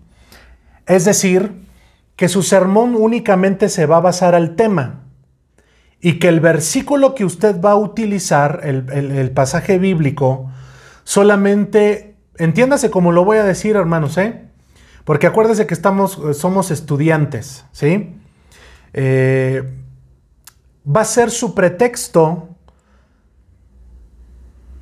Es 0.86 1.04
decir, 1.04 1.67
que 2.18 2.28
su 2.28 2.42
sermón 2.42 2.96
únicamente 2.96 3.68
se 3.68 3.86
va 3.86 3.98
a 3.98 4.00
basar 4.00 4.34
al 4.34 4.56
tema 4.56 5.04
y 6.00 6.18
que 6.18 6.26
el 6.26 6.40
versículo 6.40 7.14
que 7.14 7.24
usted 7.24 7.60
va 7.60 7.70
a 7.70 7.76
utilizar, 7.76 8.62
el, 8.64 8.90
el 8.90 9.30
pasaje 9.30 9.78
bíblico, 9.78 10.50
solamente, 11.04 12.16
entiéndase 12.36 12.90
como 12.90 13.12
lo 13.12 13.24
voy 13.24 13.36
a 13.36 13.44
decir, 13.44 13.76
hermanos, 13.76 14.18
¿eh? 14.18 14.48
Porque 15.04 15.28
acuérdese 15.28 15.68
que 15.68 15.74
estamos, 15.74 16.18
eh, 16.18 16.34
somos 16.34 16.72
estudiantes, 16.72 17.64
¿sí? 17.70 18.16
Eh, 18.94 19.62
va 20.84 21.02
a 21.02 21.04
ser 21.04 21.30
su 21.30 21.54
pretexto 21.54 22.48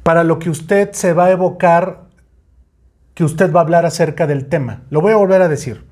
para 0.03 0.25
lo 0.25 0.39
que 0.39 0.49
usted 0.49 0.93
se 0.93 1.13
va 1.13 1.27
a 1.27 1.33
evocar, 1.33 2.05
que 3.13 3.25
usted 3.25 3.53
va 3.53 3.61
a 3.61 3.65
hablar 3.65 3.85
acerca 3.85 4.27
del 4.27 4.47
tema. 4.47 4.85
Lo 4.89 5.03
voy 5.03 5.13
a 5.13 5.17
volver 5.17 5.43
a 5.43 5.49
decir. 5.49 5.86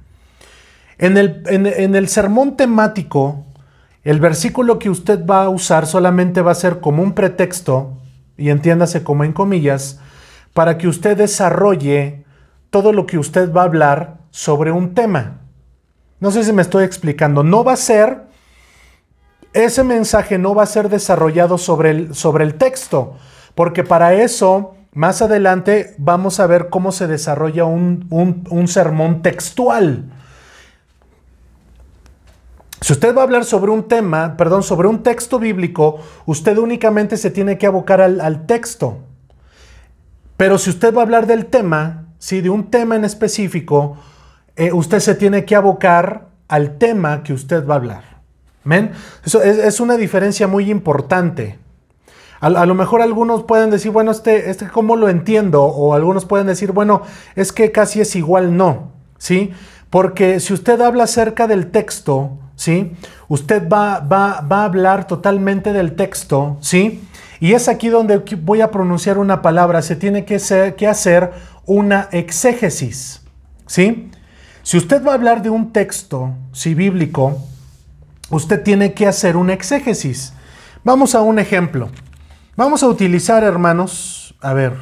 En 0.99 1.17
el, 1.17 1.43
en 1.47 1.95
el 1.95 2.09
sermón 2.09 2.57
temático, 2.57 3.45
el 4.05 4.21
versículo 4.21 4.79
que 4.79 4.91
usted 4.91 5.25
va 5.25 5.45
a 5.45 5.49
usar 5.49 5.87
solamente 5.87 6.43
va 6.43 6.53
a 6.53 6.57
ser 6.57 6.81
como 6.81 7.03
un 7.03 7.15
pretexto, 7.15 7.99
y 8.37 8.51
entiéndase 8.51 9.03
como 9.03 9.25
en 9.25 9.33
comillas, 9.33 10.01
para 10.53 10.79
que 10.79 10.89
usted 10.89 11.17
desarrolle 11.17 12.25
todo 12.71 12.93
lo 12.93 13.07
que 13.07 13.19
usted 13.19 13.53
va 13.53 13.63
a 13.63 13.67
hablar 13.67 14.19
sobre 14.31 14.73
un 14.73 14.95
tema. 14.95 15.41
No 16.21 16.31
sé 16.31 16.43
si 16.43 16.53
me 16.53 16.63
estoy 16.63 16.85
explicando. 16.85 17.43
No 17.43 17.65
va 17.65 17.75
a 17.75 17.77
ser, 17.77 18.23
ese 19.53 19.85
mensaje 19.85 20.39
no 20.39 20.55
va 20.55 20.65
a 20.65 20.67
ser 20.67 20.89
desarrollado 20.89 21.59
sobre 21.59 21.91
el, 21.91 22.15
sobre 22.15 22.45
el 22.45 22.55
texto, 22.55 23.15
porque 23.55 23.85
para 23.85 24.15
eso, 24.15 24.75
más 24.93 25.23
adelante, 25.23 25.95
vamos 25.99 26.41
a 26.41 26.47
ver 26.47 26.69
cómo 26.69 26.93
se 26.93 27.07
desarrolla 27.07 27.65
un, 27.65 28.09
un, 28.11 28.69
sermón 28.69 29.23
textual. 29.23 30.11
Si 32.85 32.93
usted 32.93 33.17
va 33.17 33.23
a 33.23 33.25
hablar 33.25 33.47
sobre 33.47 33.71
un 33.71 33.89
tema, 33.89 34.37
perdón, 34.37 34.63
sobre 34.63 34.89
un 34.89 35.03
texto 35.03 35.39
bíblico, 35.39 36.01
usted 36.27 36.59
únicamente 36.59 37.17
se 37.17 37.31
tiene 37.31 37.57
que 37.57 37.65
abocar 37.65 38.03
al, 38.03 38.45
texto. 38.45 38.99
Pero 40.37 40.59
si 40.59 40.69
usted 40.69 40.95
va 40.95 41.01
a 41.01 41.05
hablar 41.05 41.27
del 41.27 41.47
tema, 41.47 42.09
si 42.19 42.43
de 42.43 42.51
un 42.51 42.71
tema 42.71 42.95
en 42.95 43.07
específico, 43.07 43.97
eh, 44.57 44.71
usted 44.71 45.01
se 45.01 45.15
tiene 45.15 45.47
que 45.47 45.57
abocar 45.57 46.27
al 46.47 46.77
tema 46.77 47.23
que 47.23 47.33
usted 47.33 47.67
va 47.67 47.73
a 47.73 47.77
hablar. 47.79 48.05
¿Men? 48.65 48.91
Eso 49.25 49.43
es, 49.43 49.81
una 49.81 49.97
diferencia 49.97 50.47
muy 50.47 50.71
importante. 50.71 51.59
A, 52.39 52.67
lo 52.67 52.75
mejor 52.75 53.01
algunos 53.01 53.45
pueden 53.45 53.71
decir, 53.71 53.93
bueno, 53.93 54.11
este, 54.11 54.51
este, 54.51 54.69
¿cómo 54.69 54.97
lo 54.97 55.09
entiendo? 55.09 55.63
O 55.63 55.95
algunos 55.95 56.27
pueden 56.27 56.49
decir, 56.49 56.73
bueno, 56.73 57.01
es 57.35 57.51
que 57.51 57.73
casi 57.73 58.03
es 58.03 58.15
igual, 58.15 58.59
no. 58.59 58.93
¿Sí? 59.17 59.53
Porque 59.89 60.39
si 60.39 60.53
usted 60.53 60.83
habla 60.83 61.05
acerca 61.05 61.47
del 61.47 61.71
texto, 61.71 62.41
¿sí? 62.57 62.93
Usted 63.29 63.69
va, 63.69 64.01
va, 64.01 64.41
va 64.41 64.63
a 64.63 64.65
hablar 64.65 65.07
totalmente 65.07 65.73
del 65.73 65.95
texto, 65.97 66.57
¿sí? 66.61 67.03
Y 67.41 67.53
es 67.53 67.69
aquí 67.69 67.89
donde 67.89 68.19
voy 68.43 68.61
a 68.61 68.71
pronunciar 68.71 69.19
una 69.19 69.43
palabra, 69.43 69.83
se 69.83 69.97
tiene 69.97 70.25
que, 70.25 70.39
que 70.77 70.87
hacer 70.87 71.33
una 71.67 72.09
exégesis, 72.13 73.23
¿sí? 73.67 74.11
Si 74.63 74.79
usted 74.79 75.05
va 75.05 75.13
a 75.13 75.15
hablar 75.15 75.43
de 75.43 75.51
un 75.51 75.73
texto, 75.73 76.35
si 76.53 76.75
bíblico, 76.75 77.39
usted 78.31 78.63
tiene 78.63 78.95
que 78.95 79.07
hacer 79.07 79.37
un 79.37 79.51
exégesis. 79.51 80.33
Vamos 80.85 81.15
a 81.15 81.21
un 81.21 81.39
ejemplo. 81.39 81.91
Vamos 82.57 82.83
a 82.83 82.89
utilizar, 82.89 83.45
hermanos, 83.45 84.35
a 84.41 84.55
ver. 84.55 84.73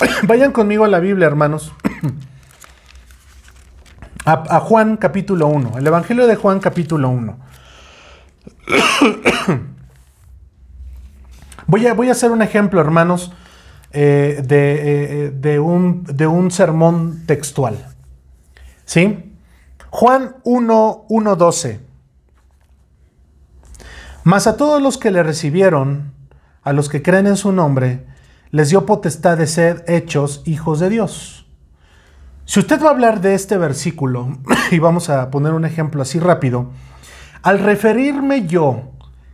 Vayan 0.24 0.52
conmigo 0.52 0.84
a 0.84 0.88
la 0.88 1.00
Biblia, 1.00 1.26
hermanos. 1.26 1.72
A, 4.32 4.60
Juan 4.60 4.96
capítulo 4.96 5.48
1, 5.48 5.78
el 5.78 5.86
Evangelio 5.88 6.28
de 6.28 6.36
Juan 6.36 6.60
capítulo 6.60 7.08
1. 7.08 7.36
Voy 11.66 11.86
a, 11.86 11.94
voy 11.94 12.08
a 12.08 12.12
hacer 12.12 12.30
un 12.32 12.42
ejemplo, 12.42 12.80
hermanos, 12.80 13.32
eh, 13.92 14.42
de, 14.44 15.26
eh, 15.26 15.30
de, 15.30 15.60
un, 15.60 16.02
de, 16.04 16.26
un, 16.26 16.50
sermón 16.50 17.24
textual. 17.26 17.86
¿Sí? 18.84 19.36
Juan 19.90 20.36
1, 20.42 21.06
1, 21.08 21.36
12. 21.36 21.80
Mas 24.24 24.48
a 24.48 24.56
todos 24.56 24.82
los 24.82 24.98
que 24.98 25.12
le 25.12 25.22
recibieron, 25.22 26.12
a 26.62 26.72
los 26.72 26.88
que 26.88 27.02
creen 27.02 27.28
en 27.28 27.36
su 27.36 27.52
nombre, 27.52 28.04
les 28.50 28.70
dio 28.70 28.84
potestad 28.84 29.38
de 29.38 29.46
ser 29.46 29.84
hechos 29.86 30.42
hijos 30.44 30.80
de 30.80 30.88
Dios. 30.88 31.49
Si 32.44 32.58
usted 32.58 32.82
va 32.82 32.88
a 32.88 32.90
hablar 32.90 33.20
de 33.20 33.34
este 33.34 33.58
versículo, 33.58 34.38
y 34.70 34.78
vamos 34.78 35.08
a 35.10 35.30
poner 35.30 35.52
un 35.52 35.64
ejemplo 35.64 36.02
así 36.02 36.18
rápido, 36.18 36.70
al 37.42 37.58
referirme 37.58 38.46
yo 38.46 38.92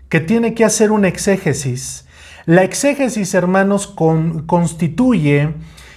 que 0.09 0.20
tiene 0.20 0.54
que 0.54 0.64
hacer 0.64 0.92
un 0.92 1.04
exégesis, 1.04 2.07
la 2.46 2.62
exégesis, 2.62 3.34
hermanos, 3.34 3.88
constituye 3.88 5.54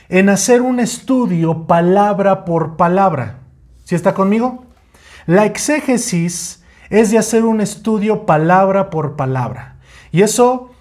en 0.10 0.30
hacer 0.30 0.64
un 0.64 0.80
estudio 0.80 1.68
palabra 1.68 2.44
por 2.44 2.76
palabra. 2.76 3.42
¿Sí 3.86 3.94
está 3.94 4.16
conmigo? 4.16 4.66
La 5.28 5.46
exégesis 5.46 6.64
es 6.90 7.12
de 7.12 7.20
hacer 7.20 7.46
un 7.46 7.62
estudio 7.62 8.26
palabra 8.26 8.90
por 8.90 9.16
palabra. 9.16 9.76
Y 10.12 10.24
eso 10.24 10.72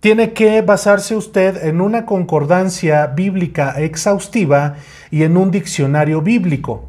tiene 0.00 0.32
que 0.32 0.62
basarse 0.62 1.16
usted 1.16 1.64
en 1.66 1.80
una 1.80 2.06
concordancia 2.06 3.06
bíblica 3.08 3.80
exhaustiva 3.80 4.76
y 5.10 5.24
en 5.24 5.36
un 5.36 5.50
diccionario 5.50 6.22
bíblico. 6.22 6.88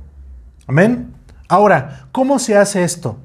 Amén. 0.68 1.14
Ahora, 1.48 2.08
¿cómo 2.12 2.38
se 2.38 2.56
hace 2.56 2.84
esto? 2.84 3.18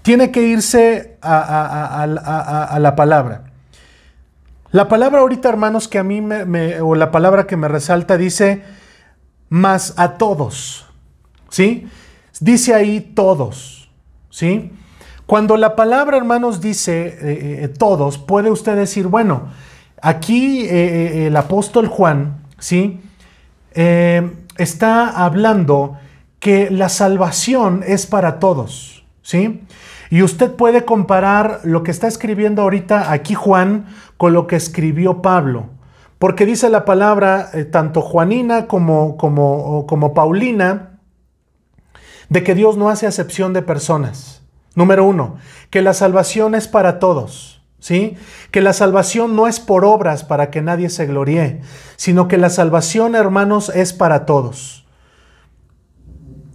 Tiene 0.00 0.30
que 0.30 0.42
irse 0.42 1.18
a, 1.20 2.06
la 2.78 2.96
palabra. 2.96 3.44
La 4.70 4.88
palabra 4.88 5.20
ahorita, 5.20 5.48
hermanos, 5.48 5.88
que 5.88 5.98
a 5.98 6.04
mí 6.04 6.20
me, 6.20 6.80
o 6.80 6.94
la 6.94 7.10
palabra 7.10 7.46
que 7.46 7.56
me 7.56 7.68
resalta 7.68 8.16
dice 8.16 8.62
más 9.48 9.94
a 9.98 10.16
todos. 10.16 10.86
¿Sí? 11.50 11.88
Dice 12.40 12.74
ahí 12.74 13.00
todos. 13.00 13.90
¿Sí? 14.30 14.72
Cuando 15.26 15.56
la 15.56 15.74
palabra, 15.74 16.16
hermanos, 16.16 16.60
dice 16.60 17.06
eh, 17.06 17.64
eh, 17.64 17.68
todos, 17.68 18.16
puede 18.16 18.48
usted 18.48 18.76
decir, 18.76 19.08
bueno, 19.08 19.48
aquí 20.00 20.64
eh, 20.66 21.26
el 21.26 21.36
apóstol 21.36 21.88
Juan, 21.88 22.44
¿sí? 22.58 23.00
está 23.74 25.10
hablando 25.10 25.98
que 26.38 26.70
la 26.70 26.88
salvación 26.88 27.84
es 27.86 28.06
para 28.06 28.38
todos, 28.38 29.04
¿sí? 29.20 29.64
Y 30.08 30.22
usted 30.22 30.52
puede 30.52 30.86
comparar 30.86 31.60
lo 31.64 31.82
que 31.82 31.90
está 31.90 32.06
escribiendo 32.06 32.62
ahorita 32.62 33.12
aquí 33.12 33.34
Juan 33.34 33.84
con 34.16 34.32
lo 34.32 34.46
que 34.46 34.56
escribió 34.56 35.20
Pablo. 35.20 35.66
Porque 36.18 36.46
dice 36.46 36.70
la 36.70 36.86
palabra, 36.86 37.50
tanto 37.70 38.00
Juanina 38.00 38.66
como, 38.66 39.18
como, 39.18 39.84
como 39.86 40.14
Paulina, 40.14 41.00
de 42.30 42.42
que 42.42 42.54
Dios 42.54 42.78
no 42.78 42.88
hace 42.88 43.06
acepción 43.06 43.52
de 43.52 43.60
personas. 43.60 44.45
Número 44.76 45.04
uno, 45.04 45.38
que 45.70 45.82
la 45.82 45.94
salvación 45.94 46.54
es 46.54 46.68
para 46.68 47.00
todos. 47.00 47.54
¿Sí? 47.78 48.16
Que 48.50 48.62
la 48.62 48.72
salvación 48.72 49.36
no 49.36 49.46
es 49.46 49.60
por 49.60 49.84
obras 49.84 50.24
para 50.24 50.50
que 50.50 50.62
nadie 50.62 50.88
se 50.88 51.06
gloríe, 51.06 51.60
sino 51.96 52.26
que 52.26 52.36
la 52.36 52.50
salvación, 52.50 53.14
hermanos, 53.14 53.68
es 53.68 53.92
para 53.92 54.24
todos. 54.26 54.86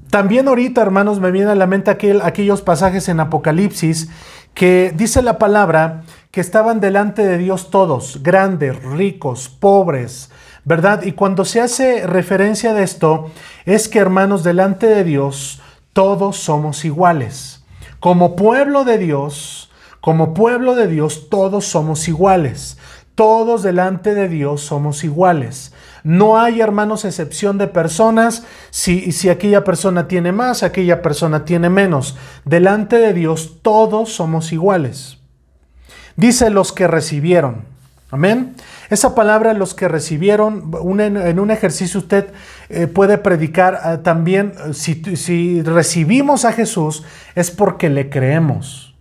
También 0.09 0.49
ahorita, 0.49 0.81
hermanos, 0.81 1.21
me 1.21 1.31
viene 1.31 1.51
a 1.51 1.55
la 1.55 1.67
mente 1.67 1.89
aquel, 1.89 2.21
aquellos 2.21 2.61
pasajes 2.61 3.07
en 3.07 3.21
Apocalipsis 3.21 4.09
que 4.53 4.93
dice 4.93 5.21
la 5.21 5.37
palabra 5.37 6.03
que 6.31 6.41
estaban 6.41 6.81
delante 6.81 7.25
de 7.25 7.37
Dios 7.37 7.69
todos, 7.69 8.21
grandes, 8.21 8.83
ricos, 8.83 9.47
pobres, 9.47 10.31
¿verdad? 10.65 11.03
Y 11.03 11.13
cuando 11.13 11.45
se 11.45 11.61
hace 11.61 12.05
referencia 12.05 12.73
de 12.73 12.83
esto, 12.83 13.31
es 13.65 13.87
que, 13.87 13.99
hermanos, 13.99 14.43
delante 14.43 14.87
de 14.87 15.05
Dios 15.05 15.61
todos 15.93 16.37
somos 16.37 16.83
iguales. 16.83 17.60
Como 18.01 18.35
pueblo 18.35 18.83
de 18.83 18.97
Dios, 18.97 19.69
como 19.99 20.33
pueblo 20.33 20.73
de 20.73 20.87
Dios, 20.87 21.29
todos 21.29 21.65
somos 21.65 22.07
iguales. 22.07 22.79
Todos 23.13 23.61
delante 23.61 24.15
de 24.15 24.27
Dios 24.27 24.61
somos 24.61 25.03
iguales. 25.03 25.71
No 26.03 26.39
hay, 26.39 26.61
hermanos, 26.61 27.05
excepción 27.05 27.59
de 27.59 27.67
personas. 27.67 28.43
Si, 28.71 29.11
si 29.11 29.29
aquella 29.29 29.63
persona 29.63 30.07
tiene 30.07 30.31
más, 30.31 30.63
aquella 30.63 31.03
persona 31.03 31.45
tiene 31.45 31.69
menos. 31.69 32.17
Delante 32.43 32.97
de 32.97 33.13
Dios 33.13 33.59
todos 33.61 34.11
somos 34.11 34.51
iguales. 34.51 35.19
Dice 36.15 36.49
los 36.49 36.71
que 36.71 36.87
recibieron. 36.87 37.70
Amén. 38.11 38.55
Esa 38.89 39.15
palabra, 39.15 39.53
los 39.53 39.73
que 39.73 39.87
recibieron, 39.87 40.69
en 40.99 41.39
un 41.39 41.49
ejercicio 41.49 42.01
usted 42.01 42.33
eh, 42.67 42.87
puede 42.87 43.17
predicar 43.17 43.79
ah, 43.81 43.97
también, 44.03 44.51
eh, 44.67 44.73
si, 44.73 45.15
si 45.15 45.61
recibimos 45.61 46.43
a 46.43 46.51
Jesús, 46.51 47.05
es 47.35 47.51
porque 47.51 47.89
le 47.89 48.09
creemos. 48.09 48.97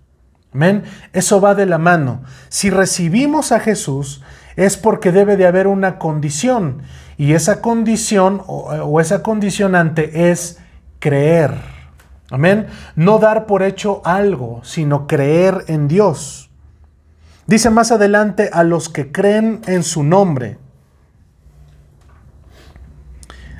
Amén. 0.54 0.84
Eso 1.12 1.40
va 1.40 1.56
de 1.56 1.66
la 1.66 1.78
mano. 1.78 2.22
Si 2.48 2.70
recibimos 2.70 3.50
a 3.50 3.58
Jesús, 3.58 4.22
es 4.54 4.76
porque 4.76 5.10
debe 5.10 5.36
de 5.36 5.46
haber 5.46 5.66
una 5.66 5.98
condición. 5.98 6.82
Y 7.18 7.32
esa 7.32 7.60
condición 7.60 8.40
o, 8.46 8.70
o 8.70 9.00
esa 9.00 9.24
condicionante 9.24 10.30
es 10.30 10.60
creer. 11.00 11.54
Amén. 12.30 12.68
No 12.94 13.18
dar 13.18 13.46
por 13.46 13.64
hecho 13.64 14.02
algo, 14.04 14.60
sino 14.62 15.08
creer 15.08 15.64
en 15.66 15.88
Dios. 15.88 16.49
Dice 17.50 17.68
más 17.68 17.90
adelante 17.90 18.48
a 18.52 18.62
los 18.62 18.88
que 18.88 19.10
creen 19.10 19.60
en 19.66 19.82
su 19.82 20.04
nombre. 20.04 20.56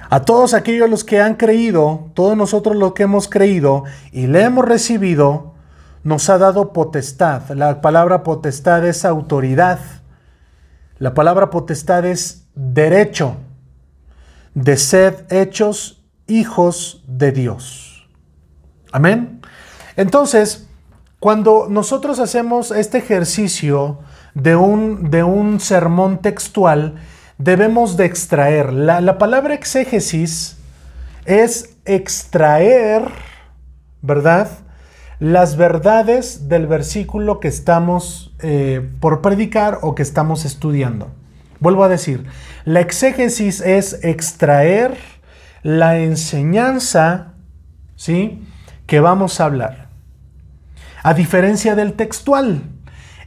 A 0.08 0.20
todos 0.20 0.54
aquellos 0.54 0.88
los 0.88 1.02
que 1.02 1.20
han 1.20 1.34
creído, 1.34 2.08
todos 2.14 2.36
nosotros 2.36 2.76
los 2.76 2.92
que 2.92 3.02
hemos 3.02 3.26
creído 3.28 3.82
y 4.12 4.28
le 4.28 4.44
hemos 4.44 4.64
recibido, 4.64 5.54
nos 6.04 6.30
ha 6.30 6.38
dado 6.38 6.72
potestad. 6.72 7.50
La 7.50 7.80
palabra 7.80 8.22
potestad 8.22 8.86
es 8.86 9.04
autoridad. 9.04 9.80
La 10.98 11.12
palabra 11.12 11.50
potestad 11.50 12.04
es 12.04 12.46
derecho 12.54 13.38
de 14.54 14.76
ser 14.76 15.26
hechos 15.30 16.04
hijos 16.28 17.02
de 17.08 17.32
Dios. 17.32 18.08
Amén. 18.92 19.40
Entonces, 19.96 20.69
cuando 21.20 21.66
nosotros 21.68 22.18
hacemos 22.18 22.70
este 22.70 22.96
ejercicio 22.96 23.98
de 24.32 24.56
un, 24.56 25.10
de 25.10 25.22
un 25.22 25.60
sermón 25.60 26.22
textual, 26.22 26.94
debemos 27.36 27.98
de 27.98 28.06
extraer. 28.06 28.72
La, 28.72 29.18
palabra 29.18 29.52
exégesis 29.52 30.56
es 31.26 31.76
extraer, 31.84 33.04
¿verdad? 34.00 34.48
Las 35.18 35.56
verdades 35.56 36.48
del 36.48 36.66
versículo 36.66 37.38
que 37.38 37.48
estamos 37.48 38.34
eh, 38.40 38.88
por 39.00 39.20
predicar 39.20 39.80
o 39.82 39.94
que 39.94 40.02
estamos 40.02 40.46
estudiando. 40.46 41.10
Vuelvo 41.58 41.84
a 41.84 41.90
decir, 41.90 42.24
la 42.64 42.80
exégesis 42.80 43.60
es 43.60 44.02
extraer 44.02 44.96
la 45.62 45.98
enseñanza, 45.98 47.34
¿sí? 47.94 48.42
Que 48.86 49.00
vamos 49.00 49.38
a 49.38 49.44
hablar. 49.44 49.89
A 51.02 51.14
diferencia 51.14 51.74
del 51.74 51.94
textual. 51.94 52.62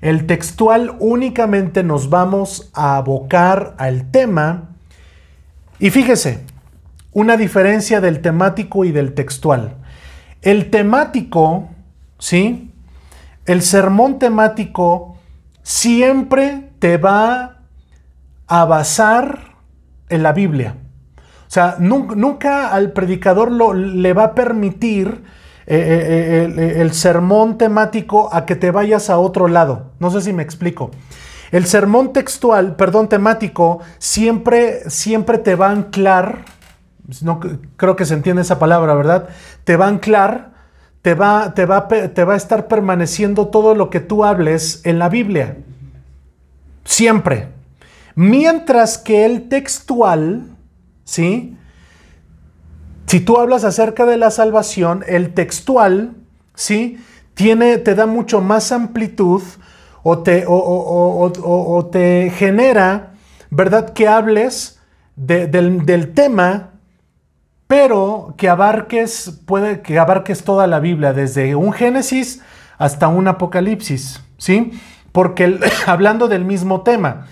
El 0.02 0.26
textual 0.28 0.96
únicamente 1.00 1.84
nos 1.84 2.10
vamos 2.10 2.70
a 2.74 2.98
abocar 2.98 3.76
al 3.78 4.12
tema. 4.12 4.70
Y 5.80 5.90
fíjese, 5.90 6.46
una 7.14 7.38
diferencia 7.38 8.02
del 8.02 8.22
temático 8.22 8.86
y 8.86 8.92
del 8.92 9.14
textual. 9.14 9.76
El 10.42 10.70
temático, 10.70 11.70
¿sí? 12.20 12.72
El 13.46 13.62
sermón 13.62 14.20
temático 14.20 15.18
siempre 15.62 16.70
te 16.80 16.98
va 16.98 17.62
a 18.48 18.66
basar 18.66 19.56
en 20.10 20.22
la 20.22 20.34
Biblia. 20.34 20.76
O 21.48 21.52
sea, 21.54 21.78
nunca, 21.80 22.74
al 22.74 22.92
predicador 22.92 23.52
lo, 23.52 23.74
le 23.74 24.14
va 24.14 24.24
a 24.24 24.36
permitir 24.36 25.24
eh, 25.66 25.78
eh, 25.78 26.54
eh, 26.58 26.82
el, 26.82 26.94
sermón 26.94 27.58
temático 27.58 28.30
a 28.34 28.46
que 28.46 28.56
te 28.56 28.72
vayas 28.72 29.10
a 29.10 29.18
otro 29.18 29.48
lado. 29.48 29.92
No 30.00 30.12
sé 30.12 30.22
si 30.22 30.34
me 30.34 30.44
explico. 30.44 30.92
El 31.52 31.66
sermón 31.66 32.12
textual, 32.12 32.76
perdón, 32.76 33.08
temático, 33.08 33.80
siempre, 33.98 34.90
siempre 34.90 35.38
te 35.38 35.56
va 35.56 35.68
a 35.68 35.72
anclar, 35.72 36.46
no 37.22 37.40
creo 37.78 37.96
que 37.96 38.06
se 38.06 38.16
entiende 38.16 38.42
esa 38.42 38.60
palabra, 38.60 38.94
¿verdad? 38.96 39.30
Te 39.64 39.78
va 39.78 39.86
a 39.86 39.90
anclar, 39.90 40.52
te 41.02 41.14
va, 41.14 41.54
te 41.54 41.66
va, 41.66 41.88
te 41.88 42.24
va 42.24 42.34
a 42.34 42.38
estar 42.38 42.68
permaneciendo 42.68 43.48
todo 43.48 43.76
lo 43.76 43.90
que 43.90 44.00
tú 44.00 44.26
hables 44.26 44.82
en 44.84 45.00
la 45.00 45.10
Biblia. 45.10 45.58
Siempre. 46.84 47.50
Mientras 48.16 48.98
que 48.98 49.26
el 49.26 49.48
textual, 49.48 50.50
¿sí? 51.04 51.56
Si 53.08 53.20
tú 53.20 53.38
hablas 53.38 53.64
acerca 53.64 54.06
de 54.06 54.18
la 54.18 54.32
salvación, 54.32 55.04
el 55.08 55.34
textual, 55.34 56.16
¿sí? 56.56 56.98
Tiene, 57.34 57.78
te 57.78 57.96
da 57.96 58.06
mucho 58.06 58.42
más 58.42 58.72
amplitud 58.72 59.42
o 60.04 60.20
te, 60.22 60.46
genera, 62.36 63.14
¿verdad? 63.50 63.94
Que 63.94 64.08
hables 64.08 64.80
del, 65.16 65.86
del, 65.86 66.14
tema, 66.14 66.72
pero 67.68 68.36
que 68.38 68.50
abarques, 68.50 69.42
puede 69.46 69.82
que 69.82 69.98
abarques 70.00 70.44
toda 70.44 70.68
la 70.68 70.80
Biblia, 70.80 71.14
desde 71.14 71.56
un 71.56 71.72
Génesis 71.72 72.42
hasta 72.78 73.08
un 73.08 73.28
Apocalipsis, 73.28 74.22
¿sí? 74.38 74.72
Porque 75.12 75.60
hablando 75.88 76.28
del 76.28 76.46
mismo 76.46 76.82
tema, 76.82 77.28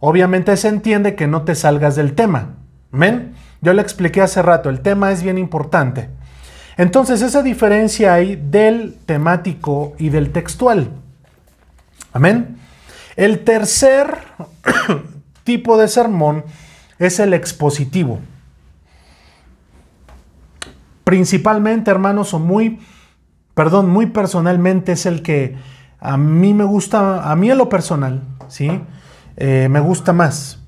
obviamente 0.00 0.56
se 0.56 0.68
entiende 0.68 1.14
que 1.14 1.26
no 1.26 1.42
te 1.42 1.54
salgas 1.54 1.96
del 1.96 2.14
tema. 2.14 2.56
¿Amén? 2.92 3.34
Yo 3.64 3.72
le 3.72 3.80
expliqué 3.80 4.20
hace 4.20 4.42
rato, 4.42 4.68
el 4.68 4.80
tema 4.80 5.10
es 5.10 5.22
bien 5.22 5.38
importante. 5.38 6.10
Entonces, 6.76 7.22
esa 7.22 7.42
diferencia 7.42 8.12
hay 8.12 8.36
del 8.36 8.98
temático 9.06 9.94
y 9.98 10.10
del 10.10 10.32
textual. 10.32 10.90
Amén. 12.12 12.58
El 13.16 13.42
tercer 13.42 14.18
tipo 15.44 15.78
de 15.78 15.88
sermón 15.88 16.44
es 16.98 17.18
el 17.20 17.32
expositivo. 17.32 18.18
Principalmente, 21.04 21.90
hermanos, 21.90 22.34
o 22.34 22.38
muy, 22.38 22.80
perdón, 23.54 23.88
muy 23.88 24.06
personalmente 24.06 24.92
es 24.92 25.06
el 25.06 25.22
que 25.22 25.56
a 26.00 26.18
mí 26.18 26.52
me 26.52 26.64
gusta, 26.64 27.30
a 27.30 27.34
mí 27.34 27.50
en 27.50 27.56
lo 27.56 27.70
personal, 27.70 28.20
¿sí? 28.48 28.82
Eh, 29.38 29.68
me 29.70 29.80
gusta 29.80 30.12
más. 30.12 30.60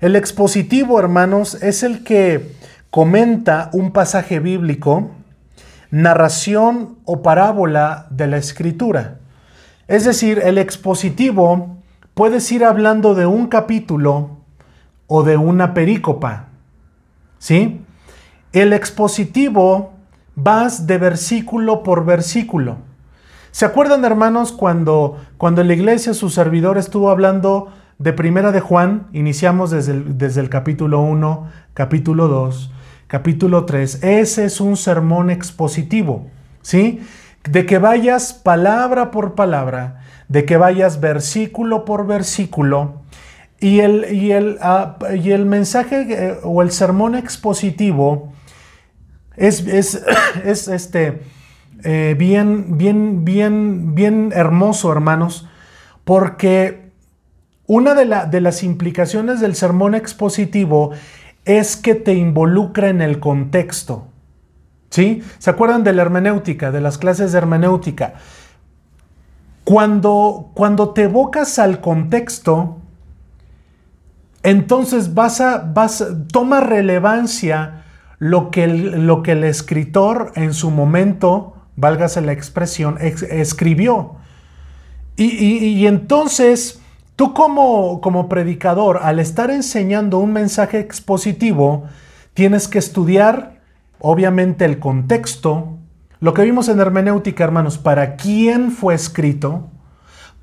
El 0.00 0.16
expositivo, 0.16 0.98
hermanos, 0.98 1.62
es 1.62 1.82
el 1.82 2.04
que 2.04 2.52
comenta 2.90 3.70
un 3.72 3.92
pasaje 3.92 4.40
bíblico, 4.40 5.10
narración 5.90 6.98
o 7.04 7.22
parábola 7.22 8.06
de 8.10 8.26
la 8.26 8.36
escritura. 8.36 9.18
Es 9.86 10.04
decir, 10.04 10.40
el 10.44 10.58
expositivo 10.58 11.76
puedes 12.14 12.50
ir 12.52 12.64
hablando 12.64 13.14
de 13.14 13.26
un 13.26 13.46
capítulo 13.46 14.38
o 15.06 15.22
de 15.22 15.36
una 15.36 15.74
perícopa. 15.74 16.46
¿Sí? 17.38 17.80
El 18.52 18.72
expositivo 18.72 19.92
vas 20.34 20.86
de 20.86 20.98
versículo 20.98 21.82
por 21.82 22.04
versículo. 22.04 22.78
¿Se 23.50 23.64
acuerdan, 23.64 24.04
hermanos, 24.04 24.50
cuando, 24.50 25.18
cuando 25.36 25.60
en 25.60 25.68
la 25.68 25.74
iglesia 25.74 26.14
su 26.14 26.30
servidor 26.30 26.78
estuvo 26.78 27.10
hablando 27.10 27.68
de 27.98 28.12
Primera 28.12 28.52
de 28.52 28.60
Juan? 28.60 29.08
Iniciamos 29.12 29.70
desde 29.70 29.92
el, 29.92 30.18
desde 30.18 30.40
el 30.40 30.48
capítulo 30.48 31.00
1, 31.00 31.48
capítulo 31.74 32.28
2, 32.28 32.72
capítulo 33.06 33.64
3. 33.64 34.02
Ese 34.02 34.44
es 34.44 34.60
un 34.60 34.76
sermón 34.76 35.30
expositivo, 35.30 36.28
¿sí? 36.62 37.00
De 37.48 37.66
que 37.66 37.78
vayas 37.78 38.32
palabra 38.32 39.10
por 39.10 39.34
palabra, 39.34 40.00
de 40.28 40.44
que 40.44 40.56
vayas 40.56 41.00
versículo 41.00 41.84
por 41.84 42.06
versículo, 42.06 43.02
y 43.60 43.80
el, 43.80 44.12
y 44.12 44.32
el, 44.32 44.58
ah, 44.60 44.98
y 45.14 45.30
el 45.30 45.46
mensaje 45.46 46.06
eh, 46.10 46.38
o 46.42 46.60
el 46.62 46.70
sermón 46.70 47.14
expositivo 47.14 48.32
es, 49.36 49.66
es, 49.66 50.04
es 50.44 50.68
este, 50.68 51.22
eh, 51.82 52.14
bien, 52.18 52.76
bien, 52.76 53.24
bien, 53.24 53.94
bien 53.94 54.32
hermoso, 54.34 54.92
hermanos, 54.92 55.48
porque 56.04 56.83
una 57.66 57.94
de, 57.94 58.40
las 58.40 58.62
implicaciones 58.62 59.40
del 59.40 59.54
sermón 59.54 59.94
expositivo 59.94 60.90
es 61.44 61.76
que 61.76 61.94
te 61.94 62.14
involucra 62.14 62.88
en 62.88 63.00
el 63.00 63.20
contexto. 63.20 64.06
¿Sí? 64.90 65.22
¿Se 65.38 65.50
acuerdan 65.50 65.82
de 65.82 65.92
la 65.92 66.02
hermenéutica, 66.02 66.70
de 66.70 66.80
las 66.80 66.98
clases 66.98 67.32
de 67.32 67.38
hermenéutica? 67.38 68.14
Cuando, 69.64 70.50
cuando 70.54 70.90
te 70.90 71.04
evocas 71.04 71.58
al 71.58 71.80
contexto, 71.80 72.78
entonces 74.42 75.10
toma 76.30 76.60
relevancia 76.60 77.84
lo 78.18 78.50
que, 78.50 78.64
el, 78.64 79.06
lo 79.06 79.22
que 79.22 79.32
el 79.32 79.42
escritor 79.42 80.32
en 80.36 80.54
su 80.54 80.70
momento, 80.70 81.54
válgase 81.76 82.20
la 82.20 82.32
expresión, 82.32 82.98
escribió. 83.00 84.16
Y, 85.16 85.86
entonces, 85.86 86.80
tú 87.16 87.34
como, 87.34 88.00
como 88.00 88.28
predicador, 88.28 89.00
al 89.02 89.18
estar 89.18 89.50
enseñando 89.50 90.18
un 90.18 90.32
mensaje 90.32 90.78
expositivo, 90.78 91.84
tienes 92.34 92.68
que 92.68 92.78
estudiar, 92.78 93.60
obviamente, 94.00 94.64
el 94.64 94.78
contexto, 94.78 95.78
lo 96.20 96.34
que 96.34 96.42
vimos 96.42 96.68
en 96.68 96.80
hermenéutica, 96.80 97.44
hermanos, 97.44 97.78
para 97.78 98.16
quién 98.16 98.70
fue 98.70 98.94
escrito, 98.94 99.70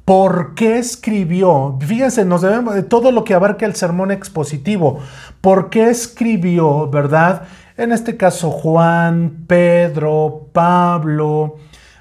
¿Por 0.06 0.56
qué 0.56 0.78
escribió? 0.78 1.78
Fíjense, 1.80 2.26
nos 2.26 2.42
debemos 2.42 2.74
de 2.74 2.84
todo 2.84 3.12
lo 3.12 3.24
que 3.24 3.34
abarca 3.34 3.66
el 3.66 3.76
sermón 3.76 4.12
expositivo. 4.12 5.00
¿Por 5.42 5.70
qué 5.70 5.90
escribió, 5.90 6.90
verdad? 6.90 7.44
En 7.78 7.92
este 7.92 8.18
caso, 8.18 8.50
Juan, 8.50 9.46
Pedro, 9.48 10.48
Pablo, 10.52 11.58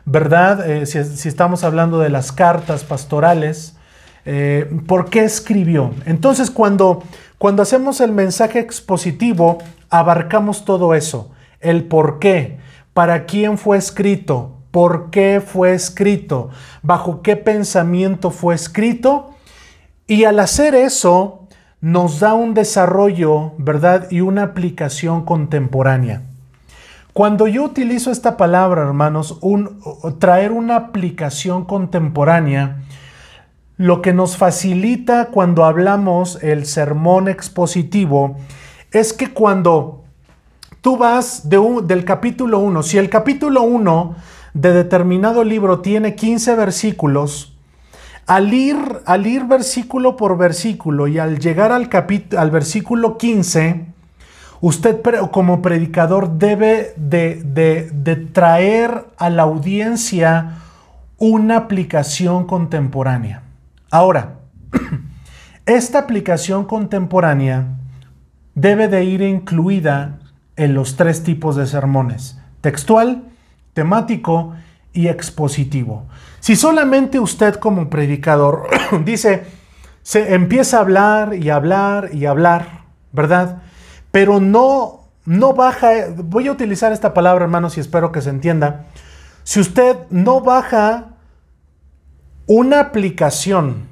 ¿verdad? 0.07 0.69
Eh, 0.69 0.87
si, 0.87 1.29
estamos 1.29 1.63
hablando 1.63 2.01
de 2.01 2.09
las 2.09 2.33
cartas 2.33 2.85
pastorales, 2.85 3.77
eh, 4.25 4.71
¿por 4.87 5.11
qué 5.11 5.25
escribió? 5.25 5.93
Entonces, 6.07 6.51
cuando, 6.51 7.03
cuando 7.39 7.63
hacemos 7.63 8.01
el 8.01 8.13
mensaje 8.13 8.59
expositivo, 8.59 9.59
abarcamos 9.89 10.65
todo 10.65 10.95
eso. 10.95 11.31
El 11.61 11.85
por 11.85 12.19
qué, 12.19 12.59
para 12.95 13.27
quién 13.27 13.59
fue 13.59 13.77
escrito, 13.77 14.57
por 14.71 15.11
qué 15.11 15.43
fue 15.45 15.75
escrito, 15.75 16.51
bajo 16.83 17.23
qué 17.23 17.37
pensamiento 17.37 18.31
fue 18.31 18.55
escrito. 18.55 19.31
Y 20.07 20.25
al 20.25 20.39
hacer 20.41 20.75
eso, 20.75 21.49
nos 21.81 22.21
da 22.21 22.35
un 22.35 22.55
desarrollo, 22.55 23.53
¿verdad? 23.59 24.09
Y 24.11 24.21
una 24.21 24.43
aplicación 24.43 25.25
contemporánea. 25.25 26.23
Cuando 27.13 27.49
yo 27.49 27.65
utilizo 27.65 28.11
esta 28.11 28.37
palabra, 28.37 28.83
hermanos, 28.83 29.41
traer 30.19 30.53
una 30.53 30.77
aplicación 30.77 31.65
contemporánea, 31.65 32.83
lo 33.81 34.03
que 34.03 34.13
nos 34.13 34.37
facilita 34.37 35.29
cuando 35.33 35.65
hablamos 35.65 36.39
el 36.43 36.67
sermón 36.67 37.29
expositivo 37.29 38.37
es 38.91 39.15
que 39.15 39.31
cuando 39.31 40.05
tú 40.83 40.99
vas 40.99 41.49
de 41.49 41.59
del 41.85 42.05
capítulo 42.05 42.59
1, 42.59 42.83
si 42.83 42.99
el 42.99 43.09
capítulo 43.09 43.63
1 43.63 44.17
de 44.53 44.75
determinado 44.75 45.45
libro 45.45 45.81
tiene 45.81 46.15
15 46.15 46.57
versículos, 46.57 47.57
al 48.27 48.53
ir, 48.53 48.77
al 49.07 49.27
ir 49.27 49.47
versículo 49.47 50.15
por 50.15 50.37
versículo 50.37 51.09
y 51.09 51.19
al 51.19 51.39
llegar 51.39 51.73
al, 51.73 51.89
al 52.37 52.51
versículo 52.51 53.17
15, 53.17 53.87
usted 54.61 55.01
como 55.31 55.63
predicador 55.63 56.33
debe 56.33 56.93
de, 56.99 57.89
de 57.95 58.17
traer 58.17 59.07
a 59.17 59.31
la 59.31 59.45
audiencia 59.45 60.59
una 61.17 61.57
aplicación 61.57 62.45
contemporánea. 62.45 63.45
Ahora, 63.91 64.39
esta 65.67 65.99
aplicación 65.99 66.65
contemporánea 66.65 67.79
debe 68.55 68.89
de 68.89 69.05
ir 69.05 69.21
incluida 69.23 70.21
en 70.57 70.75
los 70.75 70.97
tres 70.97 71.25
tipos 71.25 71.57
de 71.57 71.67
sermones, 71.67 72.39
textual, 72.61 73.25
temático 73.73 74.55
y 74.93 75.09
expositivo. 75.09 76.07
Si 76.39 76.55
solamente 76.55 77.19
usted 77.19 77.57
como 77.57 77.91
predicador 77.91 78.69
dice, 79.05 79.45
se 80.03 80.35
empieza 80.35 80.79
a 80.79 80.81
hablar 80.81 81.35
y 81.35 81.51
hablar 81.51 82.11
y 82.13 82.27
hablar, 82.27 82.83
¿verdad? 83.13 83.63
Pero 84.13 84.41
no, 84.41 85.09
no 85.25 85.53
baja, 85.55 85.91
voy 86.17 86.47
a 86.47 86.53
utilizar 86.53 86.93
esta 86.93 87.13
palabra 87.13 87.45
hermanos 87.45 87.77
y 87.77 87.81
espero 87.81 88.13
que 88.13 88.21
se 88.21 88.31
entienda. 88.31 88.87
Si 89.43 89.59
usted 89.61 89.97
no 90.11 90.41
baja 90.41 91.17
una 92.53 92.81
aplicación 92.81 93.87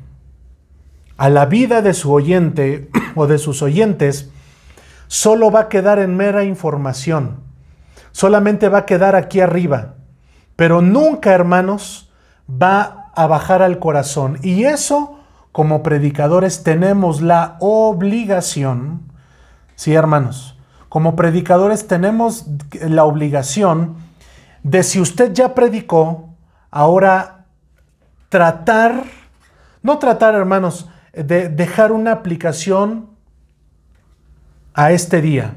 a 1.16 1.28
la 1.28 1.46
vida 1.46 1.80
de 1.80 1.94
su 1.94 2.12
oyente 2.12 2.90
o 3.14 3.28
de 3.28 3.38
sus 3.38 3.62
oyentes, 3.62 4.30
solo 5.06 5.52
va 5.52 5.60
a 5.60 5.68
quedar 5.68 6.00
en 6.00 6.16
mera 6.16 6.42
información. 6.42 7.36
Solamente 8.10 8.68
va 8.68 8.78
a 8.78 8.84
quedar 8.84 9.14
aquí 9.14 9.40
arriba, 9.40 9.94
pero 10.56 10.82
nunca, 10.82 11.34
hermanos, 11.34 12.10
va 12.50 13.12
a 13.14 13.28
bajar 13.28 13.62
al 13.62 13.78
corazón. 13.78 14.40
Y 14.42 14.64
eso, 14.64 15.20
como 15.52 15.84
predicadores, 15.84 16.64
tenemos 16.64 17.22
la 17.22 17.58
obligación, 17.60 19.02
sí, 19.76 19.94
hermanos, 19.94 20.58
como 20.88 21.14
predicadores 21.14 21.86
tenemos 21.86 22.48
la 22.80 23.04
obligación 23.04 23.98
de 24.64 24.82
si 24.82 25.00
usted 25.00 25.32
ya 25.32 25.54
predicó, 25.54 26.30
ahora 26.72 27.37
tratar, 28.28 29.04
no 29.82 29.98
tratar, 29.98 30.34
hermanos, 30.34 30.88
de 31.12 31.48
dejar 31.48 31.92
una 31.92 32.12
aplicación 32.12 33.10
a 34.74 34.92
este 34.92 35.20
día 35.20 35.54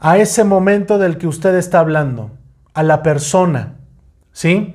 a 0.00 0.18
ese 0.18 0.44
momento 0.44 0.98
del 0.98 1.18
que 1.18 1.26
usted 1.26 1.54
está 1.56 1.80
hablando, 1.80 2.30
a 2.74 2.82
la 2.82 3.02
persona, 3.02 3.74
¿sí? 4.32 4.74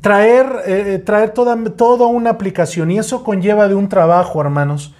Traer, 0.00 0.46
eh, 0.66 1.02
traer 1.04 1.30
toda, 1.30 2.06
una 2.06 2.30
aplicación 2.30 2.90
y 2.90 2.98
eso 2.98 3.22
conlleva 3.22 3.68
de 3.68 3.74
un 3.74 3.88
trabajo, 3.88 4.40
hermanos, 4.40 4.94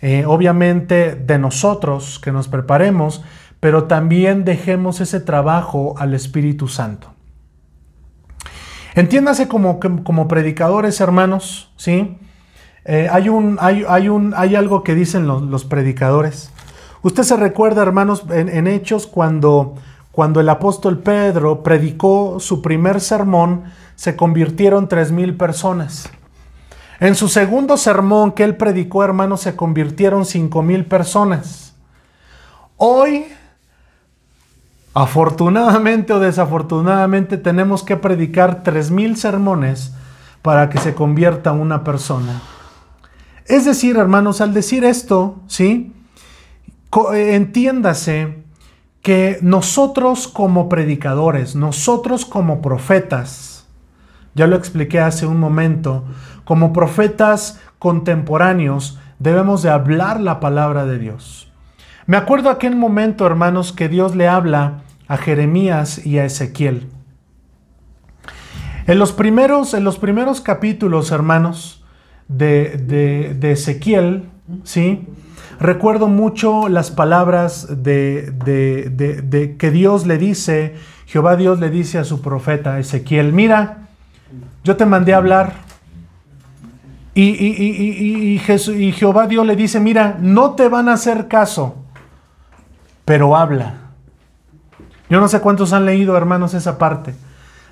eh, 0.00 0.24
obviamente 0.26 1.14
de 1.14 1.38
nosotros 1.38 2.18
que 2.18 2.32
nos 2.32 2.48
preparemos, 2.48 3.22
pero 3.60 3.84
también 3.84 4.44
dejemos 4.44 5.00
ese 5.00 5.20
trabajo 5.20 5.94
al 5.98 6.14
Espíritu 6.14 6.68
Santo. 6.68 7.15
Entiéndase 8.96 9.46
como, 9.46 9.78
como 9.78 10.26
predicadores, 10.26 11.00
hermanos, 11.00 11.70
¿sí? 11.76 12.18
Eh, 12.84 13.08
hay, 13.10 13.28
un, 13.28 13.58
hay, 13.60 13.84
hay, 13.88 14.08
un, 14.08 14.34
hay 14.36 14.56
algo 14.56 14.82
que 14.82 14.96
dicen 14.96 15.28
los, 15.28 15.42
los 15.42 15.64
predicadores 15.64 16.50
Usted 17.06 17.22
se 17.22 17.36
recuerda, 17.36 17.82
hermanos, 17.82 18.24
en, 18.30 18.66
Hechos, 18.66 19.06
cuando, 19.06 19.76
cuando 20.10 20.40
el 20.40 20.48
apóstol 20.48 20.98
Pedro 20.98 21.62
predicó 21.62 22.40
su 22.40 22.62
primer 22.62 23.00
sermón, 23.00 23.62
se 23.94 24.16
convirtieron 24.16 24.88
tres 24.88 25.12
mil 25.12 25.36
personas. 25.36 26.08
En 26.98 27.14
su 27.14 27.28
segundo 27.28 27.76
sermón 27.76 28.32
que 28.32 28.42
él 28.42 28.56
predicó, 28.56 29.04
hermanos, 29.04 29.42
se 29.42 29.54
convirtieron 29.54 30.24
cinco 30.24 30.62
mil 30.62 30.84
personas. 30.84 31.76
Hoy, 32.76 33.26
afortunadamente 34.96 36.14
o 36.14 36.20
desafortunadamente, 36.20 37.36
tenemos 37.36 37.82
que 37.82 37.98
predicar 37.98 38.62
tres 38.62 38.90
mil 38.90 39.18
sermones 39.18 39.92
para 40.40 40.70
que 40.70 40.78
se 40.78 40.94
convierta 40.94 41.52
una 41.52 41.84
persona. 41.84 42.40
Es 43.44 43.66
decir, 43.66 43.98
hermanos, 43.98 44.40
al 44.40 44.54
decir 44.54 44.84
esto, 44.84 45.36
¿sí? 45.48 45.92
Eh, 47.12 47.34
entiéndase 47.34 48.42
que 49.02 49.38
nosotros 49.42 50.28
como 50.28 50.70
predicadores, 50.70 51.54
nosotros 51.56 52.24
como 52.24 52.62
profetas, 52.62 53.66
ya 54.34 54.46
lo 54.46 54.56
expliqué 54.56 55.00
hace 55.00 55.26
un 55.26 55.38
momento, 55.38 56.04
como 56.44 56.72
profetas 56.72 57.60
contemporáneos 57.78 58.98
debemos 59.18 59.60
de 59.60 59.68
hablar 59.68 60.20
la 60.20 60.40
palabra 60.40 60.86
de 60.86 60.98
Dios. 60.98 61.52
Me 62.06 62.16
acuerdo 62.16 62.48
aquel 62.48 62.76
momento, 62.76 63.26
hermanos, 63.26 63.74
que 63.74 63.90
Dios 63.90 64.16
le 64.16 64.26
habla 64.26 64.84
a 65.08 65.16
Jeremías 65.16 66.04
y 66.04 66.18
a 66.18 66.24
Ezequiel. 66.24 66.88
En 68.86 68.98
los 68.98 69.12
primeros, 69.12 69.74
en 69.74 69.84
los 69.84 69.98
primeros 69.98 70.40
capítulos, 70.40 71.10
hermanos, 71.10 71.84
de, 72.28 73.34
de, 73.38 73.52
Ezequiel, 73.52 74.28
¿sí? 74.64 75.06
Recuerdo 75.58 76.08
mucho 76.08 76.68
las 76.68 76.90
palabras 76.90 77.82
de, 77.82 78.30
de, 78.30 79.56
que 79.58 79.70
Dios 79.70 80.06
le 80.06 80.18
dice, 80.18 80.74
Jehová 81.06 81.36
Dios 81.36 81.60
le 81.60 81.70
dice 81.70 81.98
a 81.98 82.04
su 82.04 82.20
profeta 82.20 82.78
Ezequiel, 82.78 83.32
mira, 83.32 83.88
yo 84.64 84.76
te 84.76 84.86
mandé 84.86 85.14
a 85.14 85.18
hablar. 85.18 85.54
Y, 87.14 87.30
y, 87.30 88.34
y, 88.34 88.92
Jehová 88.92 89.26
Dios 89.26 89.46
le 89.46 89.56
dice, 89.56 89.80
mira, 89.80 90.18
no 90.20 90.50
te 90.50 90.68
van 90.68 90.90
a 90.90 90.92
hacer 90.92 91.28
caso, 91.28 91.76
pero 93.06 93.34
habla. 93.34 93.85
Yo 95.08 95.20
no 95.20 95.28
sé 95.28 95.40
cuántos 95.40 95.72
han 95.72 95.86
leído, 95.86 96.16
hermanos, 96.16 96.54
esa 96.54 96.78
parte. 96.78 97.14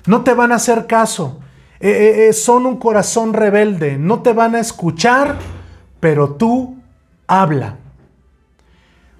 No 0.05 0.23
te 0.23 0.33
van 0.33 0.51
a 0.51 0.55
hacer 0.55 0.87
caso. 0.87 1.39
Eh, 1.79 1.89
eh, 1.89 2.27
eh, 2.29 2.33
son 2.33 2.65
un 2.65 2.77
corazón 2.77 3.33
rebelde. 3.33 3.97
No 3.97 4.21
te 4.21 4.33
van 4.33 4.55
a 4.55 4.59
escuchar, 4.59 5.35
pero 5.99 6.31
tú 6.31 6.77
habla. 7.27 7.75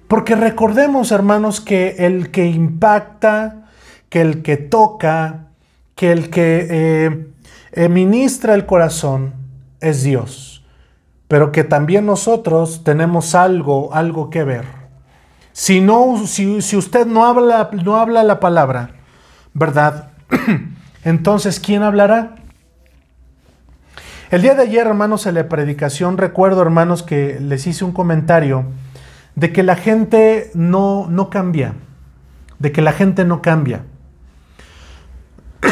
Porque 0.08 0.36
recordemos, 0.36 1.12
hermanos, 1.12 1.60
que 1.60 1.96
el 1.98 2.30
que 2.30 2.46
impacta, 2.46 3.66
que 4.08 4.20
el 4.20 4.42
que 4.42 4.56
toca, 4.56 5.48
que 5.94 6.12
el 6.12 6.30
que 6.30 7.26
ministra 7.90 8.54
el 8.54 8.66
corazón 8.66 9.34
es 9.80 10.04
Dios. 10.04 10.64
Pero 11.28 11.50
que 11.50 11.64
también 11.64 12.06
nosotros 12.06 12.84
tenemos 12.84 13.34
algo, 13.34 13.92
algo 13.92 14.30
que 14.30 14.44
ver. 14.44 14.75
Si, 15.56 15.80
no, 15.80 16.26
si, 16.26 16.60
si 16.60 16.76
usted 16.76 17.06
no 17.06 17.24
habla, 17.24 17.70
no 17.82 17.96
habla 17.96 18.22
la 18.24 18.40
palabra, 18.40 18.90
¿verdad? 19.54 20.10
Entonces, 21.02 21.60
¿quién 21.60 21.82
hablará? 21.82 22.34
El 24.30 24.42
día 24.42 24.54
de 24.54 24.64
ayer, 24.64 24.86
hermanos, 24.86 25.24
en 25.24 25.34
la 25.34 25.48
predicación, 25.48 26.18
recuerdo, 26.18 26.60
hermanos, 26.60 27.02
que 27.02 27.40
les 27.40 27.66
hice 27.66 27.86
un 27.86 27.92
comentario 27.92 28.66
de 29.34 29.50
que 29.50 29.62
la 29.62 29.76
gente 29.76 30.50
no, 30.52 31.06
no 31.08 31.30
cambia, 31.30 31.72
de 32.58 32.70
que 32.70 32.82
la 32.82 32.92
gente 32.92 33.24
no 33.24 33.40
cambia. 33.40 33.86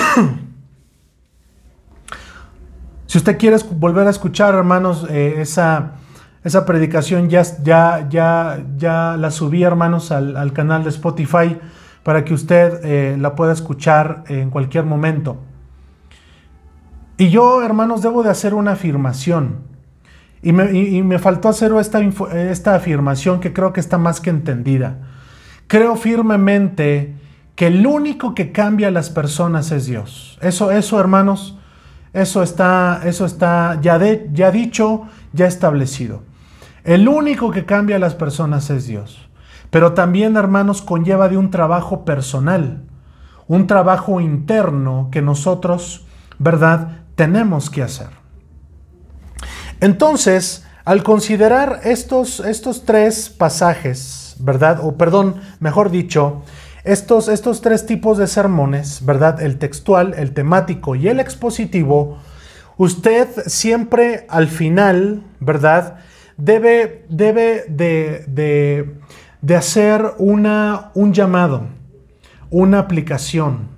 si 3.07 3.19
usted 3.19 3.37
quiere 3.37 3.59
volver 3.73 4.07
a 4.07 4.11
escuchar, 4.11 4.55
hermanos, 4.55 5.07
eh, 5.11 5.43
esa, 5.43 5.97
esa 6.45 6.67
predicación 6.67 7.31
ya, 7.31 7.43
ya, 7.63 8.07
ya, 8.11 8.63
ya 8.77 9.17
la 9.17 9.31
subí, 9.31 9.63
hermanos, 9.63 10.13
al, 10.13 10.53
canal 10.53 10.85
de 10.85 10.91
Spotify 10.91 11.57
para 12.03 12.23
que 12.23 12.35
usted 12.35 12.85
eh, 12.85 13.17
la 13.19 13.35
pueda 13.35 13.53
escuchar 13.53 14.25
en 14.29 14.51
cualquier 14.51 14.85
momento. 14.85 15.39
Y 17.17 17.31
yo, 17.31 17.63
hermanos, 17.63 18.03
debo 18.03 18.23
de 18.23 18.29
hacer 18.31 18.53
una 18.53 18.73
afirmación. 18.73 19.75
Y 20.43 20.53
me, 20.53 21.19
faltó 21.19 21.49
hacer 21.49 21.73
esta, 21.81 22.01
esta 22.01 22.75
afirmación 22.75 23.41
que 23.41 23.55
creo 23.55 23.73
que 23.73 23.81
está 23.81 23.97
más 23.97 24.21
que 24.21 24.29
entendida. 24.29 24.99
Creo 25.67 25.97
firmemente 25.97 27.15
que 27.57 27.69
el 27.69 27.87
único 27.87 28.35
que 28.35 28.53
cambia 28.53 28.89
a 28.89 28.91
las 28.91 29.09
personas 29.09 29.71
es 29.71 29.87
Dios. 29.87 30.39
Eso, 30.43 30.71
eso 30.71 31.01
hermanos, 31.01 31.59
eso 32.13 32.43
está, 32.43 33.01
eso 33.05 33.25
está 33.25 33.81
ya, 33.81 33.99
de, 33.99 34.29
ya 34.35 34.51
dicho, 34.51 35.05
ya 35.33 35.47
establecido. 35.47 36.34
El 36.85 37.09
único 37.09 37.51
que 37.51 37.65
cambia 37.65 37.97
a 37.97 37.99
las 37.99 38.15
personas 38.15 38.69
es 38.71 38.87
Dios. 38.87 39.29
Pero 39.71 39.95
también, 39.95 40.37
hermanos, 40.37 40.83
conlleva 40.83 41.29
de 41.29 41.37
un 41.39 41.51
trabajo 41.51 42.05
personal, 42.05 42.83
un 43.49 43.67
trabajo 43.67 44.21
interno 44.21 45.09
que 45.11 45.23
nosotros, 45.23 46.07
¿verdad?, 46.39 47.01
tenemos 47.17 47.71
que 47.71 47.83
hacer. 47.83 48.09
Entonces, 49.81 50.67
al 50.85 51.03
considerar 51.03 51.81
estos, 51.85 52.41
estos 52.41 52.85
tres 52.85 53.31
pasajes, 53.31 54.37
¿verdad? 54.39 54.81
O 54.83 54.97
perdón, 54.97 55.37
mejor 55.61 55.91
dicho, 55.91 56.43
estos, 56.85 57.29
estos 57.29 57.63
tres 57.63 57.87
tipos 57.87 58.19
de 58.19 58.27
sermones, 58.27 59.05
¿verdad? 59.05 59.41
El 59.41 59.59
textual, 59.59 60.15
el 60.19 60.35
temático 60.35 60.95
y 60.95 61.09
el 61.09 61.21
expositivo, 61.21 62.19
usted 62.77 63.29
siempre 63.47 64.27
al 64.29 64.49
final, 64.49 65.23
¿verdad? 65.41 65.99
Debe, 66.37 67.07
debe 67.09 67.65
de, 67.69 68.25
de, 69.41 69.57
hacer 69.57 70.15
una, 70.19 70.91
un 70.95 71.13
llamado, 71.13 71.67
una 72.51 72.81
aplicación 72.81 73.69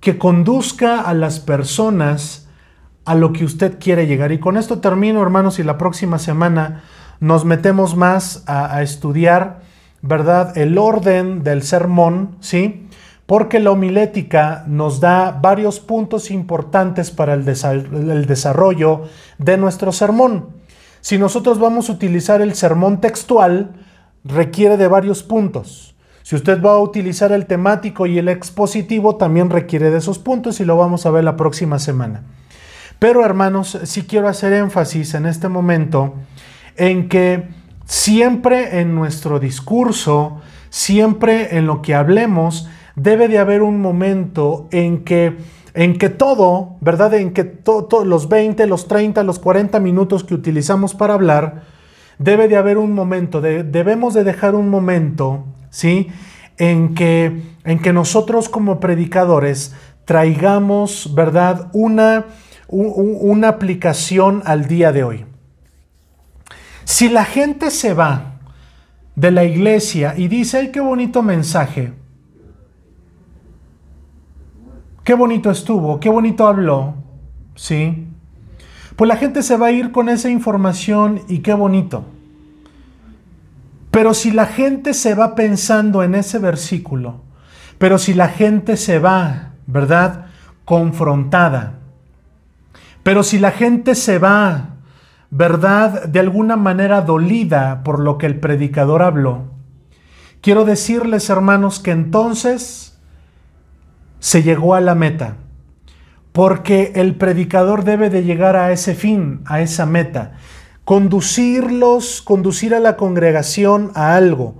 que 0.00 0.18
conduzca 0.18 1.00
a 1.00 1.14
las 1.14 1.40
personas 1.40 2.48
a 3.04 3.14
lo 3.14 3.32
que 3.32 3.44
usted 3.44 3.78
quiere 3.80 4.06
llegar. 4.06 4.32
Y 4.32 4.38
con 4.38 4.56
esto 4.56 4.78
termino, 4.78 5.22
hermanos, 5.22 5.58
y 5.58 5.64
la 5.64 5.78
próxima 5.78 6.18
semana 6.18 6.84
nos 7.20 7.44
metemos 7.44 7.96
más 7.96 8.44
a, 8.46 8.82
estudiar, 8.82 9.60
¿verdad? 10.02 10.56
El 10.56 10.78
orden 10.78 11.42
del 11.42 11.62
sermón, 11.62 12.36
¿sí? 12.40 12.88
Porque 13.26 13.60
la 13.60 13.70
homilética 13.70 14.64
nos 14.66 15.00
da 15.00 15.30
varios 15.30 15.80
puntos 15.80 16.30
importantes 16.30 17.10
para 17.10 17.34
el, 17.34 17.48
el 17.48 18.26
desarrollo 18.26 19.02
de 19.38 19.56
nuestro 19.56 19.92
sermón. 19.92 20.61
Si 21.02 21.18
nosotros 21.18 21.58
vamos 21.58 21.90
a 21.90 21.94
utilizar 21.94 22.40
el 22.40 22.54
sermón 22.54 23.00
textual, 23.00 23.72
requiere 24.24 24.76
de 24.76 24.86
varios 24.86 25.24
puntos. 25.24 25.96
Si 26.22 26.36
usted 26.36 26.62
va 26.62 26.74
a 26.74 26.78
utilizar 26.78 27.32
el 27.32 27.46
temático 27.46 28.06
y 28.06 28.18
el 28.18 28.28
expositivo, 28.28 29.16
también 29.16 29.50
requiere 29.50 29.90
de 29.90 29.98
esos 29.98 30.20
puntos 30.20 30.60
y 30.60 30.64
lo 30.64 30.76
vamos 30.76 31.04
a 31.04 31.10
ver 31.10 31.24
la 31.24 31.36
próxima 31.36 31.80
semana. 31.80 32.22
Pero 33.00 33.24
hermanos, 33.24 33.80
sí 33.82 34.02
quiero 34.02 34.28
hacer 34.28 34.52
énfasis 34.52 35.14
en 35.14 35.26
este 35.26 35.48
momento 35.48 36.14
en 36.76 37.08
que 37.08 37.48
siempre 37.84 38.78
en 38.78 38.94
nuestro 38.94 39.40
discurso, 39.40 40.40
siempre 40.70 41.58
en 41.58 41.66
lo 41.66 41.82
que 41.82 41.96
hablemos, 41.96 42.68
debe 42.94 43.26
de 43.26 43.40
haber 43.40 43.62
un 43.62 43.80
momento 43.80 44.68
en 44.70 45.02
que 45.02 45.36
en 45.74 45.98
que 45.98 46.08
todo, 46.08 46.76
¿verdad? 46.80 47.14
En 47.14 47.32
que 47.32 47.44
todos 47.44 48.06
los 48.06 48.28
20, 48.28 48.66
los 48.66 48.88
30, 48.88 49.22
los 49.22 49.38
40 49.38 49.80
minutos 49.80 50.24
que 50.24 50.34
utilizamos 50.34 50.94
para 50.94 51.14
hablar, 51.14 51.62
debe 52.18 52.48
de 52.48 52.56
haber 52.56 52.78
un 52.78 52.92
momento, 52.92 53.40
debemos 53.40 54.14
de 54.14 54.24
dejar 54.24 54.54
un 54.54 54.68
momento, 54.68 55.44
¿sí? 55.70 56.08
En 56.58 56.94
que, 56.94 57.42
en 57.64 57.78
que 57.80 57.92
nosotros 57.92 58.48
como 58.48 58.80
predicadores 58.80 59.74
traigamos, 60.04 61.14
¿verdad? 61.14 61.68
Una 61.72 62.26
una 62.72 63.48
aplicación 63.48 64.42
al 64.46 64.66
día 64.66 64.92
de 64.92 65.04
hoy. 65.04 65.26
Si 66.84 67.08
la 67.10 67.24
gente 67.24 67.70
se 67.70 67.92
va 67.92 68.38
de 69.14 69.30
la 69.30 69.44
iglesia 69.44 70.14
y 70.16 70.28
dice, 70.28 70.58
ay, 70.58 70.70
qué 70.72 70.80
bonito 70.80 71.22
mensaje, 71.22 71.92
qué 75.04 75.14
bonito 75.14 75.50
estuvo, 75.50 76.00
qué 76.00 76.08
bonito 76.08 76.46
habló, 76.46 76.94
¿sí? 77.54 78.08
Pues 78.96 79.08
la 79.08 79.16
gente 79.16 79.42
se 79.42 79.56
va 79.56 79.66
a 79.66 79.72
ir 79.72 79.92
con 79.92 80.08
esa 80.08 80.28
información 80.28 81.22
y 81.28 81.38
qué 81.38 81.54
bonito. 81.54 82.04
Pero 83.90 84.14
si 84.14 84.30
la 84.30 84.46
gente 84.46 84.94
se 84.94 85.14
va 85.14 85.34
pensando 85.34 86.02
en 86.02 86.14
ese 86.14 86.38
versículo, 86.38 87.20
pero 87.78 87.98
si 87.98 88.14
la 88.14 88.28
gente 88.28 88.76
se 88.76 88.98
va, 88.98 89.52
¿verdad? 89.66 90.26
Confrontada, 90.64 91.74
pero 93.02 93.22
si 93.22 93.38
la 93.38 93.50
gente 93.50 93.94
se 93.94 94.18
va, 94.18 94.76
¿verdad? 95.30 96.04
De 96.04 96.20
alguna 96.20 96.56
manera 96.56 97.00
dolida 97.00 97.82
por 97.82 97.98
lo 97.98 98.18
que 98.18 98.26
el 98.26 98.38
predicador 98.38 99.02
habló, 99.02 99.50
quiero 100.40 100.64
decirles, 100.64 101.28
hermanos, 101.28 101.80
que 101.80 101.90
entonces 101.90 102.91
se 104.22 104.44
llegó 104.44 104.76
a 104.76 104.80
la 104.80 104.94
meta. 104.94 105.38
Porque 106.30 106.92
el 106.94 107.16
predicador 107.16 107.82
debe 107.82 108.08
de 108.08 108.22
llegar 108.22 108.54
a 108.54 108.70
ese 108.70 108.94
fin, 108.94 109.42
a 109.46 109.60
esa 109.60 109.84
meta. 109.84 110.34
Conducirlos, 110.84 112.22
conducir 112.22 112.72
a 112.72 112.78
la 112.78 112.96
congregación 112.96 113.90
a 113.96 114.14
algo. 114.14 114.54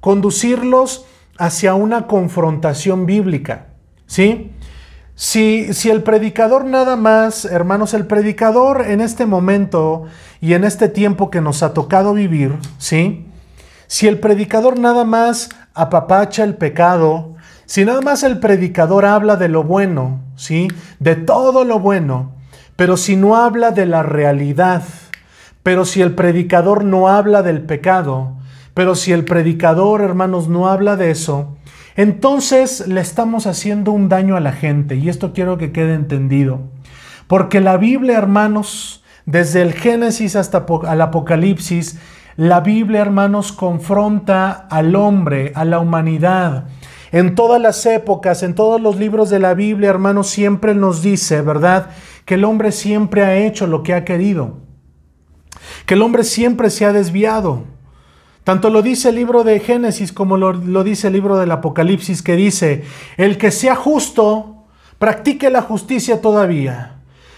Conducirlos 0.00 1.06
hacia 1.38 1.74
una 1.74 2.06
confrontación 2.06 3.06
bíblica. 3.06 3.68
¿Sí? 4.06 4.52
Si, 5.14 5.66
el 5.90 6.02
predicador 6.02 6.66
nada 6.66 6.96
más, 6.96 7.46
hermanos, 7.46 7.94
el 7.94 8.06
predicador 8.06 8.84
en 8.86 9.00
este 9.00 9.24
momento 9.24 10.04
y 10.42 10.52
en 10.52 10.64
este 10.64 10.88
tiempo 10.88 11.30
que 11.30 11.40
nos 11.40 11.62
ha 11.62 11.72
tocado 11.72 12.12
vivir, 12.12 12.56
¿sí? 12.76 13.26
Si 13.86 14.06
el 14.06 14.20
predicador 14.20 14.78
nada 14.78 15.04
más 15.04 15.48
apapacha 15.74 16.44
el 16.44 16.54
pecado, 16.56 17.37
si 17.68 17.84
nada 17.84 18.00
más 18.00 18.22
el 18.22 18.38
predicador 18.38 19.04
habla 19.04 19.36
de 19.36 19.50
lo 19.50 19.62
bueno, 19.62 20.22
¿sí? 20.36 20.68
De 21.00 21.16
todo 21.16 21.64
lo 21.64 21.78
bueno, 21.78 22.32
pero 22.76 22.96
si 22.96 23.14
no 23.14 23.36
habla 23.36 23.72
de 23.72 23.84
la 23.84 24.02
realidad, 24.02 24.84
pero 25.62 25.84
si 25.84 26.00
el 26.00 26.14
predicador 26.14 26.82
no 26.82 27.08
habla 27.08 27.42
del 27.42 27.60
pecado, 27.60 28.38
pero 28.72 28.94
si 28.94 29.12
el 29.12 29.26
predicador, 29.26 30.00
hermanos, 30.00 30.48
no 30.48 30.66
habla 30.66 30.96
de 30.96 31.10
eso, 31.10 31.58
entonces 31.94 32.88
le 32.88 33.02
estamos 33.02 33.46
haciendo 33.46 33.92
un 33.92 34.08
daño 34.08 34.34
a 34.36 34.40
la 34.40 34.52
gente 34.52 34.96
y 34.96 35.10
esto 35.10 35.34
quiero 35.34 35.58
que 35.58 35.70
quede 35.70 35.92
entendido. 35.92 36.60
Porque 37.26 37.60
la 37.60 37.76
Biblia, 37.76 38.16
hermanos, 38.16 39.04
desde 39.26 39.60
el 39.60 39.74
Génesis 39.74 40.36
hasta 40.36 40.64
el 40.90 41.00
Apocalipsis, 41.02 41.98
la 42.38 42.60
Biblia, 42.60 43.02
hermanos, 43.02 43.52
confronta 43.52 44.52
al 44.70 44.96
hombre, 44.96 45.52
a 45.54 45.66
la 45.66 45.80
humanidad. 45.80 46.64
En 47.10 47.34
todas 47.34 47.60
las 47.60 47.84
épocas, 47.86 48.42
en 48.42 48.54
todos 48.54 48.80
los 48.80 48.96
libros 48.96 49.30
de 49.30 49.38
la 49.38 49.54
Biblia, 49.54 49.90
hermanos, 49.90 50.28
siempre 50.28 50.74
nos 50.74 51.02
dice, 51.02 51.40
¿verdad? 51.40 51.90
Que 52.24 52.34
el 52.34 52.44
hombre 52.44 52.72
siempre 52.72 53.24
ha 53.24 53.36
hecho 53.36 53.66
lo 53.66 53.82
que 53.82 53.94
ha 53.94 54.04
querido. 54.04 54.58
Que 55.86 55.94
el 55.94 56.02
hombre 56.02 56.24
siempre 56.24 56.70
se 56.70 56.84
ha 56.84 56.92
desviado. 56.92 57.64
Tanto 58.48 58.70
lo 58.70 58.80
dice 58.80 59.10
el 59.10 59.16
libro 59.16 59.44
de 59.44 59.60
Génesis 59.60 60.10
como 60.10 60.38
lo, 60.38 60.82
dice 60.82 61.08
el 61.08 61.12
libro 61.12 61.36
del 61.36 61.50
Apocalipsis 61.50 62.22
que 62.22 62.34
dice, 62.34 62.82
el 63.18 63.36
que 63.36 63.50
sea 63.50 63.74
justo, 63.74 64.64
practique 64.98 65.50
la 65.50 65.60
justicia 65.60 66.22
todavía, 66.22 66.96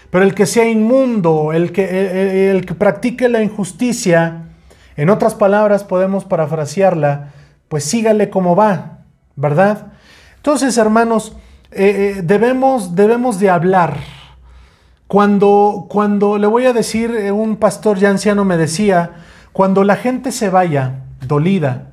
pero 0.09 0.23
el 0.23 0.33
que 0.33 0.45
sea 0.45 0.69
inmundo, 0.69 1.51
el 1.51 1.73
que, 1.73 2.51
el, 2.51 2.65
que 2.65 2.75
practique 2.75 3.27
la 3.27 3.43
injusticia, 3.43 4.53
en 4.95 5.09
otras 5.09 5.35
palabras 5.35 5.83
podemos 5.83 6.23
parafrasearla, 6.23 7.33
pues 7.67 7.83
sígale 7.83 8.29
como 8.29 8.55
va, 8.55 9.00
¿verdad? 9.35 9.93
Entonces, 10.37 10.77
hermanos, 10.77 11.37
eh, 11.71 12.15
eh, 12.17 12.21
debemos, 12.23 12.95
debemos 12.95 13.39
de 13.39 13.49
hablar. 13.49 13.97
Cuando, 15.07 15.87
cuando 15.89 16.37
le 16.37 16.47
voy 16.47 16.65
a 16.65 16.73
decir, 16.73 17.11
eh, 17.11 17.31
un 17.31 17.57
pastor 17.57 17.97
ya 17.97 18.09
anciano 18.09 18.45
me 18.45 18.57
decía, 18.57 19.11
cuando 19.53 19.83
la 19.83 19.95
gente 19.95 20.31
se 20.31 20.49
vaya 20.49 21.03
dolida, 21.25 21.91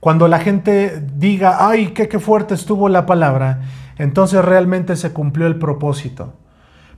cuando 0.00 0.28
la 0.28 0.38
gente 0.38 1.02
diga, 1.14 1.68
ay, 1.68 1.88
qué, 1.88 2.08
qué 2.08 2.18
fuerte 2.18 2.54
estuvo 2.54 2.88
la 2.88 3.06
palabra, 3.06 3.62
entonces 3.98 4.44
realmente 4.44 4.96
se 4.96 5.12
cumplió 5.12 5.46
el 5.46 5.58
propósito. 5.58 6.34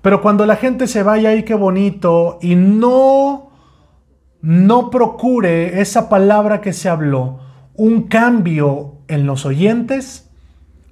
Pero 0.03 0.21
cuando 0.21 0.45
la 0.47 0.57
gente 0.57 0.87
se 0.87 1.03
vaya, 1.03 1.31
ay, 1.31 1.45
qué 1.45 1.55
bonito, 1.55 2.39
y 2.43 2.57
no, 2.57 3.51
no 4.43 4.91
procure 4.91 5.81
esa 5.81 6.09
palabra 6.09 6.61
que 6.61 6.73
se 6.73 6.89
habló, 6.89 7.41
un 7.75 8.03
cambio 8.03 8.94
en 9.09 9.27
los 9.27 9.47
oyentes, 9.47 10.31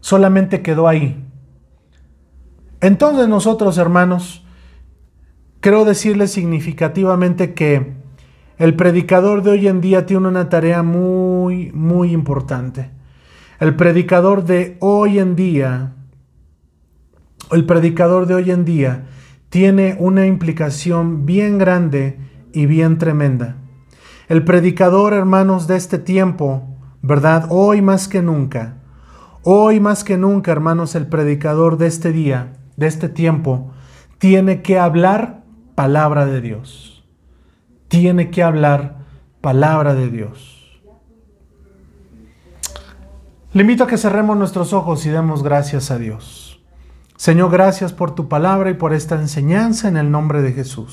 solamente 0.01 0.63
quedó 0.63 0.89
ahí. 0.89 1.25
Entonces 2.81 3.29
nosotros, 3.29 3.79
hermanos, 3.79 4.45
creo 5.61 5.85
decirles 5.85 6.33
significativamente 6.33 7.55
que 7.55 7.93
el 8.59 8.75
predicador 8.75 9.43
de 9.43 9.51
hoy 9.53 9.69
en 9.69 9.81
día 9.81 10.07
tiene 10.07 10.29
una 10.29 10.49
tarea 10.49 10.83
muy, 10.83 11.71
muy 11.73 12.13
importante. 12.13 12.91
El 13.61 13.77
predicador 13.77 14.45
de 14.45 14.77
hoy 14.81 15.19
en 15.21 15.37
día, 15.37 15.93
el 17.53 17.65
predicador 17.65 18.27
de 18.27 18.35
hoy 18.35 18.51
en 18.51 18.65
día 18.65 19.05
tiene 19.49 19.97
una 19.99 20.27
implicación 20.27 21.27
bien 21.27 21.59
grande 21.59 22.19
y 22.53 22.67
bien 22.67 22.99
tremenda. 22.99 23.57
El 24.29 24.45
predicador, 24.45 25.13
hermanos, 25.13 25.67
de 25.67 25.77
este 25.77 25.99
tiempo, 25.99 26.72
¿verdad? 27.03 27.47
Hoy 27.51 27.83
más 27.83 28.09
que 28.09 28.23
nunca, 28.23 28.77
hoy 29.43 29.81
más 29.81 30.05
que 30.05 30.17
nunca, 30.17 30.53
hermanos, 30.53 30.95
el 30.95 31.07
predicador 31.07 31.77
de 31.77 31.89
este 31.89 32.13
día, 32.13 32.55
de 32.77 32.87
este 32.87 33.09
tiempo, 33.09 33.73
tiene 34.19 34.63
que 34.63 34.79
hablar 34.79 35.43
palabra 35.75 36.27
de 36.27 36.41
Dios 36.41 36.93
tiene 37.93 38.31
que 38.31 38.43
hablar 38.43 39.05
palabra 39.43 39.93
de 39.93 40.09
Dios. 40.09 40.81
Le 43.53 43.61
invito 43.61 43.85
a 43.85 43.87
que 43.87 43.99
cerremos 43.99 44.35
nuestros 44.35 44.73
ojos 44.73 45.05
y 45.05 45.11
demos 45.11 45.43
gracias 45.43 45.91
a 45.91 45.99
Dios. 45.99 46.65
Señor, 47.17 47.51
gracias 47.51 47.93
por 47.93 48.15
tu 48.15 48.31
palabra 48.31 48.71
y 48.71 48.75
por 48.75 48.95
esta 48.95 49.17
enseñanza 49.17 49.89
en 49.89 49.99
el 49.99 50.11
nombre 50.11 50.41
de 50.41 50.55
Jesús. 50.55 50.91